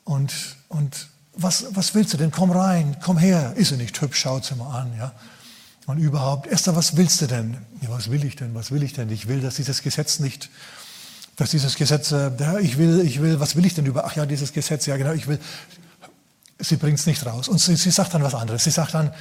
Und, 0.03 0.33
und 0.67 1.07
was, 1.33 1.67
was 1.71 1.95
willst 1.95 2.13
du 2.13 2.17
denn? 2.17 2.31
Komm 2.31 2.51
rein, 2.51 2.97
komm 3.01 3.17
her. 3.17 3.53
Ist 3.55 3.71
er 3.71 3.77
nicht 3.77 3.99
hübsch? 4.01 4.19
Schaut 4.19 4.43
sie 4.43 4.55
mal 4.55 4.81
an, 4.81 4.97
ja. 4.97 5.13
Und 5.85 5.99
überhaupt, 5.99 6.47
Esther, 6.47 6.75
was 6.75 6.97
willst 6.97 7.21
du 7.21 7.27
denn? 7.27 7.57
Ja, 7.81 7.89
was 7.89 8.11
will 8.11 8.25
ich 8.25 8.35
denn? 8.35 8.53
Was 8.53 8.71
will 8.71 8.83
ich 8.83 8.91
denn? 8.91 9.09
Ich 9.09 9.29
will, 9.29 9.39
dass 9.39 9.55
dieses 9.55 9.81
Gesetz 9.83 10.19
nicht 10.19 10.49
dass 11.37 11.51
dieses 11.51 11.75
Gesetz, 11.75 12.11
äh, 12.11 12.31
ja, 12.39 12.57
ich 12.57 12.77
will, 12.77 12.99
ich 13.05 13.21
will, 13.21 13.39
was 13.39 13.55
will 13.55 13.65
ich 13.65 13.75
denn 13.75 13.85
über, 13.85 14.05
ach 14.05 14.15
ja, 14.15 14.25
dieses 14.25 14.51
Gesetz, 14.51 14.87
ja 14.87 14.97
genau, 14.97 15.13
ich 15.13 15.27
will, 15.27 15.39
sie 16.59 16.75
bringt 16.75 16.99
es 16.99 17.05
nicht 17.05 17.25
raus. 17.25 17.47
Und 17.47 17.59
sie, 17.59 17.75
sie, 17.75 17.91
sagt 17.91 18.13
dann 18.13 18.23
was 18.23 18.33
anderes. 18.33 18.63
Sie 18.63 18.71
sagt 18.71 18.95
dann, 18.95 19.13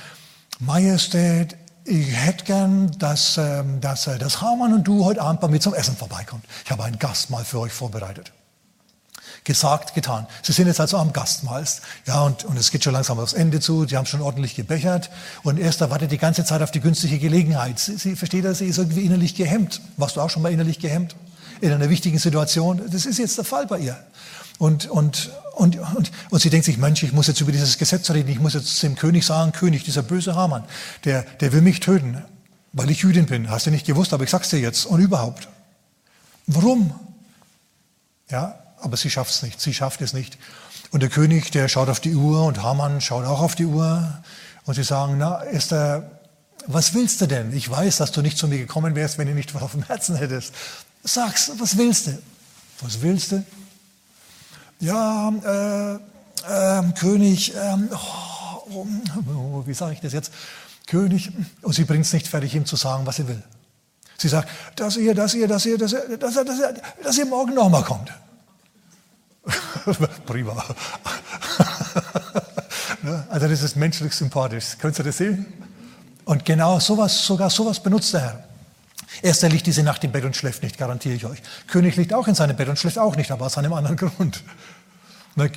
Majestät, 0.59 1.57
ich 1.85 2.09
hätte 2.17 2.45
gern, 2.45 2.91
dass, 2.99 3.37
ähm, 3.37 3.81
dass, 3.83 4.07
äh, 4.07 4.19
dass 4.19 4.41
Hamann 4.41 4.73
und 4.73 4.85
du 4.85 5.05
heute 5.05 5.21
Abend 5.21 5.43
bei 5.43 5.49
mir 5.49 5.61
zum 5.61 5.75
Essen 5.75 5.95
vorbeikommt. 5.95 6.45
Ich 6.65 6.71
habe 6.71 6.85
ein 6.85 6.99
Gastmahl 6.99 7.45
für 7.45 7.61
euch 7.61 7.73
vorbereitet. 7.73 8.33
Gesagt, 9.45 9.95
getan. 9.95 10.27
Sie 10.43 10.53
sind 10.53 10.67
jetzt 10.69 10.81
also 10.81 10.97
am 10.97 11.13
Gastmahl. 11.13 11.65
Ja, 12.07 12.23
und, 12.23 12.45
und 12.45 12.57
es 12.57 12.71
geht 12.71 12.83
schon 12.83 12.95
langsam 12.95 13.21
aufs 13.21 13.35
Ende 13.35 13.61
zu. 13.61 13.87
Sie 13.87 13.97
haben 13.97 14.07
schon 14.07 14.23
ordentlich 14.23 14.57
gebechert. 14.57 15.11
Und 15.43 15.59
Esther 15.59 15.91
wartet 15.91 16.11
die 16.11 16.19
ganze 16.19 16.47
Zeit 16.47 16.63
auf 16.63 16.71
die 16.71 16.81
günstige 16.81 17.19
Gelegenheit. 17.19 17.79
Sie, 17.79 17.97
sie 17.97 18.17
versteht, 18.17 18.47
dass 18.47 18.59
sie 18.59 18.67
ist 18.67 18.79
irgendwie 18.79 19.03
innerlich 19.03 19.35
gehemmt. 19.35 19.83
Warst 19.99 20.17
du 20.17 20.23
auch 20.23 20.31
schon 20.31 20.43
mal 20.43 20.51
innerlich 20.51 20.81
gehemmt? 20.81 21.15
In 21.61 21.73
einer 21.73 21.91
wichtigen 21.91 22.19
Situation. 22.19 22.83
Das 22.91 23.07
ist 23.07 23.19
jetzt 23.19 23.37
der 23.39 23.45
Fall 23.45 23.67
bei 23.67 23.79
ihr. 23.79 23.97
Und, 24.59 24.87
und, 24.87 25.31
und, 25.55 25.79
und, 25.79 26.11
und 26.31 26.41
sie 26.41 26.51
denkt 26.51 26.65
sich, 26.65 26.79
Mensch, 26.79 27.03
ich 27.03 27.13
muss 27.13 27.27
jetzt 27.27 27.41
über 27.41 27.53
dieses 27.53 27.77
Gesetz 27.77 28.11
reden, 28.11 28.31
ich 28.31 28.41
muss 28.41 28.55
jetzt 28.55 28.83
dem 28.83 28.97
König 28.97 29.25
sagen, 29.27 29.53
König, 29.53 29.85
dieser 29.85 30.03
böse 30.03 30.35
Hamann, 30.35 30.65
der, 31.05 31.23
der 31.41 31.53
will 31.53 31.61
mich 31.61 31.81
töten, 31.81 32.23
weil 32.73 32.91
ich 32.91 33.01
Jüdin 33.01 33.27
bin. 33.27 33.51
Hast 33.51 33.67
du 33.67 33.71
nicht 33.71 33.87
gewusst, 33.87 34.15
aber 34.15 34.25
ich 34.25 34.31
sag's 34.31 34.49
dir 34.49 34.59
jetzt 34.59 34.87
und 34.87 35.01
überhaupt. 35.01 35.49
Warum? 36.47 36.95
Ja, 38.31 38.59
aber 38.81 38.97
sie 38.97 39.11
schafft 39.11 39.33
es 39.33 39.43
nicht, 39.43 39.61
sie 39.61 39.75
schafft 39.75 40.01
es 40.01 40.13
nicht. 40.13 40.39
Und 40.91 41.03
der 41.03 41.11
König, 41.11 41.51
der 41.51 41.69
schaut 41.69 41.89
auf 41.89 42.01
die 42.01 42.15
Uhr 42.15 42.45
und 42.45 42.63
Hamann 42.63 43.01
schaut 43.01 43.27
auch 43.27 43.41
auf 43.41 43.55
die 43.55 43.67
Uhr 43.67 44.23
und 44.65 44.75
sie 44.75 44.85
sagen, 44.85 45.17
na, 45.19 45.43
Esther, 45.45 46.11
was 46.67 46.95
willst 46.95 47.21
du 47.21 47.27
denn? 47.27 47.53
Ich 47.53 47.71
weiß, 47.71 47.99
dass 47.99 48.13
du 48.13 48.23
nicht 48.23 48.39
zu 48.39 48.49
mir 48.49 48.59
gekommen 48.59 48.95
wärst, 48.95 49.19
wenn 49.19 49.29
du 49.29 49.35
nicht 49.35 49.55
was 49.55 49.63
auf 49.63 49.73
dem 49.73 49.85
Herzen 49.85 50.17
hättest. 50.17 50.55
Sag's, 51.07 51.53
was 51.59 51.77
willst 51.77 52.09
du? 52.09 52.19
Was 52.81 53.01
willst 53.01 53.33
du? 53.33 53.45
Ja, 54.81 55.31
äh, 55.31 55.95
äh, 55.95 56.93
König, 56.93 57.55
ähm, 57.55 57.89
oh, 57.93 58.87
oh, 59.29 59.63
wie 59.65 59.73
sage 59.73 59.95
ich 59.95 60.01
das 60.01 60.13
jetzt? 60.13 60.33
König, 60.87 61.31
und 61.63 61.75
sie 61.75 61.85
bringt 61.85 62.05
es 62.05 62.13
nicht 62.13 62.27
fertig, 62.27 62.55
ihm 62.55 62.67
zu 62.67 62.77
sagen, 62.77 63.07
was 63.07 63.17
sie 63.17 63.29
will. 63.29 63.43
Sie 64.19 64.29
sagt, 64.29 64.49
dass 64.75 64.97
ihr, 64.97 65.15
dass 65.15 65.35
ihr, 65.35 65.47
dass 65.47 65.65
ihr, 65.65 65.79
dass 65.79 65.93
ihr, 65.93 66.19
dass 66.19 66.37
ihr, 66.37 66.45
dass 66.45 66.59
ihr, 66.59 66.75
dass 67.03 67.19
ihr 67.19 67.27
morgen 67.27 67.55
nochmal 67.55 67.85
kommt. 67.85 68.13
Prima. 70.27 70.53
also 73.29 73.49
das 73.49 73.63
ist 73.63 73.77
menschlich 73.77 74.13
sympathisch. 74.13 74.77
Könnt 74.79 74.99
ihr 74.99 75.05
das 75.05 75.19
sehen? 75.19 75.47
Und 76.25 76.45
genau 76.45 76.81
sowas, 76.81 77.25
sogar 77.25 77.49
sowas 77.51 77.81
benutzt 77.81 78.13
der 78.13 78.21
Herr. 78.21 78.45
Erster 79.23 79.49
liegt 79.49 79.67
diese 79.67 79.83
Nacht 79.83 80.05
im 80.05 80.13
Bett 80.13 80.25
und 80.25 80.37
schläft 80.37 80.63
nicht, 80.63 80.79
garantiere 80.79 81.15
ich 81.15 81.25
euch. 81.27 81.43
König 81.67 81.97
liegt 81.97 82.13
auch 82.13 82.29
in 82.29 82.35
seinem 82.35 82.57
Bett 82.57 82.69
und 82.69 82.79
schläft 82.79 82.99
auch 82.99 83.17
nicht, 83.17 83.31
aber 83.31 83.47
aus 83.47 83.59
einem 83.59 83.73
anderen 83.73 83.97
Grund. 84.17 84.43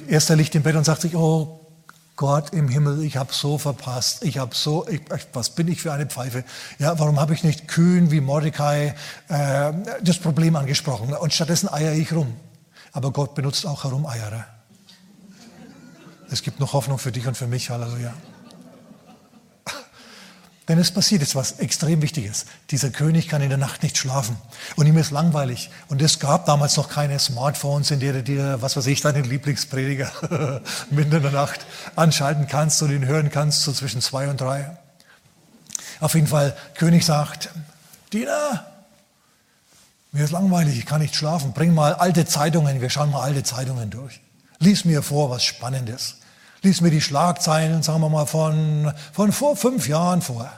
Erster 0.07 0.35
liegt 0.35 0.55
im 0.55 0.63
Bett 0.63 0.75
und 0.75 0.83
sagt 0.83 1.01
sich, 1.01 1.15
oh 1.15 1.59
Gott 2.19 2.51
im 2.51 2.67
Himmel, 2.67 3.01
ich 3.03 3.15
habe 3.15 3.31
so 3.33 3.57
verpasst, 3.57 4.23
ich 4.25 4.39
habe 4.39 4.53
so, 4.53 4.85
ich, 4.89 5.01
was 5.31 5.51
bin 5.51 5.69
ich 5.69 5.81
für 5.81 5.93
eine 5.93 6.05
Pfeife? 6.05 6.43
Ja, 6.77 6.99
warum 6.99 7.17
habe 7.17 7.33
ich 7.33 7.45
nicht 7.45 7.69
kühn 7.69 8.11
wie 8.11 8.19
Mordecai 8.19 8.93
äh, 9.29 9.71
das 10.01 10.17
Problem 10.17 10.57
angesprochen 10.57 11.13
und 11.13 11.33
stattdessen 11.33 11.69
eier 11.69 11.93
ich 11.93 12.11
rum. 12.11 12.35
Aber 12.91 13.11
Gott 13.11 13.35
benutzt 13.35 13.65
auch 13.65 13.85
Herumeierer. 13.85 14.45
Es 16.29 16.43
gibt 16.43 16.59
noch 16.59 16.73
Hoffnung 16.73 16.97
für 16.97 17.13
dich 17.13 17.25
und 17.25 17.37
für 17.37 17.47
mich, 17.47 17.69
Halleluja. 17.69 18.13
Denn 20.69 20.77
es 20.77 20.91
passiert 20.91 21.21
jetzt 21.21 21.35
was 21.35 21.53
extrem 21.53 22.03
Wichtiges. 22.03 22.45
Dieser 22.69 22.91
König 22.91 23.27
kann 23.27 23.41
in 23.41 23.49
der 23.49 23.57
Nacht 23.57 23.81
nicht 23.81 23.97
schlafen. 23.97 24.37
Und 24.75 24.85
ihm 24.85 24.97
ist 24.97 25.09
langweilig. 25.09 25.71
Und 25.87 25.99
es 25.99 26.19
gab 26.19 26.45
damals 26.45 26.77
noch 26.77 26.89
keine 26.89 27.17
Smartphones, 27.17 27.89
in 27.89 27.99
der 27.99 28.13
du 28.13 28.23
dir, 28.23 28.61
was 28.61 28.77
weiß 28.77 28.85
ich, 28.85 29.01
deinen 29.01 29.23
Lieblingsprediger 29.23 30.11
mitten 30.91 31.15
in 31.15 31.23
der 31.23 31.31
Nacht 31.31 31.65
anschalten 31.95 32.47
kannst 32.47 32.83
und 32.83 32.91
ihn 32.91 33.07
hören 33.07 33.31
kannst, 33.31 33.63
so 33.63 33.73
zwischen 33.73 33.99
zwei 33.99 34.29
und 34.29 34.39
drei. 34.39 34.77
Auf 35.99 36.13
jeden 36.13 36.27
Fall, 36.27 36.55
König 36.75 37.03
sagt, 37.03 37.49
Diener, 38.13 38.65
mir 40.11 40.23
ist 40.23 40.31
langweilig, 40.31 40.77
ich 40.77 40.85
kann 40.85 41.01
nicht 41.01 41.15
schlafen. 41.15 41.51
Bring 41.53 41.73
mal 41.73 41.95
alte 41.95 42.27
Zeitungen, 42.27 42.79
wir 42.79 42.91
schauen 42.91 43.09
mal 43.09 43.23
alte 43.23 43.41
Zeitungen 43.41 43.89
durch. 43.89 44.21
Lies 44.59 44.85
mir 44.85 45.01
vor, 45.01 45.31
was 45.31 45.43
Spannendes. 45.43 46.17
Lies 46.61 46.81
mir 46.81 46.91
die 46.91 47.01
Schlagzeilen, 47.01 47.83
sagen 47.83 48.01
wir 48.01 48.09
mal, 48.09 48.25
von, 48.25 48.93
von 49.13 49.31
vor 49.31 49.55
fünf 49.55 49.87
Jahren 49.87 50.21
vor. 50.21 50.51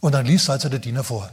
Und 0.00 0.12
dann 0.12 0.26
liest 0.26 0.48
also 0.48 0.68
der 0.68 0.78
Diener 0.78 1.04
vor. 1.04 1.28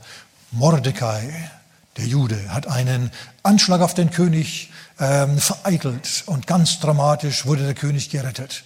Mordecai, 0.51 1.51
der 1.97 2.05
Jude, 2.05 2.53
hat 2.53 2.67
einen 2.67 3.11
Anschlag 3.43 3.81
auf 3.81 3.93
den 3.93 4.11
König 4.11 4.71
ähm, 4.99 5.37
vereitelt 5.37 6.23
und 6.25 6.47
ganz 6.47 6.79
dramatisch 6.79 7.45
wurde 7.45 7.63
der 7.63 7.75
König 7.75 8.09
gerettet. 8.09 8.63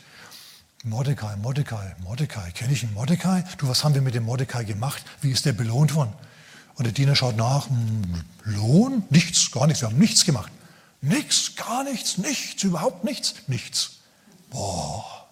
Mordecai, 0.83 1.35
Mordecai, 1.35 1.95
Mordecai, 2.03 2.51
kenne 2.51 2.73
ich 2.73 2.83
ihn, 2.83 2.93
Mordecai? 2.93 3.43
Du, 3.57 3.67
was 3.67 3.83
haben 3.83 3.93
wir 3.93 4.01
mit 4.01 4.15
dem 4.15 4.23
Mordecai 4.23 4.63
gemacht? 4.63 5.03
Wie 5.21 5.31
ist 5.31 5.45
der 5.45 5.53
belohnt 5.53 5.93
worden? 5.93 6.13
Und 6.75 6.85
der 6.85 6.93
Diener 6.93 7.15
schaut 7.15 7.37
nach, 7.37 7.69
hm, 7.69 8.23
Lohn? 8.43 9.03
Nichts, 9.09 9.51
gar 9.51 9.67
nichts, 9.67 9.81
wir 9.81 9.89
haben 9.89 9.99
nichts 9.99 10.25
gemacht. 10.25 10.51
Nichts, 11.01 11.55
gar 11.55 11.83
nichts, 11.83 12.17
nichts, 12.17 12.63
überhaupt 12.63 13.03
nichts, 13.03 13.35
nichts. 13.47 14.00
Boah. 14.51 15.27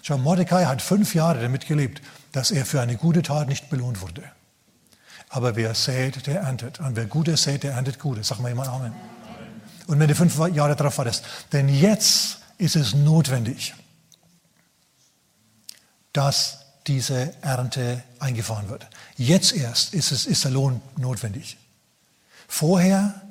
Schau, 0.00 0.16
Mordecai 0.16 0.64
hat 0.64 0.80
fünf 0.80 1.14
Jahre 1.14 1.42
damit 1.42 1.66
gelebt, 1.66 2.00
dass 2.32 2.50
er 2.50 2.64
für 2.64 2.80
eine 2.80 2.96
gute 2.96 3.22
Tat 3.22 3.48
nicht 3.48 3.68
belohnt 3.68 4.00
wurde. 4.00 4.22
Aber 5.28 5.56
wer 5.56 5.74
sät, 5.74 6.26
der 6.26 6.40
erntet. 6.40 6.80
Und 6.80 6.96
wer 6.96 7.06
Gutes 7.06 7.42
sät, 7.42 7.62
der 7.62 7.72
erntet 7.72 7.98
Gutes. 7.98 8.28
Sag 8.28 8.40
mal 8.40 8.48
jemand 8.48 8.68
Amen. 8.68 8.92
Und 9.86 9.98
wenn 9.98 10.08
du 10.08 10.14
fünf 10.14 10.38
Jahre 10.54 10.76
darauf 10.76 10.98
wartest. 10.98 11.24
Denn 11.52 11.68
jetzt 11.68 12.38
ist 12.58 12.76
es 12.76 12.94
notwendig, 12.94 13.74
dass 16.12 16.58
diese 16.86 17.34
Ernte 17.42 18.02
eingefahren 18.18 18.68
wird. 18.68 18.86
Jetzt 19.16 19.54
erst 19.54 19.94
ist, 19.94 20.12
es, 20.12 20.26
ist 20.26 20.44
der 20.44 20.50
Lohn 20.50 20.80
notwendig. 20.96 21.56
Vorher, 22.48 23.22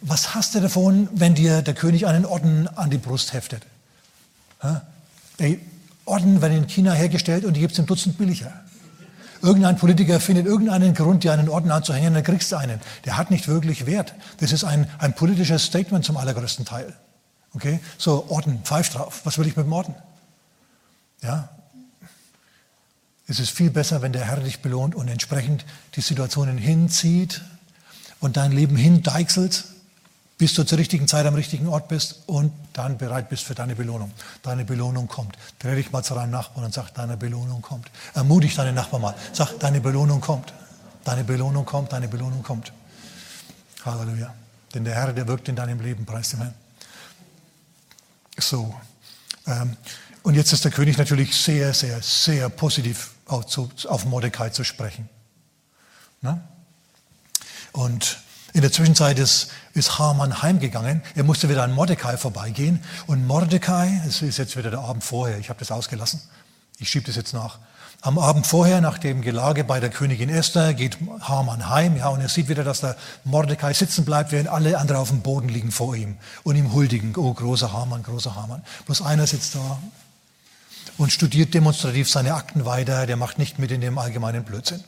was 0.00 0.34
hast 0.34 0.54
du 0.54 0.60
davon, 0.60 1.08
wenn 1.12 1.34
dir 1.34 1.62
der 1.62 1.74
König 1.74 2.06
einen 2.06 2.26
Orden 2.26 2.68
an 2.68 2.90
die 2.90 2.98
Brust 2.98 3.32
heftet? 3.32 3.62
Ey, 5.38 5.60
Orden 6.04 6.40
werden 6.40 6.58
in 6.58 6.66
China 6.66 6.92
hergestellt 6.92 7.44
und 7.44 7.54
die 7.54 7.60
gibt 7.60 7.72
es 7.72 7.78
im 7.78 7.86
Dutzend 7.86 8.18
billiger. 8.18 8.52
Irgendein 9.40 9.76
Politiker 9.76 10.20
findet 10.20 10.46
irgendeinen 10.46 10.94
Grund, 10.94 11.24
dir 11.24 11.32
einen 11.32 11.48
Orden 11.48 11.70
anzuhängen, 11.72 12.14
dann 12.14 12.22
kriegst 12.22 12.52
du 12.52 12.56
einen. 12.56 12.80
Der 13.04 13.16
hat 13.16 13.30
nicht 13.30 13.48
wirklich 13.48 13.86
Wert. 13.86 14.14
Das 14.38 14.52
ist 14.52 14.62
ein, 14.62 14.88
ein 14.98 15.14
politisches 15.14 15.64
Statement 15.64 16.04
zum 16.04 16.16
allergrößten 16.16 16.64
Teil. 16.64 16.94
Okay? 17.52 17.80
So, 17.98 18.26
Orden, 18.28 18.60
pfeif 18.62 18.90
drauf. 18.90 19.22
Was 19.24 19.38
will 19.38 19.46
ich 19.48 19.56
mit 19.56 19.66
dem 19.66 19.72
Orden? 19.72 19.96
Ja? 21.22 21.48
Es 23.26 23.40
ist 23.40 23.50
viel 23.50 23.70
besser, 23.70 24.00
wenn 24.00 24.12
der 24.12 24.24
Herr 24.26 24.40
dich 24.40 24.60
belohnt 24.60 24.94
und 24.94 25.08
entsprechend 25.08 25.64
die 25.96 26.02
Situationen 26.02 26.56
hinzieht 26.56 27.42
und 28.20 28.36
dein 28.36 28.52
Leben 28.52 28.76
hindeichselt, 28.76 29.64
bis 30.42 30.54
du 30.54 30.64
zur 30.64 30.76
richtigen 30.76 31.06
Zeit 31.06 31.24
am 31.24 31.36
richtigen 31.36 31.68
Ort 31.68 31.86
bist 31.86 32.24
und 32.26 32.52
dann 32.72 32.98
bereit 32.98 33.28
bist 33.28 33.44
für 33.44 33.54
deine 33.54 33.76
Belohnung. 33.76 34.10
Deine 34.42 34.64
Belohnung 34.64 35.06
kommt. 35.06 35.38
Dreh 35.60 35.76
dich 35.76 35.92
mal 35.92 36.02
zu 36.02 36.14
deinem 36.14 36.32
Nachbarn 36.32 36.64
und 36.64 36.74
sag, 36.74 36.90
deine 36.94 37.16
Belohnung 37.16 37.62
kommt. 37.62 37.88
Ermutig 38.12 38.56
deinen 38.56 38.74
Nachbarn 38.74 39.02
mal. 39.02 39.14
Sag, 39.32 39.56
deine 39.60 39.80
Belohnung 39.80 40.20
kommt. 40.20 40.52
Deine 41.04 41.22
Belohnung 41.22 41.64
kommt, 41.64 41.92
deine 41.92 42.08
Belohnung 42.08 42.42
kommt. 42.42 42.72
Halleluja. 43.84 44.34
Denn 44.74 44.82
der 44.82 44.96
Herr, 44.96 45.12
der 45.12 45.28
wirkt 45.28 45.48
in 45.48 45.54
deinem 45.54 45.78
Leben, 45.78 46.04
preis 46.04 46.30
dem 46.30 46.40
Herrn. 46.40 46.54
So. 48.36 48.74
Ähm, 49.46 49.76
und 50.24 50.34
jetzt 50.34 50.52
ist 50.52 50.64
der 50.64 50.72
König 50.72 50.98
natürlich 50.98 51.36
sehr, 51.36 51.72
sehr, 51.72 52.02
sehr 52.02 52.48
positiv 52.48 53.12
auf, 53.26 53.46
auf 53.86 54.04
Mordecai 54.06 54.48
zu 54.48 54.64
sprechen. 54.64 55.08
Na? 56.20 56.42
Und 57.70 58.18
in 58.52 58.60
der 58.60 58.72
Zwischenzeit 58.72 59.18
ist, 59.18 59.48
ist 59.72 59.98
Haman 59.98 60.42
heimgegangen. 60.42 61.02
Er 61.14 61.24
musste 61.24 61.48
wieder 61.48 61.62
an 61.62 61.72
Mordecai 61.72 62.16
vorbeigehen. 62.16 62.82
Und 63.06 63.26
Mordecai, 63.26 64.00
es 64.06 64.20
ist 64.22 64.38
jetzt 64.38 64.56
wieder 64.56 64.70
der 64.70 64.80
Abend 64.80 65.02
vorher, 65.02 65.38
ich 65.38 65.48
habe 65.48 65.58
das 65.58 65.70
ausgelassen, 65.70 66.20
ich 66.78 66.88
schiebe 66.88 67.06
das 67.06 67.16
jetzt 67.16 67.32
nach. 67.32 67.58
Am 68.04 68.18
Abend 68.18 68.46
vorher, 68.48 68.80
nach 68.80 68.98
dem 68.98 69.22
Gelage 69.22 69.62
bei 69.62 69.78
der 69.78 69.88
Königin 69.88 70.28
Esther, 70.28 70.74
geht 70.74 70.98
Haman 71.20 71.68
heim, 71.70 71.96
ja, 71.96 72.08
und 72.08 72.20
er 72.20 72.28
sieht 72.28 72.48
wieder, 72.48 72.64
dass 72.64 72.80
der 72.80 72.96
Mordecai 73.22 73.72
sitzen 73.74 74.04
bleibt, 74.04 74.32
während 74.32 74.48
alle 74.48 74.76
anderen 74.76 75.00
auf 75.00 75.10
dem 75.10 75.20
Boden 75.20 75.48
liegen 75.48 75.70
vor 75.70 75.94
ihm 75.94 76.16
und 76.42 76.56
ihm 76.56 76.72
huldigen. 76.72 77.14
Oh, 77.16 77.32
großer 77.32 77.72
Haman, 77.72 78.02
großer 78.02 78.34
Haman. 78.34 78.64
Bloß 78.86 79.02
einer 79.02 79.26
sitzt 79.28 79.54
da 79.54 79.78
und 80.98 81.12
studiert 81.12 81.54
demonstrativ 81.54 82.10
seine 82.10 82.34
Akten 82.34 82.64
weiter, 82.64 83.06
der 83.06 83.16
macht 83.16 83.38
nicht 83.38 83.60
mit 83.60 83.70
in 83.70 83.80
dem 83.80 83.96
allgemeinen 83.98 84.42
Blödsinn. 84.42 84.82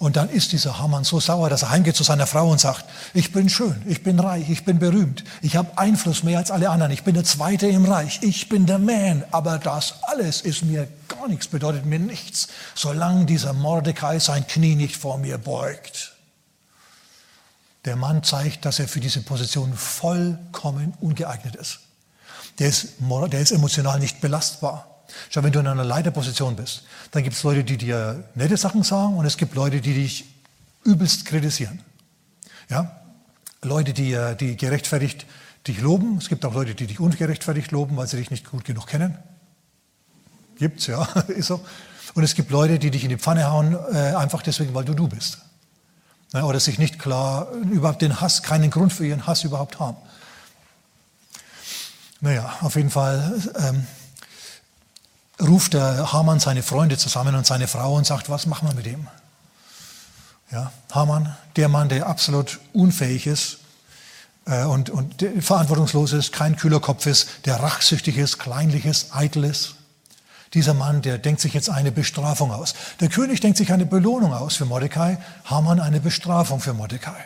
Und 0.00 0.16
dann 0.16 0.30
ist 0.30 0.52
dieser 0.52 0.78
Hamann 0.78 1.04
so 1.04 1.20
sauer, 1.20 1.50
dass 1.50 1.60
er 1.60 1.68
heimgeht 1.68 1.94
zu 1.94 2.04
seiner 2.04 2.26
Frau 2.26 2.50
und 2.50 2.58
sagt, 2.58 2.86
ich 3.12 3.32
bin 3.32 3.50
schön, 3.50 3.82
ich 3.86 4.02
bin 4.02 4.18
reich, 4.18 4.48
ich 4.48 4.64
bin 4.64 4.78
berühmt, 4.78 5.24
ich 5.42 5.56
habe 5.56 5.76
Einfluss 5.76 6.22
mehr 6.22 6.38
als 6.38 6.50
alle 6.50 6.70
anderen, 6.70 6.90
ich 6.90 7.04
bin 7.04 7.12
der 7.12 7.24
Zweite 7.24 7.66
im 7.66 7.84
Reich, 7.84 8.20
ich 8.22 8.48
bin 8.48 8.64
der 8.64 8.78
Man, 8.78 9.24
aber 9.30 9.58
das 9.58 9.96
alles 10.04 10.40
ist 10.40 10.64
mir 10.64 10.88
gar 11.06 11.28
nichts, 11.28 11.48
bedeutet 11.48 11.84
mir 11.84 11.98
nichts, 11.98 12.48
solange 12.74 13.26
dieser 13.26 13.52
Mordecai 13.52 14.18
sein 14.20 14.46
Knie 14.46 14.74
nicht 14.74 14.96
vor 14.96 15.18
mir 15.18 15.36
beugt. 15.36 16.16
Der 17.84 17.96
Mann 17.96 18.22
zeigt, 18.22 18.64
dass 18.64 18.78
er 18.78 18.88
für 18.88 19.00
diese 19.00 19.20
Position 19.20 19.74
vollkommen 19.74 20.94
ungeeignet 21.02 21.56
ist. 21.56 21.80
Der 22.58 22.70
ist, 22.70 22.94
der 23.00 23.40
ist 23.40 23.50
emotional 23.50 24.00
nicht 24.00 24.22
belastbar. 24.22 24.89
Schau, 25.30 25.42
wenn 25.42 25.52
du 25.52 25.60
in 25.60 25.66
einer 25.66 25.84
Leiterposition 25.84 26.56
bist, 26.56 26.84
dann 27.10 27.22
gibt 27.22 27.36
es 27.36 27.42
Leute, 27.42 27.64
die 27.64 27.76
dir 27.76 28.24
nette 28.34 28.56
Sachen 28.56 28.82
sagen 28.82 29.16
und 29.16 29.26
es 29.26 29.36
gibt 29.36 29.54
Leute, 29.54 29.80
die 29.80 29.94
dich 29.94 30.24
übelst 30.84 31.24
kritisieren. 31.26 31.80
Ja? 32.68 33.00
Leute, 33.62 33.92
die, 33.92 34.12
äh, 34.12 34.36
die 34.36 34.56
gerechtfertigt 34.56 35.26
dich 35.66 35.80
loben. 35.80 36.18
Es 36.18 36.28
gibt 36.28 36.44
auch 36.44 36.54
Leute, 36.54 36.74
die 36.74 36.86
dich 36.86 37.00
ungerechtfertigt 37.00 37.70
loben, 37.70 37.96
weil 37.96 38.06
sie 38.06 38.16
dich 38.16 38.30
nicht 38.30 38.50
gut 38.50 38.64
genug 38.64 38.86
kennen. 38.86 39.18
Gibt's, 40.56 40.86
ja, 40.86 41.02
ist 41.28 41.46
so. 41.46 41.60
Und 42.14 42.24
es 42.24 42.34
gibt 42.34 42.50
Leute, 42.50 42.78
die 42.78 42.90
dich 42.90 43.04
in 43.04 43.10
die 43.10 43.18
Pfanne 43.18 43.50
hauen, 43.50 43.76
äh, 43.92 44.14
einfach 44.14 44.42
deswegen, 44.42 44.74
weil 44.74 44.84
du 44.84 44.94
du 44.94 45.08
bist. 45.08 45.38
Ja, 46.32 46.44
oder 46.44 46.60
sich 46.60 46.78
nicht 46.78 46.98
klar, 46.98 47.50
überhaupt 47.52 48.02
den 48.02 48.20
Hass, 48.20 48.42
keinen 48.42 48.70
Grund 48.70 48.92
für 48.92 49.04
ihren 49.04 49.26
Hass 49.26 49.44
überhaupt 49.44 49.80
haben. 49.80 49.96
Naja, 52.20 52.56
auf 52.60 52.76
jeden 52.76 52.90
Fall 52.90 53.40
ähm, 53.58 53.86
ruft 55.40 55.74
der 55.74 56.12
Hamann 56.12 56.40
seine 56.40 56.62
Freunde 56.62 56.98
zusammen 56.98 57.34
und 57.34 57.46
seine 57.46 57.68
Frau 57.68 57.94
und 57.94 58.06
sagt, 58.06 58.30
was 58.30 58.46
machen 58.46 58.68
wir 58.68 58.74
mit 58.74 58.86
ihm? 58.86 59.06
Ja, 60.50 60.72
Hamann, 60.90 61.36
der 61.56 61.68
Mann, 61.68 61.88
der 61.88 62.06
absolut 62.06 62.58
unfähig 62.72 63.26
ist 63.26 63.58
äh, 64.46 64.64
und, 64.64 64.90
und 64.90 65.24
verantwortungslos 65.40 66.12
ist, 66.12 66.32
kein 66.32 66.56
kühler 66.56 66.80
Kopf 66.80 67.06
ist, 67.06 67.28
der 67.46 67.62
rachsüchtig 67.62 68.18
ist, 68.18 68.38
kleinlich 68.38 68.84
ist, 68.84 69.14
eitel 69.14 69.44
ist. 69.44 69.76
Dieser 70.54 70.74
Mann, 70.74 71.02
der 71.02 71.18
denkt 71.18 71.40
sich 71.40 71.54
jetzt 71.54 71.70
eine 71.70 71.92
Bestrafung 71.92 72.50
aus. 72.50 72.74
Der 72.98 73.08
König 73.08 73.40
denkt 73.40 73.56
sich 73.56 73.72
eine 73.72 73.86
Belohnung 73.86 74.32
aus 74.32 74.56
für 74.56 74.64
Mordecai, 74.64 75.18
Hamann 75.44 75.78
eine 75.78 76.00
Bestrafung 76.00 76.58
für 76.58 76.74
Mordecai. 76.74 77.24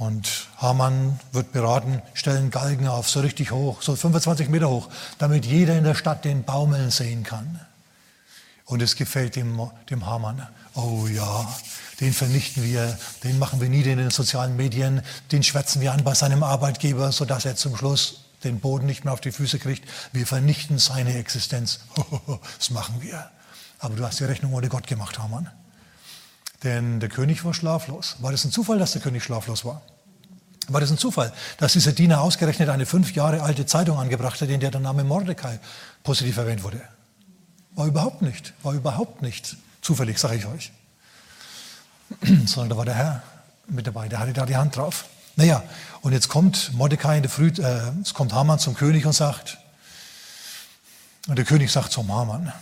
Und 0.00 0.48
Hamann 0.56 1.20
wird 1.30 1.52
beraten, 1.52 2.00
stellen 2.14 2.50
Galgen 2.50 2.88
auf, 2.88 3.10
so 3.10 3.20
richtig 3.20 3.50
hoch, 3.50 3.82
so 3.82 3.94
25 3.94 4.48
Meter 4.48 4.70
hoch, 4.70 4.88
damit 5.18 5.44
jeder 5.44 5.76
in 5.76 5.84
der 5.84 5.94
Stadt 5.94 6.24
den 6.24 6.42
Baumeln 6.42 6.90
sehen 6.90 7.22
kann. 7.22 7.60
Und 8.64 8.80
es 8.80 8.96
gefällt 8.96 9.36
dem, 9.36 9.60
dem 9.90 10.06
Hamann. 10.06 10.48
Oh 10.74 11.06
ja, 11.06 11.46
den 12.00 12.14
vernichten 12.14 12.64
wir, 12.64 12.98
den 13.24 13.38
machen 13.38 13.60
wir 13.60 13.68
nieder 13.68 13.92
in 13.92 13.98
den 13.98 14.08
sozialen 14.08 14.56
Medien, 14.56 15.02
den 15.32 15.42
schwätzen 15.42 15.82
wir 15.82 15.92
an 15.92 16.02
bei 16.02 16.14
seinem 16.14 16.44
Arbeitgeber, 16.44 17.12
sodass 17.12 17.44
er 17.44 17.56
zum 17.56 17.76
Schluss 17.76 18.24
den 18.42 18.58
Boden 18.58 18.86
nicht 18.86 19.04
mehr 19.04 19.12
auf 19.12 19.20
die 19.20 19.32
Füße 19.32 19.58
kriegt. 19.58 19.86
Wir 20.14 20.26
vernichten 20.26 20.78
seine 20.78 21.18
Existenz. 21.18 21.80
das 22.58 22.70
machen 22.70 23.02
wir. 23.02 23.28
Aber 23.80 23.96
du 23.96 24.06
hast 24.06 24.18
die 24.18 24.24
Rechnung 24.24 24.54
ohne 24.54 24.70
Gott 24.70 24.86
gemacht, 24.86 25.18
Hamann. 25.18 25.50
Denn 26.62 27.00
der 27.00 27.08
König 27.08 27.44
war 27.44 27.54
schlaflos. 27.54 28.16
War 28.20 28.32
das 28.32 28.44
ein 28.44 28.52
Zufall, 28.52 28.78
dass 28.78 28.92
der 28.92 29.00
König 29.00 29.24
schlaflos 29.24 29.64
war? 29.64 29.82
War 30.68 30.80
das 30.80 30.90
ein 30.90 30.98
Zufall, 30.98 31.32
dass 31.58 31.72
dieser 31.72 31.92
Diener 31.92 32.20
ausgerechnet 32.20 32.68
eine 32.68 32.86
fünf 32.86 33.14
Jahre 33.14 33.42
alte 33.42 33.66
Zeitung 33.66 33.98
angebracht 33.98 34.40
hat, 34.40 34.48
in 34.48 34.60
der 34.60 34.70
der 34.70 34.80
Name 34.80 35.02
Mordecai 35.02 35.58
positiv 36.04 36.36
erwähnt 36.36 36.62
wurde? 36.62 36.80
War 37.72 37.86
überhaupt 37.86 38.22
nicht, 38.22 38.52
war 38.62 38.74
überhaupt 38.74 39.22
nicht 39.22 39.56
zufällig, 39.80 40.18
sage 40.18 40.36
ich 40.36 40.46
euch. 40.46 40.72
Sondern 42.46 42.70
da 42.70 42.76
war 42.76 42.84
der 42.84 42.94
Herr 42.94 43.22
mit 43.66 43.86
dabei, 43.86 44.08
der 44.08 44.20
hatte 44.20 44.32
da 44.32 44.46
die 44.46 44.56
Hand 44.56 44.76
drauf. 44.76 45.06
Naja, 45.36 45.62
und 46.02 46.12
jetzt 46.12 46.28
kommt 46.28 46.72
Mordecai 46.74 47.16
in 47.16 47.22
der 47.22 47.30
Früh, 47.30 47.48
äh, 47.48 47.92
es 48.02 48.14
kommt 48.14 48.32
Haman 48.32 48.58
zum 48.58 48.74
König 48.74 49.06
und 49.06 49.12
sagt, 49.12 49.58
und 51.28 51.36
der 51.36 51.44
König 51.44 51.70
sagt 51.70 51.92
zum 51.92 52.12
Haman, 52.12 52.52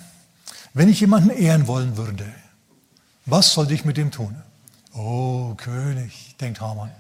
wenn 0.75 0.89
ich 0.89 1.01
jemanden 1.01 1.31
ehren 1.31 1.67
wollen 1.67 1.97
würde, 1.97 2.27
was 3.31 3.53
sollte 3.53 3.75
ich 3.75 3.85
mit 3.85 3.97
dem 3.97 4.11
tun? 4.11 4.35
Oh, 4.95 5.55
König, 5.57 6.35
denkt 6.41 6.61
Haman. 6.61 6.91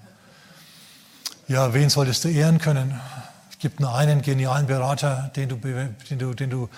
Ja, 1.48 1.72
wen 1.72 1.88
solltest 1.88 2.24
du 2.24 2.28
ehren 2.28 2.58
können? 2.58 3.00
Es 3.50 3.58
gibt 3.58 3.80
nur 3.80 3.94
einen 3.94 4.20
genialen 4.20 4.66
Berater, 4.66 5.30
den 5.34 5.48
du, 5.48 5.56
den 5.56 6.18
du, 6.18 6.34
den 6.34 6.50
du, 6.50 6.68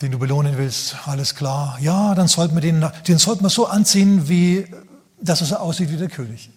den 0.00 0.12
du 0.12 0.18
belohnen 0.18 0.56
willst. 0.56 0.96
Alles 1.06 1.34
klar. 1.34 1.76
Ja, 1.80 2.14
dann 2.14 2.26
sollte 2.26 2.54
man 2.54 2.62
den, 2.62 2.90
den 3.06 3.18
sollte 3.18 3.42
man 3.42 3.50
so 3.50 3.66
anziehen, 3.66 4.28
wie, 4.28 4.66
dass 5.20 5.40
so 5.40 5.56
aussieht 5.56 5.90
wie 5.90 5.98
der 5.98 6.08
König. 6.08 6.50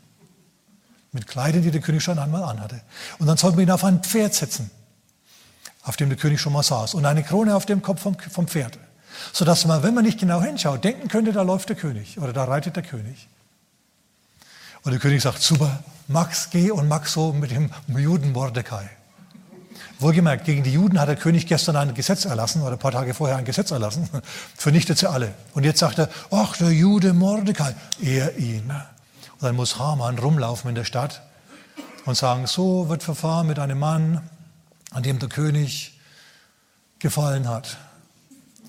Mit 1.11 1.27
Kleidern, 1.27 1.61
die 1.61 1.71
der 1.71 1.81
König 1.81 2.03
schon 2.03 2.19
einmal 2.19 2.43
anhatte. 2.43 2.81
Und 3.19 3.27
dann 3.27 3.37
sollte 3.37 3.57
man 3.57 3.65
ihn 3.65 3.71
auf 3.71 3.83
ein 3.83 4.01
Pferd 4.01 4.33
setzen, 4.33 4.71
auf 5.83 5.97
dem 5.97 6.07
der 6.07 6.17
König 6.17 6.39
schon 6.39 6.53
mal 6.53 6.63
saß. 6.63 6.93
Und 6.93 7.05
eine 7.05 7.23
Krone 7.23 7.55
auf 7.55 7.65
dem 7.65 7.81
Kopf 7.81 8.01
vom, 8.01 8.17
vom 8.17 8.47
Pferd 8.47 8.79
sodass 9.33 9.65
man, 9.65 9.83
wenn 9.83 9.93
man 9.93 10.03
nicht 10.03 10.19
genau 10.19 10.41
hinschaut, 10.41 10.83
denken 10.83 11.07
könnte, 11.07 11.31
da 11.31 11.41
läuft 11.41 11.69
der 11.69 11.75
König 11.75 12.19
oder 12.19 12.33
da 12.33 12.43
reitet 12.45 12.75
der 12.75 12.83
König. 12.83 13.27
Und 14.83 14.91
der 14.91 14.99
König 14.99 15.21
sagt, 15.21 15.41
super, 15.41 15.83
Max, 16.07 16.49
geh 16.49 16.71
und 16.71 16.87
mach 16.87 17.05
so 17.05 17.33
mit 17.33 17.51
dem 17.51 17.69
Juden 17.87 18.31
Mordecai. 18.31 18.89
Wohlgemerkt, 19.99 20.45
gegen 20.45 20.63
die 20.63 20.71
Juden 20.71 20.99
hat 20.99 21.09
der 21.09 21.17
König 21.17 21.45
gestern 21.45 21.75
ein 21.75 21.93
Gesetz 21.93 22.23
erlassen 22.23 22.61
oder 22.61 22.73
ein 22.73 22.79
paar 22.79 22.93
Tage 22.93 23.13
vorher 23.13 23.35
ein 23.35 23.43
Gesetz 23.43 23.71
erlassen, 23.71 24.09
vernichtet 24.55 24.97
sie 24.97 25.09
alle. 25.09 25.33
Und 25.53 25.65
jetzt 25.65 25.79
sagt 25.79 25.99
er, 25.99 26.09
ach, 26.31 26.55
der 26.55 26.71
Jude 26.71 27.13
Mordecai, 27.13 27.75
ehr 28.01 28.37
ihn. 28.37 28.71
Und 28.71 29.43
dann 29.43 29.55
muss 29.55 29.77
Haman 29.77 30.17
rumlaufen 30.17 30.69
in 30.69 30.75
der 30.75 30.85
Stadt 30.85 31.21
und 32.05 32.15
sagen, 32.15 32.47
so 32.47 32.87
wird 32.87 33.03
verfahren 33.03 33.47
mit 33.47 33.59
einem 33.59 33.79
Mann, 33.79 34.21
an 34.91 35.03
dem 35.03 35.19
der 35.19 35.27
König 35.27 35.99
gefallen 36.99 37.47
hat. 37.49 37.77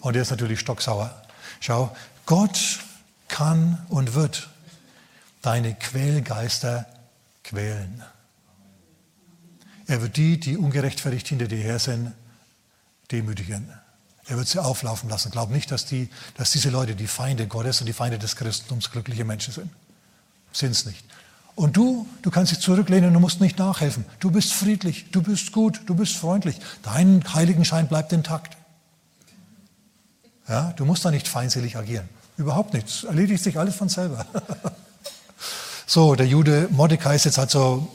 Und 0.00 0.16
er 0.16 0.22
ist 0.22 0.30
natürlich 0.30 0.60
stocksauer. 0.60 1.14
Schau, 1.60 1.94
Gott 2.26 2.80
kann 3.28 3.84
und 3.88 4.14
wird 4.14 4.48
deine 5.42 5.74
Quälgeister 5.74 6.86
quälen. 7.44 8.02
Er 9.86 10.02
wird 10.02 10.16
die, 10.16 10.38
die 10.38 10.56
ungerechtfertigt 10.56 11.26
hinter 11.28 11.48
dir 11.48 11.58
her 11.58 11.78
sind, 11.78 12.12
demütigen. 13.10 13.72
Er 14.26 14.36
wird 14.36 14.46
sie 14.46 14.62
auflaufen 14.62 15.10
lassen. 15.10 15.32
Glaub 15.32 15.50
nicht, 15.50 15.72
dass, 15.72 15.86
die, 15.86 16.08
dass 16.36 16.52
diese 16.52 16.70
Leute 16.70 16.94
die 16.94 17.08
Feinde 17.08 17.48
Gottes 17.48 17.80
und 17.80 17.86
die 17.86 17.92
Feinde 17.92 18.18
des 18.18 18.36
Christentums 18.36 18.92
glückliche 18.92 19.24
Menschen 19.24 19.52
sind. 19.52 19.70
Sind 20.52 20.70
es 20.70 20.86
nicht. 20.86 21.04
Und 21.56 21.76
du, 21.76 22.06
du 22.22 22.30
kannst 22.30 22.52
dich 22.52 22.60
zurücklehnen, 22.60 23.12
du 23.12 23.20
musst 23.20 23.40
nicht 23.40 23.58
nachhelfen. 23.58 24.04
Du 24.20 24.30
bist 24.30 24.52
friedlich, 24.52 25.10
du 25.10 25.22
bist 25.22 25.50
gut, 25.52 25.80
du 25.86 25.94
bist 25.94 26.16
freundlich. 26.16 26.60
Dein 26.82 27.24
Heiligenschein 27.34 27.88
bleibt 27.88 28.12
intakt. 28.12 28.56
Ja, 30.50 30.72
du 30.74 30.84
musst 30.84 31.04
da 31.04 31.12
nicht 31.12 31.28
feindselig 31.28 31.76
agieren. 31.76 32.08
Überhaupt 32.36 32.74
nichts. 32.74 33.04
Erledigt 33.04 33.44
sich 33.44 33.56
alles 33.56 33.76
von 33.76 33.88
selber. 33.88 34.26
so, 35.86 36.16
der 36.16 36.26
Jude 36.26 36.66
Mordecai 36.72 37.14
ist 37.14 37.24
jetzt 37.24 37.38
halt 37.38 37.50
so 37.50 37.88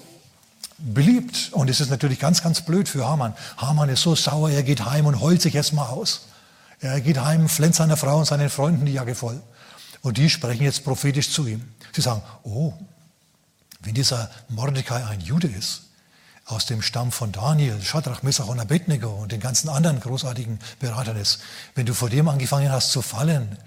beliebt. 0.78 1.50
Und 1.52 1.70
es 1.70 1.82
ist 1.82 1.90
natürlich 1.90 2.18
ganz, 2.18 2.42
ganz 2.42 2.62
blöd 2.62 2.88
für 2.88 3.06
Haman. 3.06 3.34
Haman 3.58 3.90
ist 3.90 4.04
so 4.04 4.16
sauer, 4.16 4.50
er 4.50 4.64
geht 4.64 4.86
heim 4.86 5.06
und 5.06 5.20
heult 5.20 5.42
sich 5.42 5.54
erstmal 5.54 5.88
aus. 5.88 6.28
Er 6.80 7.02
geht 7.02 7.20
heim, 7.20 7.50
flennt 7.50 7.76
seiner 7.76 7.98
Frau 7.98 8.20
und 8.20 8.26
seinen 8.26 8.50
Freunden 8.50 8.86
die 8.86 8.94
Jacke 8.94 9.16
voll. 9.16 9.42
Und 10.02 10.18
die 10.18 10.30
sprechen 10.30 10.64
jetzt 10.64 10.86
prophetisch 10.86 11.32
zu 11.32 11.46
ihm. 11.48 11.62
Sie 11.94 12.02
sagen, 12.02 12.22
oh, 12.44 12.74
wenn 13.82 13.96
dieser 13.96 14.30
Mordecai 14.48 15.04
ein 15.06 15.20
Jude 15.20 15.48
ist, 15.48 15.85
aus 16.46 16.66
dem 16.68 16.82
Stamm 16.82 17.12
von 17.12 17.32
Daniel, 17.32 17.82
Shadrach, 17.82 18.22
Messach 18.22 18.48
und 18.48 18.60
Abednego 18.60 19.10
und 19.10 19.32
den 19.32 19.40
ganzen 19.40 19.68
anderen 19.68 20.00
großartigen 20.00 20.60
Beratern 20.80 21.18
ist, 21.18 21.40
wenn 21.74 21.86
du 21.86 21.94
vor 21.94 22.10
dem 22.10 22.28
angefangen 22.28 22.72
hast 22.72 22.92
zu 22.92 23.02
fallen, 23.02 23.58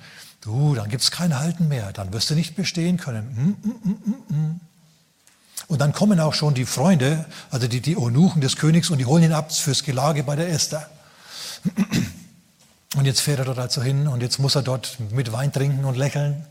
du, 0.41 0.75
dann 0.75 0.89
gibt 0.89 1.03
es 1.03 1.11
kein 1.11 1.39
Halten 1.39 1.69
mehr, 1.69 1.93
dann 1.93 2.13
wirst 2.13 2.31
du 2.31 2.35
nicht 2.35 2.55
bestehen 2.55 2.97
können. 2.97 3.57
Mm, 3.63 3.69
mm, 3.69 4.35
mm, 4.35 4.61
und 5.67 5.81
dann 5.81 5.93
kommen 5.93 6.21
auch 6.21 6.35
schon 6.35 6.55
die 6.55 6.65
Freunde, 6.65 7.27
also 7.51 7.67
die, 7.67 7.81
die 7.81 7.97
Eunuchen 7.97 8.41
des 8.41 8.57
Königs, 8.57 8.91
und 8.91 8.99
die 8.99 9.07
holen 9.07 9.25
ihn 9.25 9.33
ab 9.33 9.53
fürs 9.53 9.83
Gelage 9.83 10.23
bei 10.23 10.37
der 10.37 10.49
Esther. 10.49 10.89
Und 12.95 13.05
jetzt 13.05 13.21
fährt 13.21 13.41
er 13.41 13.45
dort 13.45 13.59
also 13.59 13.83
hin 13.83 14.09
und 14.09 14.23
jetzt 14.23 14.39
muss 14.39 14.55
er 14.55 14.63
dort 14.63 14.99
mit 15.11 15.31
Wein 15.33 15.53
trinken 15.53 15.85
und 15.85 15.97
lächeln. 15.97 16.47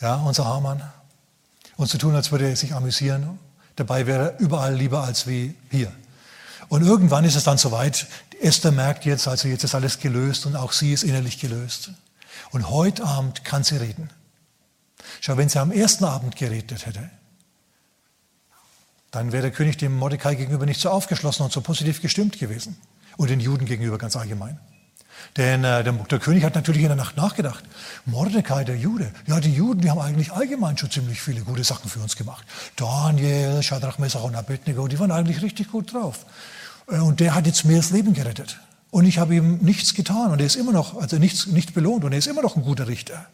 Ja, 0.00 0.16
unser 0.16 0.44
Hamann. 0.44 0.82
Und 1.76 1.88
zu 1.88 1.96
tun, 1.96 2.14
als 2.14 2.30
würde 2.30 2.48
er 2.48 2.56
sich 2.56 2.74
amüsieren. 2.74 3.38
Dabei 3.76 4.06
wäre 4.06 4.32
er 4.32 4.40
überall 4.40 4.74
lieber 4.74 5.02
als 5.02 5.26
wie 5.26 5.54
hier. 5.70 5.92
Und 6.68 6.82
irgendwann 6.82 7.24
ist 7.24 7.34
es 7.34 7.44
dann 7.44 7.58
soweit, 7.58 8.06
Esther 8.40 8.72
merkt 8.72 9.04
jetzt, 9.04 9.28
also 9.28 9.48
jetzt 9.48 9.64
ist 9.64 9.74
alles 9.74 9.98
gelöst 9.98 10.46
und 10.46 10.56
auch 10.56 10.72
sie 10.72 10.92
ist 10.92 11.02
innerlich 11.02 11.38
gelöst. 11.38 11.90
Und 12.50 12.70
heute 12.70 13.04
Abend 13.04 13.44
kann 13.44 13.64
sie 13.64 13.76
reden. 13.76 14.10
Schau, 15.20 15.36
wenn 15.36 15.48
sie 15.48 15.58
am 15.58 15.72
ersten 15.72 16.04
Abend 16.04 16.36
geredet 16.36 16.86
hätte, 16.86 17.10
dann 19.10 19.32
wäre 19.32 19.42
der 19.42 19.52
König 19.52 19.76
dem 19.76 19.96
Mordecai 19.96 20.34
gegenüber 20.34 20.66
nicht 20.66 20.80
so 20.80 20.90
aufgeschlossen 20.90 21.44
und 21.44 21.52
so 21.52 21.60
positiv 21.60 22.02
gestimmt 22.02 22.38
gewesen. 22.38 22.76
Und 23.16 23.30
den 23.30 23.38
Juden 23.38 23.64
gegenüber 23.64 23.96
ganz 23.96 24.16
allgemein. 24.16 24.58
Denn 25.36 25.64
äh, 25.64 25.82
der, 25.82 25.92
der, 25.92 26.18
König 26.18 26.44
hat 26.44 26.54
natürlich 26.54 26.82
in 26.82 26.88
der 26.88 26.96
Nacht 26.96 27.16
nachgedacht. 27.16 27.64
Mordecai, 28.04 28.64
der 28.64 28.76
Jude, 28.76 29.12
ja, 29.26 29.40
die 29.40 29.52
Juden, 29.52 29.80
die 29.80 29.90
haben 29.90 30.00
eigentlich 30.00 30.32
allgemein 30.32 30.78
schon 30.78 30.90
ziemlich 30.90 31.20
viele 31.20 31.40
gute 31.40 31.64
Sachen 31.64 31.90
für 31.90 32.00
uns 32.00 32.16
gemacht. 32.16 32.44
Daniel, 32.76 33.62
Shadrach, 33.62 33.98
Messach 33.98 34.22
und 34.22 34.36
Abednego, 34.36 34.86
die 34.88 34.98
waren 34.98 35.10
eigentlich 35.10 35.42
richtig 35.42 35.70
gut 35.70 35.92
drauf. 35.92 36.26
Äh, 36.88 36.98
und 36.98 37.20
der 37.20 37.34
hat 37.34 37.46
jetzt 37.46 37.64
mir 37.64 37.78
das 37.78 37.90
Leben 37.90 38.12
gerettet. 38.14 38.60
Und 38.90 39.06
ich 39.06 39.18
habe 39.18 39.34
ihm 39.34 39.58
nichts 39.58 39.94
getan 39.94 40.30
und 40.30 40.40
er 40.40 40.46
ist 40.46 40.54
immer 40.54 40.72
noch, 40.72 41.00
also 41.00 41.16
nichts, 41.16 41.46
nicht 41.46 41.74
belohnt 41.74 42.04
und 42.04 42.12
er 42.12 42.18
ist 42.18 42.28
immer 42.28 42.42
noch 42.42 42.56
ein 42.56 42.62
guter 42.62 42.86
Richter. 42.86 43.26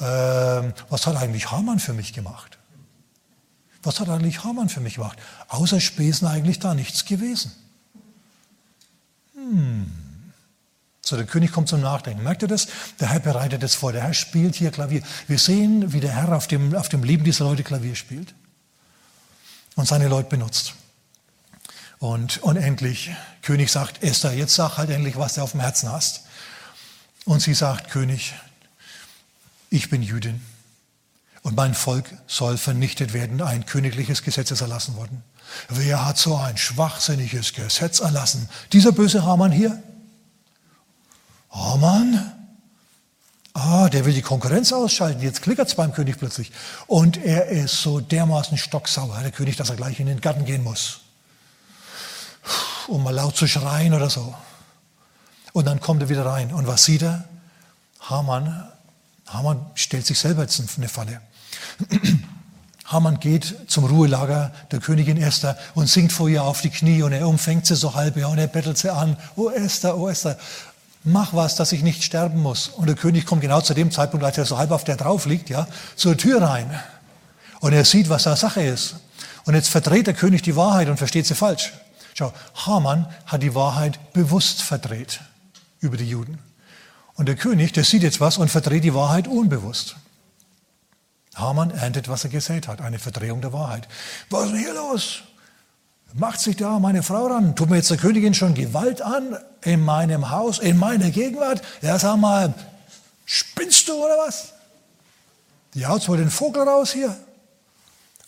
Ähm, 0.00 0.72
was 0.88 1.06
hat 1.06 1.16
eigentlich 1.16 1.50
Haman 1.50 1.80
für 1.80 1.94
mich 1.94 2.12
gemacht? 2.12 2.58
Was 3.84 4.00
hat 4.00 4.08
eigentlich 4.08 4.42
Hamann 4.44 4.68
für 4.68 4.80
mich 4.80 4.94
gemacht? 4.94 5.18
Außer 5.48 5.80
Spesen 5.80 6.26
eigentlich 6.26 6.58
da 6.58 6.74
nichts 6.74 7.04
gewesen. 7.04 7.52
Hm. 9.34 9.86
So, 11.06 11.16
der 11.16 11.26
König 11.26 11.52
kommt 11.52 11.68
zum 11.68 11.82
Nachdenken. 11.82 12.22
Merkt 12.22 12.40
ihr 12.40 12.48
das? 12.48 12.66
Der 12.98 13.10
Herr 13.10 13.20
bereitet 13.20 13.62
es 13.62 13.74
vor. 13.74 13.92
Der 13.92 14.02
Herr 14.02 14.14
spielt 14.14 14.54
hier 14.54 14.70
Klavier. 14.70 15.02
Wir 15.28 15.38
sehen, 15.38 15.92
wie 15.92 16.00
der 16.00 16.12
Herr 16.12 16.34
auf 16.34 16.46
dem, 16.46 16.74
auf 16.74 16.88
dem 16.88 17.04
Leben 17.04 17.24
dieser 17.24 17.44
Leute 17.44 17.62
Klavier 17.62 17.94
spielt 17.94 18.34
und 19.76 19.86
seine 19.86 20.08
Leute 20.08 20.30
benutzt. 20.30 20.72
Und, 21.98 22.38
und 22.38 22.56
endlich, 22.56 23.10
König 23.42 23.70
sagt, 23.70 24.02
Esther, 24.02 24.32
jetzt 24.32 24.54
sag 24.54 24.78
halt 24.78 24.88
endlich, 24.88 25.16
was 25.16 25.34
du 25.34 25.42
auf 25.42 25.50
dem 25.50 25.60
Herzen 25.60 25.92
hast. 25.92 26.22
Und 27.26 27.40
sie 27.40 27.54
sagt, 27.54 27.90
König, 27.90 28.32
ich 29.68 29.90
bin 29.90 30.02
Jüdin 30.02 30.40
und 31.42 31.54
mein 31.54 31.74
Volk 31.74 32.06
soll 32.26 32.56
vernichtet 32.56 33.12
werden. 33.12 33.42
Ein 33.42 33.66
königliches 33.66 34.22
Gesetz 34.22 34.50
ist 34.50 34.62
erlassen 34.62 34.96
worden. 34.96 35.22
Wer 35.68 36.06
hat 36.06 36.16
so 36.16 36.34
ein 36.36 36.56
schwachsinniges 36.56 37.52
Gesetz 37.52 38.00
erlassen? 38.00 38.48
Dieser 38.72 38.92
böse 38.92 39.22
Hamann 39.22 39.52
hier? 39.52 39.82
Hamann? 41.54 42.32
Ah, 43.54 43.88
der 43.88 44.04
will 44.04 44.12
die 44.12 44.22
Konkurrenz 44.22 44.72
ausschalten. 44.72 45.22
Jetzt 45.22 45.42
klickert 45.42 45.68
es 45.68 45.76
beim 45.76 45.92
König 45.92 46.18
plötzlich. 46.18 46.50
Und 46.88 47.16
er 47.16 47.46
ist 47.46 47.80
so 47.80 48.00
dermaßen 48.00 48.58
stocksauer, 48.58 49.20
der 49.20 49.30
König, 49.30 49.56
dass 49.56 49.70
er 49.70 49.76
gleich 49.76 50.00
in 50.00 50.06
den 50.06 50.20
Garten 50.20 50.44
gehen 50.44 50.64
muss. 50.64 51.00
Um 52.88 53.04
mal 53.04 53.14
laut 53.14 53.36
zu 53.36 53.46
schreien 53.46 53.94
oder 53.94 54.10
so. 54.10 54.34
Und 55.52 55.66
dann 55.66 55.80
kommt 55.80 56.02
er 56.02 56.08
wieder 56.08 56.26
rein. 56.26 56.52
Und 56.52 56.66
was 56.66 56.84
sieht 56.84 57.02
er? 57.02 57.28
Hamann, 58.00 58.68
Hamann 59.28 59.64
stellt 59.74 60.04
sich 60.04 60.18
selber 60.18 60.42
jetzt 60.42 60.60
eine 60.76 60.88
Falle. 60.88 61.20
Haman 62.86 63.18
geht 63.18 63.70
zum 63.70 63.84
Ruhelager 63.84 64.52
der 64.70 64.80
Königin 64.80 65.16
Esther 65.16 65.56
und 65.74 65.88
sinkt 65.88 66.12
vor 66.12 66.28
ihr 66.28 66.42
auf 66.42 66.60
die 66.60 66.68
Knie 66.70 67.02
und 67.02 67.12
er 67.12 67.26
umfängt 67.26 67.66
sie 67.66 67.76
so 67.76 67.94
halb 67.94 68.16
und 68.16 68.38
er 68.38 68.46
bettelt 68.46 68.76
sie 68.76 68.92
an. 68.92 69.16
Oh 69.36 69.48
Esther, 69.48 69.96
oh 69.96 70.08
Esther, 70.08 70.36
mach 71.04 71.34
was, 71.34 71.54
dass 71.54 71.72
ich 71.72 71.82
nicht 71.82 72.02
sterben 72.02 72.42
muss. 72.42 72.68
Und 72.68 72.86
der 72.86 72.96
König 72.96 73.26
kommt 73.26 73.42
genau 73.42 73.60
zu 73.60 73.74
dem 73.74 73.90
Zeitpunkt, 73.90 74.24
als 74.24 74.38
er 74.38 74.46
so 74.46 74.58
halb 74.58 74.70
auf 74.70 74.84
der 74.84 74.96
drauf 74.96 75.26
liegt, 75.26 75.50
ja, 75.50 75.68
zur 75.96 76.16
Tür 76.16 76.42
rein. 76.42 76.78
Und 77.60 77.72
er 77.72 77.84
sieht, 77.84 78.08
was 78.08 78.24
da 78.24 78.36
Sache 78.36 78.62
ist. 78.62 78.96
Und 79.44 79.54
jetzt 79.54 79.68
verdreht 79.68 80.06
der 80.06 80.14
König 80.14 80.42
die 80.42 80.56
Wahrheit 80.56 80.88
und 80.88 80.96
versteht 80.96 81.26
sie 81.26 81.34
falsch. 81.34 81.72
Schau, 82.14 82.32
Haman 82.54 83.06
hat 83.26 83.42
die 83.42 83.54
Wahrheit 83.54 84.12
bewusst 84.12 84.62
verdreht 84.62 85.20
über 85.80 85.96
die 85.96 86.08
Juden. 86.08 86.38
Und 87.14 87.26
der 87.26 87.36
König, 87.36 87.72
der 87.72 87.84
sieht 87.84 88.02
jetzt 88.02 88.20
was 88.20 88.38
und 88.38 88.48
verdreht 88.48 88.84
die 88.84 88.94
Wahrheit 88.94 89.28
unbewusst. 89.28 89.96
Hamann 91.34 91.70
erntet, 91.70 92.08
was 92.08 92.24
er 92.24 92.30
gesät 92.30 92.68
hat, 92.68 92.80
eine 92.80 92.98
Verdrehung 92.98 93.40
der 93.40 93.52
Wahrheit. 93.52 93.88
Was 94.30 94.46
ist 94.46 94.52
denn 94.52 94.60
hier 94.60 94.74
los? 94.74 95.22
Macht 96.16 96.40
sich 96.40 96.56
da 96.56 96.78
meine 96.78 97.02
Frau 97.02 97.26
ran? 97.26 97.56
Tut 97.56 97.70
mir 97.70 97.76
jetzt 97.76 97.90
der 97.90 97.96
Königin 97.96 98.34
schon 98.34 98.54
Gewalt 98.54 99.02
an 99.02 99.36
in 99.62 99.80
meinem 99.80 100.30
Haus, 100.30 100.60
in 100.60 100.78
meiner 100.78 101.10
Gegenwart? 101.10 101.60
Ja, 101.82 101.98
sag 101.98 102.18
mal, 102.18 102.54
spinnst 103.24 103.88
du 103.88 103.94
oder 103.94 104.16
was? 104.24 104.52
Die 105.74 105.86
haut 105.86 106.08
wohl 106.08 106.18
den 106.18 106.30
Vogel 106.30 106.62
raus 106.62 106.92
hier. 106.92 107.16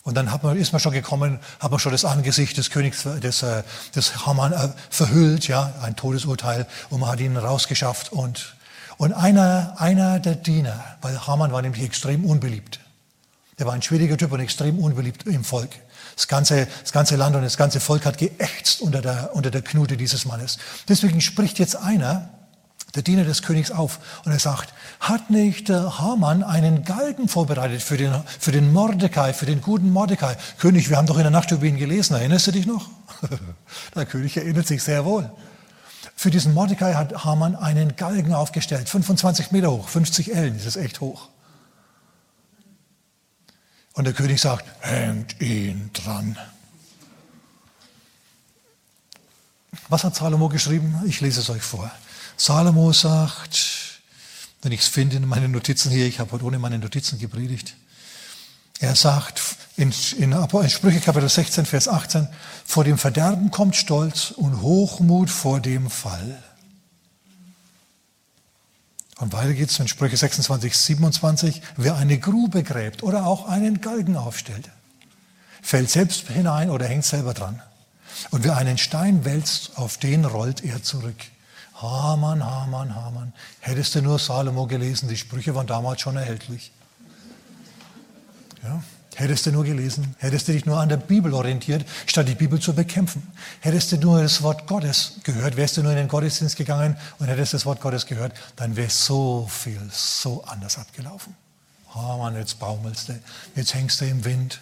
Und 0.03 0.15
dann 0.15 0.33
hat 0.33 0.43
man, 0.43 0.57
ist 0.57 0.73
man 0.73 0.81
schon 0.81 0.91
gekommen, 0.91 1.39
hat 1.61 1.71
man 1.71 1.79
schon 1.79 1.93
das 1.93 2.03
Angesicht 2.03 2.57
des 2.57 2.71
Königs, 2.71 3.03
des, 3.03 3.43
äh, 3.43 3.63
des 3.95 4.25
Haman 4.25 4.51
äh, 4.51 4.69
verhüllt, 4.89 5.47
ja, 5.47 5.73
ein 5.81 5.95
Todesurteil, 5.95 6.67
und 6.89 6.99
man 6.99 7.09
hat 7.09 7.21
ihn 7.21 7.37
rausgeschafft. 7.37 8.11
Und, 8.11 8.55
und 8.97 9.13
einer, 9.13 9.75
einer 9.77 10.19
der 10.19 10.35
Diener, 10.35 10.83
weil 11.01 11.25
Haman 11.25 11.53
war 11.53 11.61
nämlich 11.61 11.83
extrem 11.83 12.25
unbeliebt, 12.25 12.81
der 13.59 13.65
war 13.65 13.73
ein 13.73 13.81
schwieriger 13.81 14.17
Typ 14.17 14.33
und 14.33 14.41
extrem 14.41 14.77
unbeliebt 14.79 15.25
im 15.25 15.45
Volk. 15.45 15.71
Das 16.17 16.27
ganze, 16.27 16.67
das 16.81 16.91
ganze 16.91 17.15
Land 17.15 17.35
und 17.35 17.43
das 17.43 17.57
ganze 17.57 17.79
Volk 17.79 18.05
hat 18.07 18.17
geächtzt 18.17 18.81
unter 18.81 19.01
der, 19.01 19.35
unter 19.35 19.51
der 19.51 19.61
Knute 19.61 19.97
dieses 19.97 20.25
Mannes. 20.25 20.57
Deswegen 20.89 21.21
spricht 21.21 21.59
jetzt 21.59 21.75
einer, 21.75 22.29
der 22.95 23.03
Diener 23.03 23.23
des 23.23 23.43
Königs, 23.43 23.69
auf 23.69 23.99
und 24.25 24.31
er 24.31 24.39
sagt, 24.39 24.73
hat 24.99 25.29
nicht 25.29 25.69
der 25.69 25.99
Haman 25.99 26.41
einen 26.41 26.83
Galgen 26.83 27.27
vorbereitet 27.29 27.83
für 27.83 27.97
den, 27.97 28.11
für 28.39 28.51
den 28.51 28.73
Mordecai, 28.73 29.31
für 29.31 29.45
den 29.45 29.61
guten 29.61 29.91
Mordecai? 29.91 30.35
König, 30.57 30.89
wir 30.89 30.97
haben 30.97 31.05
doch 31.05 31.17
in 31.17 31.23
der 31.23 31.31
Nacht 31.31 31.51
über 31.51 31.65
ihn 31.65 31.77
gelesen, 31.77 32.15
erinnerst 32.15 32.47
du 32.47 32.51
dich 32.51 32.65
noch? 32.65 32.89
der 33.95 34.07
König 34.07 34.35
erinnert 34.37 34.65
sich 34.65 34.81
sehr 34.81 35.05
wohl. 35.05 35.29
Für 36.15 36.31
diesen 36.31 36.55
Mordecai 36.55 36.95
hat 36.95 37.25
Haman 37.25 37.55
einen 37.55 37.95
Galgen 37.95 38.33
aufgestellt, 38.33 38.89
25 38.89 39.51
Meter 39.51 39.69
hoch, 39.71 39.87
50 39.87 40.33
Ellen, 40.33 40.57
das 40.57 40.65
ist 40.65 40.77
echt 40.77 40.99
hoch. 40.99 41.29
Und 43.97 44.03
der 44.03 44.13
König 44.13 44.39
sagt, 44.39 44.63
hängt 44.81 45.41
ihn 45.41 45.89
dran. 45.91 46.37
Was 49.89 50.03
hat 50.03 50.15
Salomo 50.15 50.49
geschrieben? 50.49 51.01
Ich 51.07 51.19
lese 51.19 51.39
es 51.39 51.49
euch 51.49 51.63
vor. 51.63 51.89
Salomo 52.37 52.93
sagt, 52.93 53.57
wenn 54.61 54.71
ich 54.71 54.81
es 54.81 54.87
finde 54.87 55.15
in 55.15 55.27
meinen 55.27 55.51
Notizen 55.51 55.89
hier, 55.89 56.05
ich 56.05 56.19
habe 56.19 56.31
heute 56.33 56.45
ohne 56.45 56.59
meine 56.59 56.77
Notizen 56.77 57.17
gepredigt, 57.17 57.73
er 58.79 58.95
sagt 58.95 59.41
in, 59.77 59.91
in, 60.19 60.31
in 60.31 60.69
Sprüche 60.69 60.99
Kapitel 60.99 61.27
16, 61.27 61.65
Vers 61.65 61.87
18, 61.87 62.27
vor 62.65 62.83
dem 62.83 62.99
Verderben 62.99 63.49
kommt 63.49 63.75
Stolz 63.75 64.29
und 64.29 64.61
Hochmut 64.61 65.31
vor 65.31 65.59
dem 65.59 65.89
Fall. 65.89 66.43
Und 69.19 69.33
weiter 69.33 69.53
geht 69.53 69.69
es 69.69 69.79
in 69.79 69.87
Sprüche 69.87 70.15
26, 70.15 70.77
27. 70.77 71.61
Wer 71.75 71.95
eine 71.95 72.19
Grube 72.19 72.63
gräbt 72.63 73.01
oder 73.03 73.25
auch 73.25 73.47
einen 73.47 73.81
Galgen 73.81 74.15
aufstellt, 74.15 74.69
fällt 75.61 75.89
selbst 75.89 76.27
hinein 76.27 76.69
oder 76.69 76.85
hängt 76.85 77.05
selber 77.05 77.33
dran. 77.33 77.61
Und 78.31 78.43
wer 78.43 78.57
einen 78.57 78.77
Stein 78.77 79.25
wälzt, 79.25 79.77
auf 79.77 79.97
den 79.97 80.25
rollt 80.25 80.63
er 80.63 80.83
zurück. 80.83 81.15
Hamann, 81.75 82.43
Hamann, 82.43 82.95
Hamann. 82.95 83.33
Hättest 83.59 83.95
du 83.95 84.01
nur 84.01 84.17
Salomo 84.17 84.65
gelesen, 84.65 85.09
die 85.09 85.17
Sprüche 85.17 85.53
waren 85.53 85.67
damals 85.67 86.01
schon 86.01 86.15
erhältlich. 86.15 86.71
Ja? 88.63 88.83
Hättest 89.19 89.47
du 89.47 89.51
nur 89.51 89.63
gelesen, 89.63 90.15
hättest 90.19 90.47
du 90.47 90.51
dich 90.51 90.67
nur 90.67 90.79
an 90.79 90.89
der 90.89 90.97
Bibel 90.97 91.33
orientiert, 91.33 91.83
statt 92.05 92.27
die 92.27 92.35
Bibel 92.35 92.59
zu 92.59 92.75
bekämpfen. 92.75 93.25
Hättest 93.61 93.91
du 93.91 93.97
nur 93.97 94.21
das 94.21 94.43
Wort 94.43 94.67
Gottes 94.67 95.13
gehört, 95.23 95.57
wärst 95.57 95.75
du 95.75 95.81
nur 95.81 95.91
in 95.91 95.97
den 95.97 96.07
Gottesdienst 96.07 96.55
gegangen 96.55 96.95
und 97.17 97.25
hättest 97.25 97.55
das 97.55 97.65
Wort 97.65 97.81
Gottes 97.81 98.05
gehört, 98.05 98.33
dann 98.57 98.75
wäre 98.75 98.91
so 98.91 99.47
viel 99.51 99.81
so 99.91 100.43
anders 100.43 100.77
abgelaufen. 100.77 101.35
Oh 101.95 102.17
Mann, 102.19 102.35
jetzt 102.35 102.59
baumelst 102.59 103.09
du, 103.09 103.19
jetzt 103.55 103.73
hängst 103.73 104.01
du 104.01 104.05
im 104.05 104.23
Wind. 104.23 104.61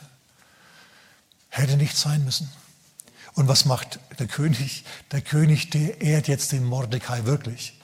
Hätte 1.49 1.75
nicht 1.75 1.97
sein 1.97 2.23
müssen. 2.23 2.49
Und 3.33 3.49
was 3.49 3.65
macht 3.65 3.99
der 4.19 4.27
König? 4.27 4.85
Der 5.11 5.19
König, 5.19 5.69
der 5.71 5.99
ehrt 5.99 6.29
jetzt 6.29 6.53
den 6.53 6.63
Mordecai 6.63 7.25
wirklich. 7.25 7.77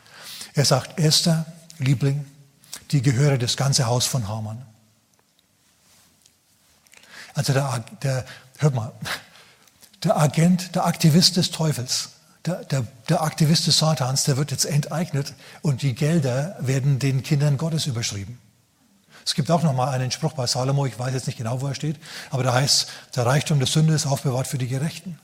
Er 0.54 0.64
sagt, 0.64 0.98
Esther, 0.98 1.46
Liebling, 1.80 2.26
die 2.92 3.02
gehöre 3.02 3.38
das 3.38 3.58
ganze 3.58 3.88
Haus 3.88 4.06
von 4.06 4.30
Haman. 4.30 4.66
Also 7.34 7.54
der, 7.54 7.84
der, 8.02 8.26
hört 8.60 8.76
mal, 8.76 8.92
der 10.04 10.18
Agent, 10.18 10.76
der 10.76 10.86
Aktivist 10.86 11.38
des 11.38 11.52
Teufels, 11.52 12.10
der, 12.46 12.64
der, 12.66 12.86
der 13.08 13.22
Aktivist 13.22 13.68
des 13.68 13.78
Satans, 13.78 14.24
der 14.24 14.38
wird 14.38 14.52
jetzt 14.52 14.66
enteignet 14.66 15.34
und 15.62 15.82
die 15.82 15.94
Gelder 15.94 16.56
werden 16.60 17.00
den 17.00 17.24
Kindern 17.24 17.58
Gottes 17.58 17.86
überschrieben. 17.86 18.40
Es 19.26 19.36
gibt 19.36 19.52
auch 19.52 19.62
noch 19.62 19.74
mal 19.74 19.90
einen 19.90 20.10
Spruch 20.10 20.34
bei 20.34 20.48
Salomo, 20.48 20.86
ich 20.86 20.98
weiß 20.98 21.14
jetzt 21.14 21.28
nicht 21.28 21.38
genau, 21.38 21.62
wo 21.62 21.68
er 21.68 21.76
steht, 21.76 21.98
aber 22.32 22.44
da 22.44 22.54
heißt, 22.54 22.90
der 23.16 23.26
Reichtum 23.26 23.60
der 23.60 23.68
Sünde 23.68 23.94
ist 23.94 24.08
aufbewahrt 24.08 24.48
für 24.48 24.58
die 24.58 24.68
Gerechten. 24.68 25.20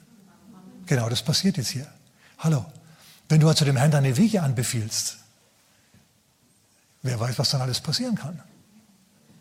Genau, 0.85 1.09
das 1.09 1.23
passiert 1.23 1.57
jetzt 1.57 1.69
hier. 1.69 1.87
Hallo, 2.37 2.65
wenn 3.29 3.39
du 3.39 3.47
also 3.47 3.65
dem 3.65 3.75
Herrn 3.75 3.91
deine 3.91 4.15
Wege 4.15 4.43
anbefiehlst, 4.43 5.17
wer 7.01 7.19
weiß, 7.19 7.39
was 7.39 7.49
dann 7.49 7.61
alles 7.61 7.81
passieren 7.81 8.15
kann. 8.15 8.41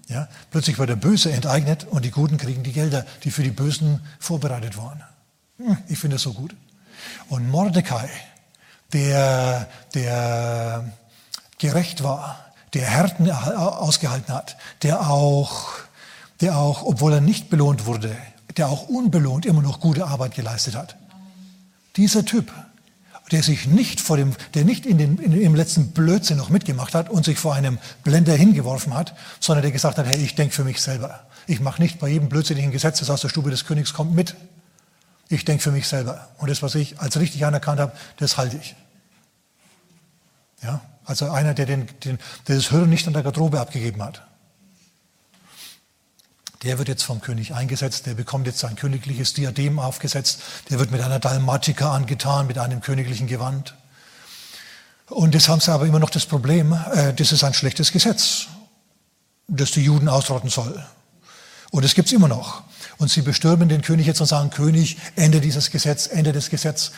Ja, 0.08 0.28
plötzlich 0.50 0.78
wird 0.78 0.88
der 0.88 0.96
Böse 0.96 1.32
enteignet 1.32 1.84
und 1.84 2.04
die 2.04 2.10
Guten 2.10 2.36
kriegen 2.36 2.62
die 2.62 2.72
Gelder, 2.72 3.04
die 3.24 3.30
für 3.30 3.42
die 3.42 3.50
Bösen 3.50 4.00
vorbereitet 4.20 4.76
waren. 4.76 5.02
Hm, 5.58 5.78
ich 5.88 5.98
finde 5.98 6.16
das 6.16 6.22
so 6.22 6.32
gut. 6.32 6.54
Und 7.28 7.50
Mordecai, 7.50 8.08
der, 8.92 9.68
der 9.94 10.92
gerecht 11.58 12.02
war, 12.04 12.46
der 12.74 12.86
Härten 12.86 13.30
ausgehalten 13.30 14.32
hat, 14.32 14.56
der 14.82 15.08
auch, 15.08 15.70
der 16.40 16.56
auch, 16.56 16.82
obwohl 16.82 17.14
er 17.14 17.20
nicht 17.20 17.50
belohnt 17.50 17.86
wurde, 17.86 18.16
der 18.56 18.68
auch 18.68 18.88
unbelohnt 18.88 19.46
immer 19.46 19.62
noch 19.62 19.80
gute 19.80 20.06
Arbeit 20.06 20.34
geleistet 20.34 20.76
hat. 20.76 20.96
Dieser 21.96 22.24
Typ 22.24 22.52
der 23.32 23.42
sich 23.42 23.66
nicht 23.66 24.00
vor 24.00 24.16
dem, 24.16 24.34
der 24.54 24.64
nicht 24.64 24.86
in 24.86 24.98
den, 24.98 25.18
in, 25.18 25.32
im 25.40 25.54
letzten 25.54 25.90
Blödsinn 25.90 26.36
noch 26.36 26.48
mitgemacht 26.48 26.94
hat 26.94 27.10
und 27.10 27.24
sich 27.24 27.38
vor 27.38 27.54
einem 27.54 27.78
Blender 28.04 28.34
hingeworfen 28.34 28.94
hat, 28.94 29.14
sondern 29.40 29.62
der 29.62 29.72
gesagt 29.72 29.98
hat, 29.98 30.06
hey, 30.06 30.22
ich 30.22 30.34
denke 30.34 30.54
für 30.54 30.64
mich 30.64 30.80
selber. 30.80 31.26
Ich 31.46 31.60
mache 31.60 31.82
nicht 31.82 31.98
bei 31.98 32.08
jedem 32.08 32.28
blödsinnigen 32.28 32.70
Gesetz, 32.70 33.00
das 33.00 33.10
aus 33.10 33.20
der 33.20 33.28
Stube 33.28 33.50
des 33.50 33.66
Königs 33.66 33.92
kommt, 33.92 34.14
mit. 34.14 34.34
Ich 35.28 35.44
denke 35.44 35.62
für 35.62 35.72
mich 35.72 35.88
selber. 35.88 36.28
Und 36.38 36.50
das, 36.50 36.62
was 36.62 36.74
ich 36.74 37.00
als 37.00 37.18
richtig 37.18 37.44
anerkannt 37.44 37.80
habe, 37.80 37.92
das 38.18 38.36
halte 38.36 38.56
ich. 38.56 38.76
Ja? 40.62 40.80
Also 41.04 41.30
einer, 41.30 41.54
der, 41.54 41.66
den, 41.66 41.86
den, 42.04 42.18
der 42.46 42.56
das 42.56 42.70
Hirn 42.70 42.90
nicht 42.90 43.06
an 43.06 43.12
der 43.12 43.22
Garderobe 43.22 43.60
abgegeben 43.60 44.02
hat. 44.02 44.22
Der 46.66 46.78
wird 46.78 46.88
jetzt 46.88 47.04
vom 47.04 47.20
König 47.20 47.54
eingesetzt, 47.54 48.06
der 48.06 48.14
bekommt 48.14 48.48
jetzt 48.48 48.58
sein 48.58 48.74
königliches 48.74 49.34
Diadem 49.34 49.78
aufgesetzt, 49.78 50.40
der 50.68 50.80
wird 50.80 50.90
mit 50.90 51.00
einer 51.00 51.20
Dalmatika 51.20 51.92
angetan, 51.94 52.48
mit 52.48 52.58
einem 52.58 52.80
königlichen 52.80 53.28
Gewand. 53.28 53.76
Und 55.08 55.34
jetzt 55.34 55.48
haben 55.48 55.60
sie 55.60 55.70
aber 55.70 55.86
immer 55.86 56.00
noch 56.00 56.10
das 56.10 56.26
Problem, 56.26 56.72
äh, 56.92 57.14
das 57.14 57.30
ist 57.30 57.44
ein 57.44 57.54
schlechtes 57.54 57.92
Gesetz, 57.92 58.48
das 59.46 59.70
die 59.70 59.82
Juden 59.82 60.08
ausrotten 60.08 60.50
soll. 60.50 60.84
Und 61.70 61.84
es 61.84 61.94
gibt 61.94 62.08
es 62.08 62.12
immer 62.12 62.26
noch. 62.26 62.64
Und 62.98 63.12
sie 63.12 63.22
bestürmen 63.22 63.68
den 63.68 63.82
König 63.82 64.08
jetzt 64.08 64.20
und 64.20 64.26
sagen, 64.26 64.50
König, 64.50 64.96
Ende 65.14 65.40
dieses 65.40 65.70
Gesetz, 65.70 66.08
Ende 66.08 66.32
des 66.32 66.50
Gesetzes. 66.50 66.90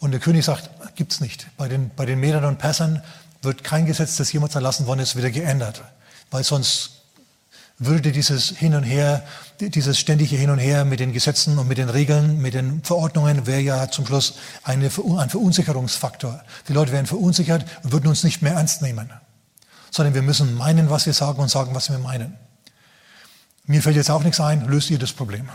Und 0.00 0.10
der 0.10 0.18
König 0.18 0.44
sagt, 0.44 0.68
gibt 0.96 1.12
es 1.12 1.20
nicht. 1.20 1.46
Bei 1.56 1.68
den, 1.68 1.92
bei 1.94 2.06
den 2.06 2.18
Medern 2.18 2.44
und 2.44 2.58
Persern 2.58 3.04
wird 3.40 3.62
kein 3.62 3.86
Gesetz, 3.86 4.16
das 4.16 4.32
jemals 4.32 4.56
erlassen 4.56 4.88
worden 4.88 4.98
ist, 4.98 5.14
wieder 5.14 5.30
geändert. 5.30 5.80
Weil 6.32 6.42
sonst 6.42 7.01
würde 7.84 8.12
dieses 8.12 8.50
Hin 8.50 8.74
und 8.74 8.84
Her, 8.84 9.24
dieses 9.60 9.98
ständige 9.98 10.36
Hin 10.36 10.50
und 10.50 10.58
Her 10.58 10.84
mit 10.84 11.00
den 11.00 11.12
Gesetzen 11.12 11.58
und 11.58 11.68
mit 11.68 11.78
den 11.78 11.88
Regeln, 11.88 12.40
mit 12.40 12.54
den 12.54 12.82
Verordnungen, 12.82 13.46
wäre 13.46 13.60
ja 13.60 13.90
zum 13.90 14.06
Schluss 14.06 14.34
eine, 14.62 14.86
ein 14.86 15.30
Verunsicherungsfaktor. 15.30 16.42
Die 16.68 16.72
Leute 16.72 16.92
wären 16.92 17.06
verunsichert 17.06 17.64
und 17.82 17.92
würden 17.92 18.08
uns 18.08 18.24
nicht 18.24 18.42
mehr 18.42 18.54
ernst 18.54 18.82
nehmen, 18.82 19.10
sondern 19.90 20.14
wir 20.14 20.22
müssen 20.22 20.56
meinen, 20.56 20.90
was 20.90 21.06
wir 21.06 21.12
sagen 21.12 21.40
und 21.40 21.50
sagen, 21.50 21.74
was 21.74 21.90
wir 21.90 21.98
meinen. 21.98 22.36
Mir 23.64 23.82
fällt 23.82 23.96
jetzt 23.96 24.10
auch 24.10 24.22
nichts 24.22 24.40
ein, 24.40 24.66
löst 24.66 24.90
ihr 24.90 24.98
das 24.98 25.12
Problem. 25.12 25.48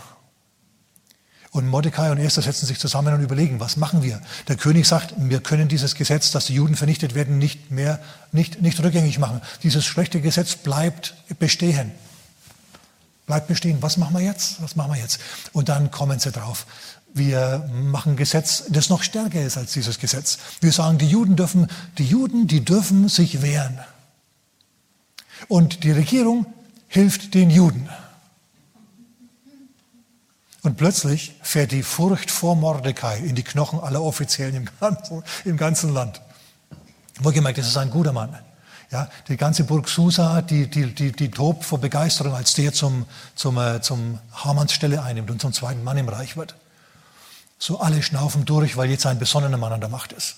Und 1.50 1.66
Mordecai 1.66 2.10
und 2.10 2.18
Esther 2.18 2.42
setzen 2.42 2.66
sich 2.66 2.78
zusammen 2.78 3.14
und 3.14 3.22
überlegen, 3.22 3.58
was 3.58 3.76
machen 3.76 4.02
wir? 4.02 4.20
Der 4.48 4.56
König 4.56 4.86
sagt, 4.86 5.14
wir 5.16 5.40
können 5.40 5.68
dieses 5.68 5.94
Gesetz, 5.94 6.30
dass 6.30 6.46
die 6.46 6.54
Juden 6.54 6.76
vernichtet 6.76 7.14
werden, 7.14 7.38
nicht 7.38 7.70
mehr, 7.70 8.00
nicht, 8.32 8.60
nicht 8.60 8.82
rückgängig 8.82 9.18
machen. 9.18 9.40
Dieses 9.62 9.86
schlechte 9.86 10.20
Gesetz 10.20 10.56
bleibt 10.56 11.14
bestehen. 11.38 11.92
Bleibt 13.28 13.46
bestehen. 13.46 13.76
Was 13.82 13.98
machen 13.98 14.16
wir 14.16 14.24
jetzt? 14.24 14.60
Was 14.62 14.74
machen 14.74 14.92
wir 14.92 15.00
jetzt? 15.00 15.20
Und 15.52 15.68
dann 15.68 15.90
kommen 15.90 16.18
sie 16.18 16.32
drauf. 16.32 16.66
Wir 17.12 17.70
machen 17.72 18.12
ein 18.12 18.16
Gesetz, 18.16 18.64
das 18.70 18.88
noch 18.88 19.02
stärker 19.02 19.42
ist 19.42 19.58
als 19.58 19.72
dieses 19.72 19.98
Gesetz. 19.98 20.38
Wir 20.60 20.72
sagen, 20.72 20.96
die 20.96 21.06
Juden 21.06 21.36
dürfen, 21.36 21.68
die 21.98 22.06
Juden, 22.06 22.46
die 22.46 22.64
dürfen 22.64 23.08
sich 23.08 23.42
wehren. 23.42 23.78
Und 25.46 25.84
die 25.84 25.90
Regierung 25.90 26.46
hilft 26.88 27.34
den 27.34 27.50
Juden. 27.50 27.90
Und 30.62 30.78
plötzlich 30.78 31.34
fährt 31.42 31.72
die 31.72 31.82
Furcht 31.82 32.30
vor 32.30 32.56
Mordecai 32.56 33.18
in 33.18 33.34
die 33.34 33.44
Knochen 33.44 33.78
aller 33.78 34.02
Offiziellen 34.02 34.54
im 34.54 34.68
ganzen, 34.80 35.22
im 35.44 35.58
ganzen 35.58 35.92
Land. 35.92 36.22
Wohlgemerkt, 37.20 37.58
das 37.58 37.68
ist 37.68 37.76
ein 37.76 37.90
guter 37.90 38.12
Mann. 38.14 38.38
Ja, 38.90 39.10
die 39.28 39.36
ganze 39.36 39.64
Burg 39.64 39.88
Susa, 39.88 40.40
die, 40.40 40.66
die, 40.66 40.94
die, 40.94 41.12
die 41.12 41.30
tobt 41.30 41.64
vor 41.64 41.78
Begeisterung, 41.78 42.34
als 42.34 42.54
der 42.54 42.72
zum, 42.72 43.04
zum, 43.34 43.58
äh, 43.58 43.82
zum 43.82 44.18
Hamanns 44.32 44.72
Stelle 44.72 45.02
einnimmt 45.02 45.30
und 45.30 45.42
zum 45.42 45.52
zweiten 45.52 45.84
Mann 45.84 45.98
im 45.98 46.08
Reich 46.08 46.38
wird. 46.38 46.54
So 47.58 47.80
alle 47.80 48.02
schnaufen 48.02 48.46
durch, 48.46 48.78
weil 48.78 48.88
jetzt 48.88 49.04
ein 49.04 49.18
besonnener 49.18 49.58
Mann 49.58 49.72
an 49.72 49.80
der 49.80 49.90
Macht 49.90 50.12
ist. 50.12 50.36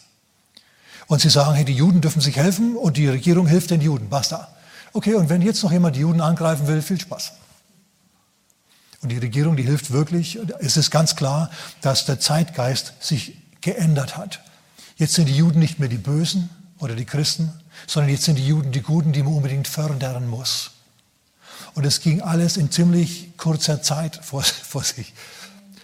Und 1.06 1.20
sie 1.20 1.30
sagen, 1.30 1.54
hey, 1.54 1.64
die 1.64 1.74
Juden 1.74 2.00
dürfen 2.00 2.20
sich 2.20 2.36
helfen 2.36 2.76
und 2.76 2.96
die 2.96 3.08
Regierung 3.08 3.46
hilft 3.46 3.70
den 3.70 3.80
Juden. 3.80 4.08
Basta. 4.08 4.48
Okay, 4.92 5.14
und 5.14 5.28
wenn 5.28 5.42
jetzt 5.42 5.62
noch 5.62 5.70
jemand 5.70 5.94
die 5.94 6.00
Juden 6.00 6.20
angreifen 6.20 6.66
will, 6.66 6.82
viel 6.82 7.00
Spaß. 7.00 7.32
Und 9.02 9.10
die 9.10 9.18
Regierung, 9.18 9.56
die 9.56 9.62
hilft 9.62 9.92
wirklich. 9.92 10.38
Es 10.58 10.76
ist 10.76 10.90
ganz 10.90 11.14
klar, 11.14 11.50
dass 11.80 12.04
der 12.04 12.20
Zeitgeist 12.20 12.94
sich 13.00 13.36
geändert 13.60 14.16
hat. 14.16 14.40
Jetzt 14.96 15.14
sind 15.14 15.26
die 15.26 15.36
Juden 15.36 15.58
nicht 15.60 15.78
mehr 15.78 15.88
die 15.88 15.96
Bösen 15.96 16.50
oder 16.78 16.94
die 16.94 17.06
Christen, 17.06 17.52
sondern 17.86 18.10
jetzt 18.10 18.24
sind 18.24 18.36
die 18.36 18.46
Juden 18.46 18.72
die 18.72 18.82
Guten, 18.82 19.12
die 19.12 19.22
man 19.22 19.34
unbedingt 19.34 19.68
fördern 19.68 20.28
muss. 20.28 20.70
Und 21.74 21.84
es 21.84 22.00
ging 22.00 22.20
alles 22.20 22.56
in 22.56 22.70
ziemlich 22.70 23.36
kurzer 23.36 23.82
Zeit 23.82 24.20
vor, 24.22 24.42
vor 24.42 24.84
sich. 24.84 25.12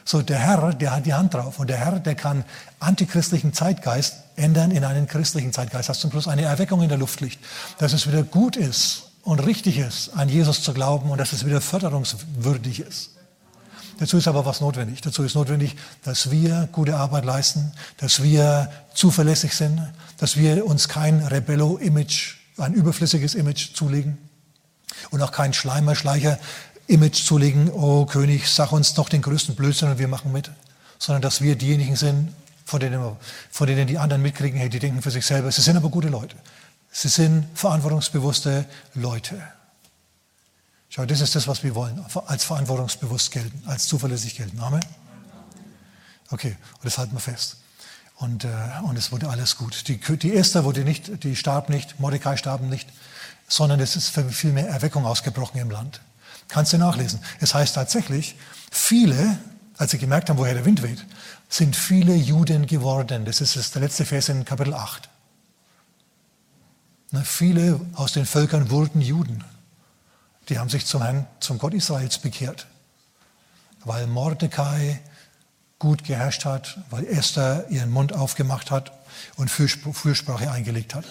So, 0.05 0.23
der 0.23 0.39
Herr, 0.39 0.73
der 0.73 0.95
hat 0.95 1.07
die 1.07 1.15
Hand 1.15 1.35
drauf. 1.35 1.59
Und 1.59 1.69
der 1.69 1.79
Herr, 1.79 1.99
der 1.99 2.15
kann 2.15 2.45
antichristlichen 2.79 3.53
Zeitgeist 3.53 4.15
ändern 4.37 4.71
in 4.71 4.85
einen 4.85 5.09
christlichen 5.09 5.53
Zeitgeist. 5.53 5.89
Dass 5.89 5.99
zum 5.99 6.13
Schluss 6.13 6.29
eine 6.29 6.43
Erweckung 6.43 6.83
in 6.83 6.89
der 6.89 6.99
Luft 6.99 7.21
liegt. 7.21 7.39
Dass 7.79 7.93
es 7.93 8.07
wieder 8.07 8.23
gut 8.23 8.57
ist 8.57 9.11
und 9.23 9.41
richtig 9.41 9.79
ist, 9.79 10.11
an 10.11 10.29
Jesus 10.29 10.63
zu 10.63 10.73
glauben 10.73 11.11
und 11.11 11.19
dass 11.19 11.33
es 11.33 11.45
wieder 11.45 11.61
förderungswürdig 11.61 12.81
ist. 12.81 13.16
Dazu 13.99 14.19
ist 14.19 14.29
aber 14.29 14.45
was 14.45 14.61
notwendig. 14.61 15.01
Dazu 15.01 15.23
ist 15.23 15.35
notwendig, 15.35 15.77
dass 16.05 16.31
wir 16.31 16.69
gute 16.73 16.97
Arbeit 16.97 17.25
leisten, 17.25 17.73
dass 17.97 18.23
wir 18.23 18.71
zuverlässig 18.95 19.55
sind, 19.55 19.81
dass 20.19 20.37
wir 20.37 20.67
uns 20.67 20.89
kein 20.89 21.21
Rebello-Image, 21.21 22.37
ein 22.59 22.75
überflüssiges 22.75 23.35
Image 23.35 23.75
zulegen 23.75 24.19
und 25.11 25.23
auch 25.23 25.33
kein 25.33 25.53
Schleimer-Schleicher-Image 25.53 27.25
zulegen, 27.25 27.71
oh 27.71 28.05
König, 28.07 28.49
sag 28.49 28.73
uns 28.73 28.95
doch 28.95 29.09
den 29.09 29.23
größten 29.23 29.55
Blödsinn 29.55 29.91
und 29.91 29.99
wir 29.99 30.09
machen 30.09 30.33
mit, 30.33 30.51
sondern 30.99 31.23
dass 31.23 31.41
wir 31.41 31.57
diejenigen 31.57 31.97
sind, 31.97 32.33
von 32.67 32.81
denen, 32.81 33.01
von 33.51 33.67
denen 33.67 33.87
die 33.87 33.99
anderen 33.99 34.23
mitkriegen, 34.23 34.59
hey, 34.59 34.69
die 34.69 34.79
denken 34.79 35.01
für 35.01 35.11
sich 35.11 35.25
selber. 35.25 35.51
Sie 35.53 35.63
sind 35.63 35.77
aber 35.77 35.89
gute 35.89 36.09
Leute. 36.09 36.37
Sie 36.91 37.09
sind 37.09 37.47
verantwortungsbewusste 37.55 38.67
Leute. 38.95 39.41
Schau, 40.89 41.05
das 41.05 41.21
ist 41.21 41.35
das, 41.35 41.49
was 41.49 41.63
wir 41.63 41.75
wollen, 41.75 42.05
als 42.27 42.45
verantwortungsbewusst 42.45 43.31
gelten, 43.31 43.63
als 43.67 43.87
zuverlässig 43.89 44.37
gelten. 44.37 44.59
Amen? 44.61 44.85
Okay, 46.31 46.57
und 46.75 46.85
das 46.85 46.99
halten 46.99 47.15
wir 47.15 47.21
fest. 47.21 47.59
Und, 48.17 48.45
äh, 48.45 48.49
und 48.83 48.97
es 48.97 49.13
wurde 49.13 49.29
alles 49.29 49.57
gut. 49.57 49.89
Die, 49.89 49.99
die 49.99 50.35
Esther 50.35 50.65
wurde 50.65 50.85
nicht, 50.85 51.23
die 51.23 51.37
starb 51.37 51.69
nicht, 51.69 52.01
Mordecai 52.01 52.37
starb 52.37 52.63
nicht, 52.63 52.89
sondern 53.47 53.79
es 53.81 53.95
ist 53.95 54.09
viel 54.31 54.53
mehr 54.53 54.69
Erweckung 54.69 55.05
ausgebrochen 55.07 55.61
im 55.61 55.71
Land. 55.71 56.01
Kannst 56.49 56.73
du 56.73 56.79
nachlesen. 56.79 57.21
Es 57.41 57.55
heißt 57.55 57.75
tatsächlich, 57.75 58.37
viele, 58.71 59.39
als 59.77 59.91
sie 59.91 59.99
gemerkt 59.99 60.31
haben, 60.31 60.39
woher 60.39 60.55
der 60.55 60.65
Wind 60.65 60.83
weht, 60.83 61.05
sind 61.49 61.77
viele 61.77 62.15
Juden 62.15 62.67
geworden. 62.67 63.25
Das 63.25 63.41
ist 63.41 63.75
der 63.75 63.83
letzte 63.83 64.05
Vers 64.05 64.29
in 64.29 64.45
Kapitel 64.45 64.75
8. 64.75 65.09
Na, 67.11 67.23
viele 67.23 67.81
aus 67.95 68.13
den 68.13 68.27
Völkern 68.27 68.71
wurden 68.71 69.01
Juden. 69.01 69.45
Die 70.49 70.59
haben 70.59 70.69
sich 70.69 70.87
zum 70.87 71.03
Herrn, 71.03 71.27
zum 71.41 71.59
Gott 71.59 71.75
Israels 71.75 72.19
bekehrt. 72.19 72.67
Weil 73.85 74.07
Mordecai 74.07 75.01
gut 75.79 76.05
geherrscht 76.05 76.45
hat, 76.45 76.79
weil 76.91 77.07
Esther 77.07 77.69
ihren 77.69 77.91
Mund 77.91 78.13
aufgemacht 78.13 78.71
hat 78.71 78.93
und 79.37 79.51
Fürsprache 79.51 80.51
eingelegt 80.51 80.95
hat 80.95 81.05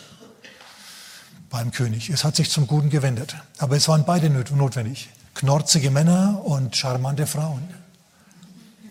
beim 1.49 1.71
König. 1.71 2.09
Es 2.09 2.23
hat 2.23 2.35
sich 2.35 2.49
zum 2.49 2.67
Guten 2.67 2.89
gewendet. 2.89 3.35
Aber 3.59 3.77
es 3.77 3.87
waren 3.87 4.05
beide 4.05 4.29
notwendig. 4.29 5.09
Knorzige 5.35 5.91
Männer 5.91 6.41
und 6.43 6.75
charmante 6.75 7.27
Frauen. 7.27 7.63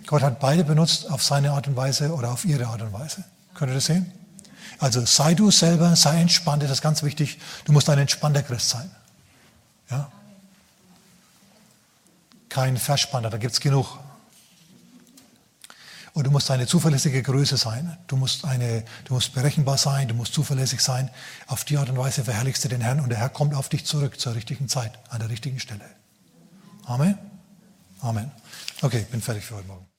Gott 0.07 0.23
hat 0.23 0.41
beide 0.41 0.65
benutzt 0.65 1.11
auf 1.11 1.23
seine 1.23 1.53
Art 1.53 1.67
und 1.67 1.77
Weise 1.77 2.15
oder 2.15 2.31
auf 2.31 2.45
ihre 2.45 2.67
Art 2.67 2.83
und 2.83 2.93
Weise. 2.93 3.25
Könnt 3.55 3.71
ihr 3.71 3.75
das 3.75 3.87
sehen? 3.87 4.11
Also 4.79 5.05
sei 5.05 5.35
du 5.35 5.51
selber, 5.51 5.95
sei 5.97 6.21
entspannt, 6.21 6.63
das 6.63 6.71
ist 6.71 6.83
ganz 6.83 7.03
wichtig. 7.03 7.39
Du 7.65 7.73
musst 7.73 7.89
ein 7.89 7.99
entspannter 7.99 8.43
Christ 8.43 8.71
sein. 8.71 8.91
Ja? 9.91 10.11
Kein 12.55 12.77
Verspanner, 12.77 13.31
da 13.31 13.39
gibt 13.39 13.53
es 13.53 13.61
genug. 13.61 13.99
Und 16.13 16.25
du 16.25 16.31
musst 16.31 16.49
eine 16.53 16.69
zuverlässige 16.69 17.21
Größe 17.21 17.57
sein. 17.57 17.99
Du 18.07 18.15
musst, 18.15 18.45
eine, 18.45 18.85
du 19.07 19.15
musst 19.15 19.35
berechenbar 19.35 19.77
sein, 19.77 20.07
du 20.07 20.15
musst 20.15 20.35
zuverlässig 20.35 20.81
sein. 20.81 21.11
Auf 21.49 21.65
die 21.65 21.77
Art 21.79 21.91
und 21.91 21.99
Weise 21.99 22.23
verherrlichst 22.23 22.63
du 22.63 22.69
den 22.69 22.81
Herrn 22.81 23.01
und 23.01 23.09
der 23.09 23.19
Herr 23.19 23.29
kommt 23.29 23.57
auf 23.57 23.69
dich 23.69 23.85
zurück 23.85 24.21
zur 24.21 24.37
richtigen 24.37 24.69
Zeit, 24.69 24.93
an 25.09 25.19
der 25.19 25.31
richtigen 25.31 25.59
Stelle. 25.59 25.85
Amen. 26.85 27.19
Amen. 28.01 28.31
Okay, 28.83 29.05
bin 29.11 29.21
fertig 29.21 29.45
für 29.45 29.57
heute 29.57 29.67
Morgen. 29.67 29.94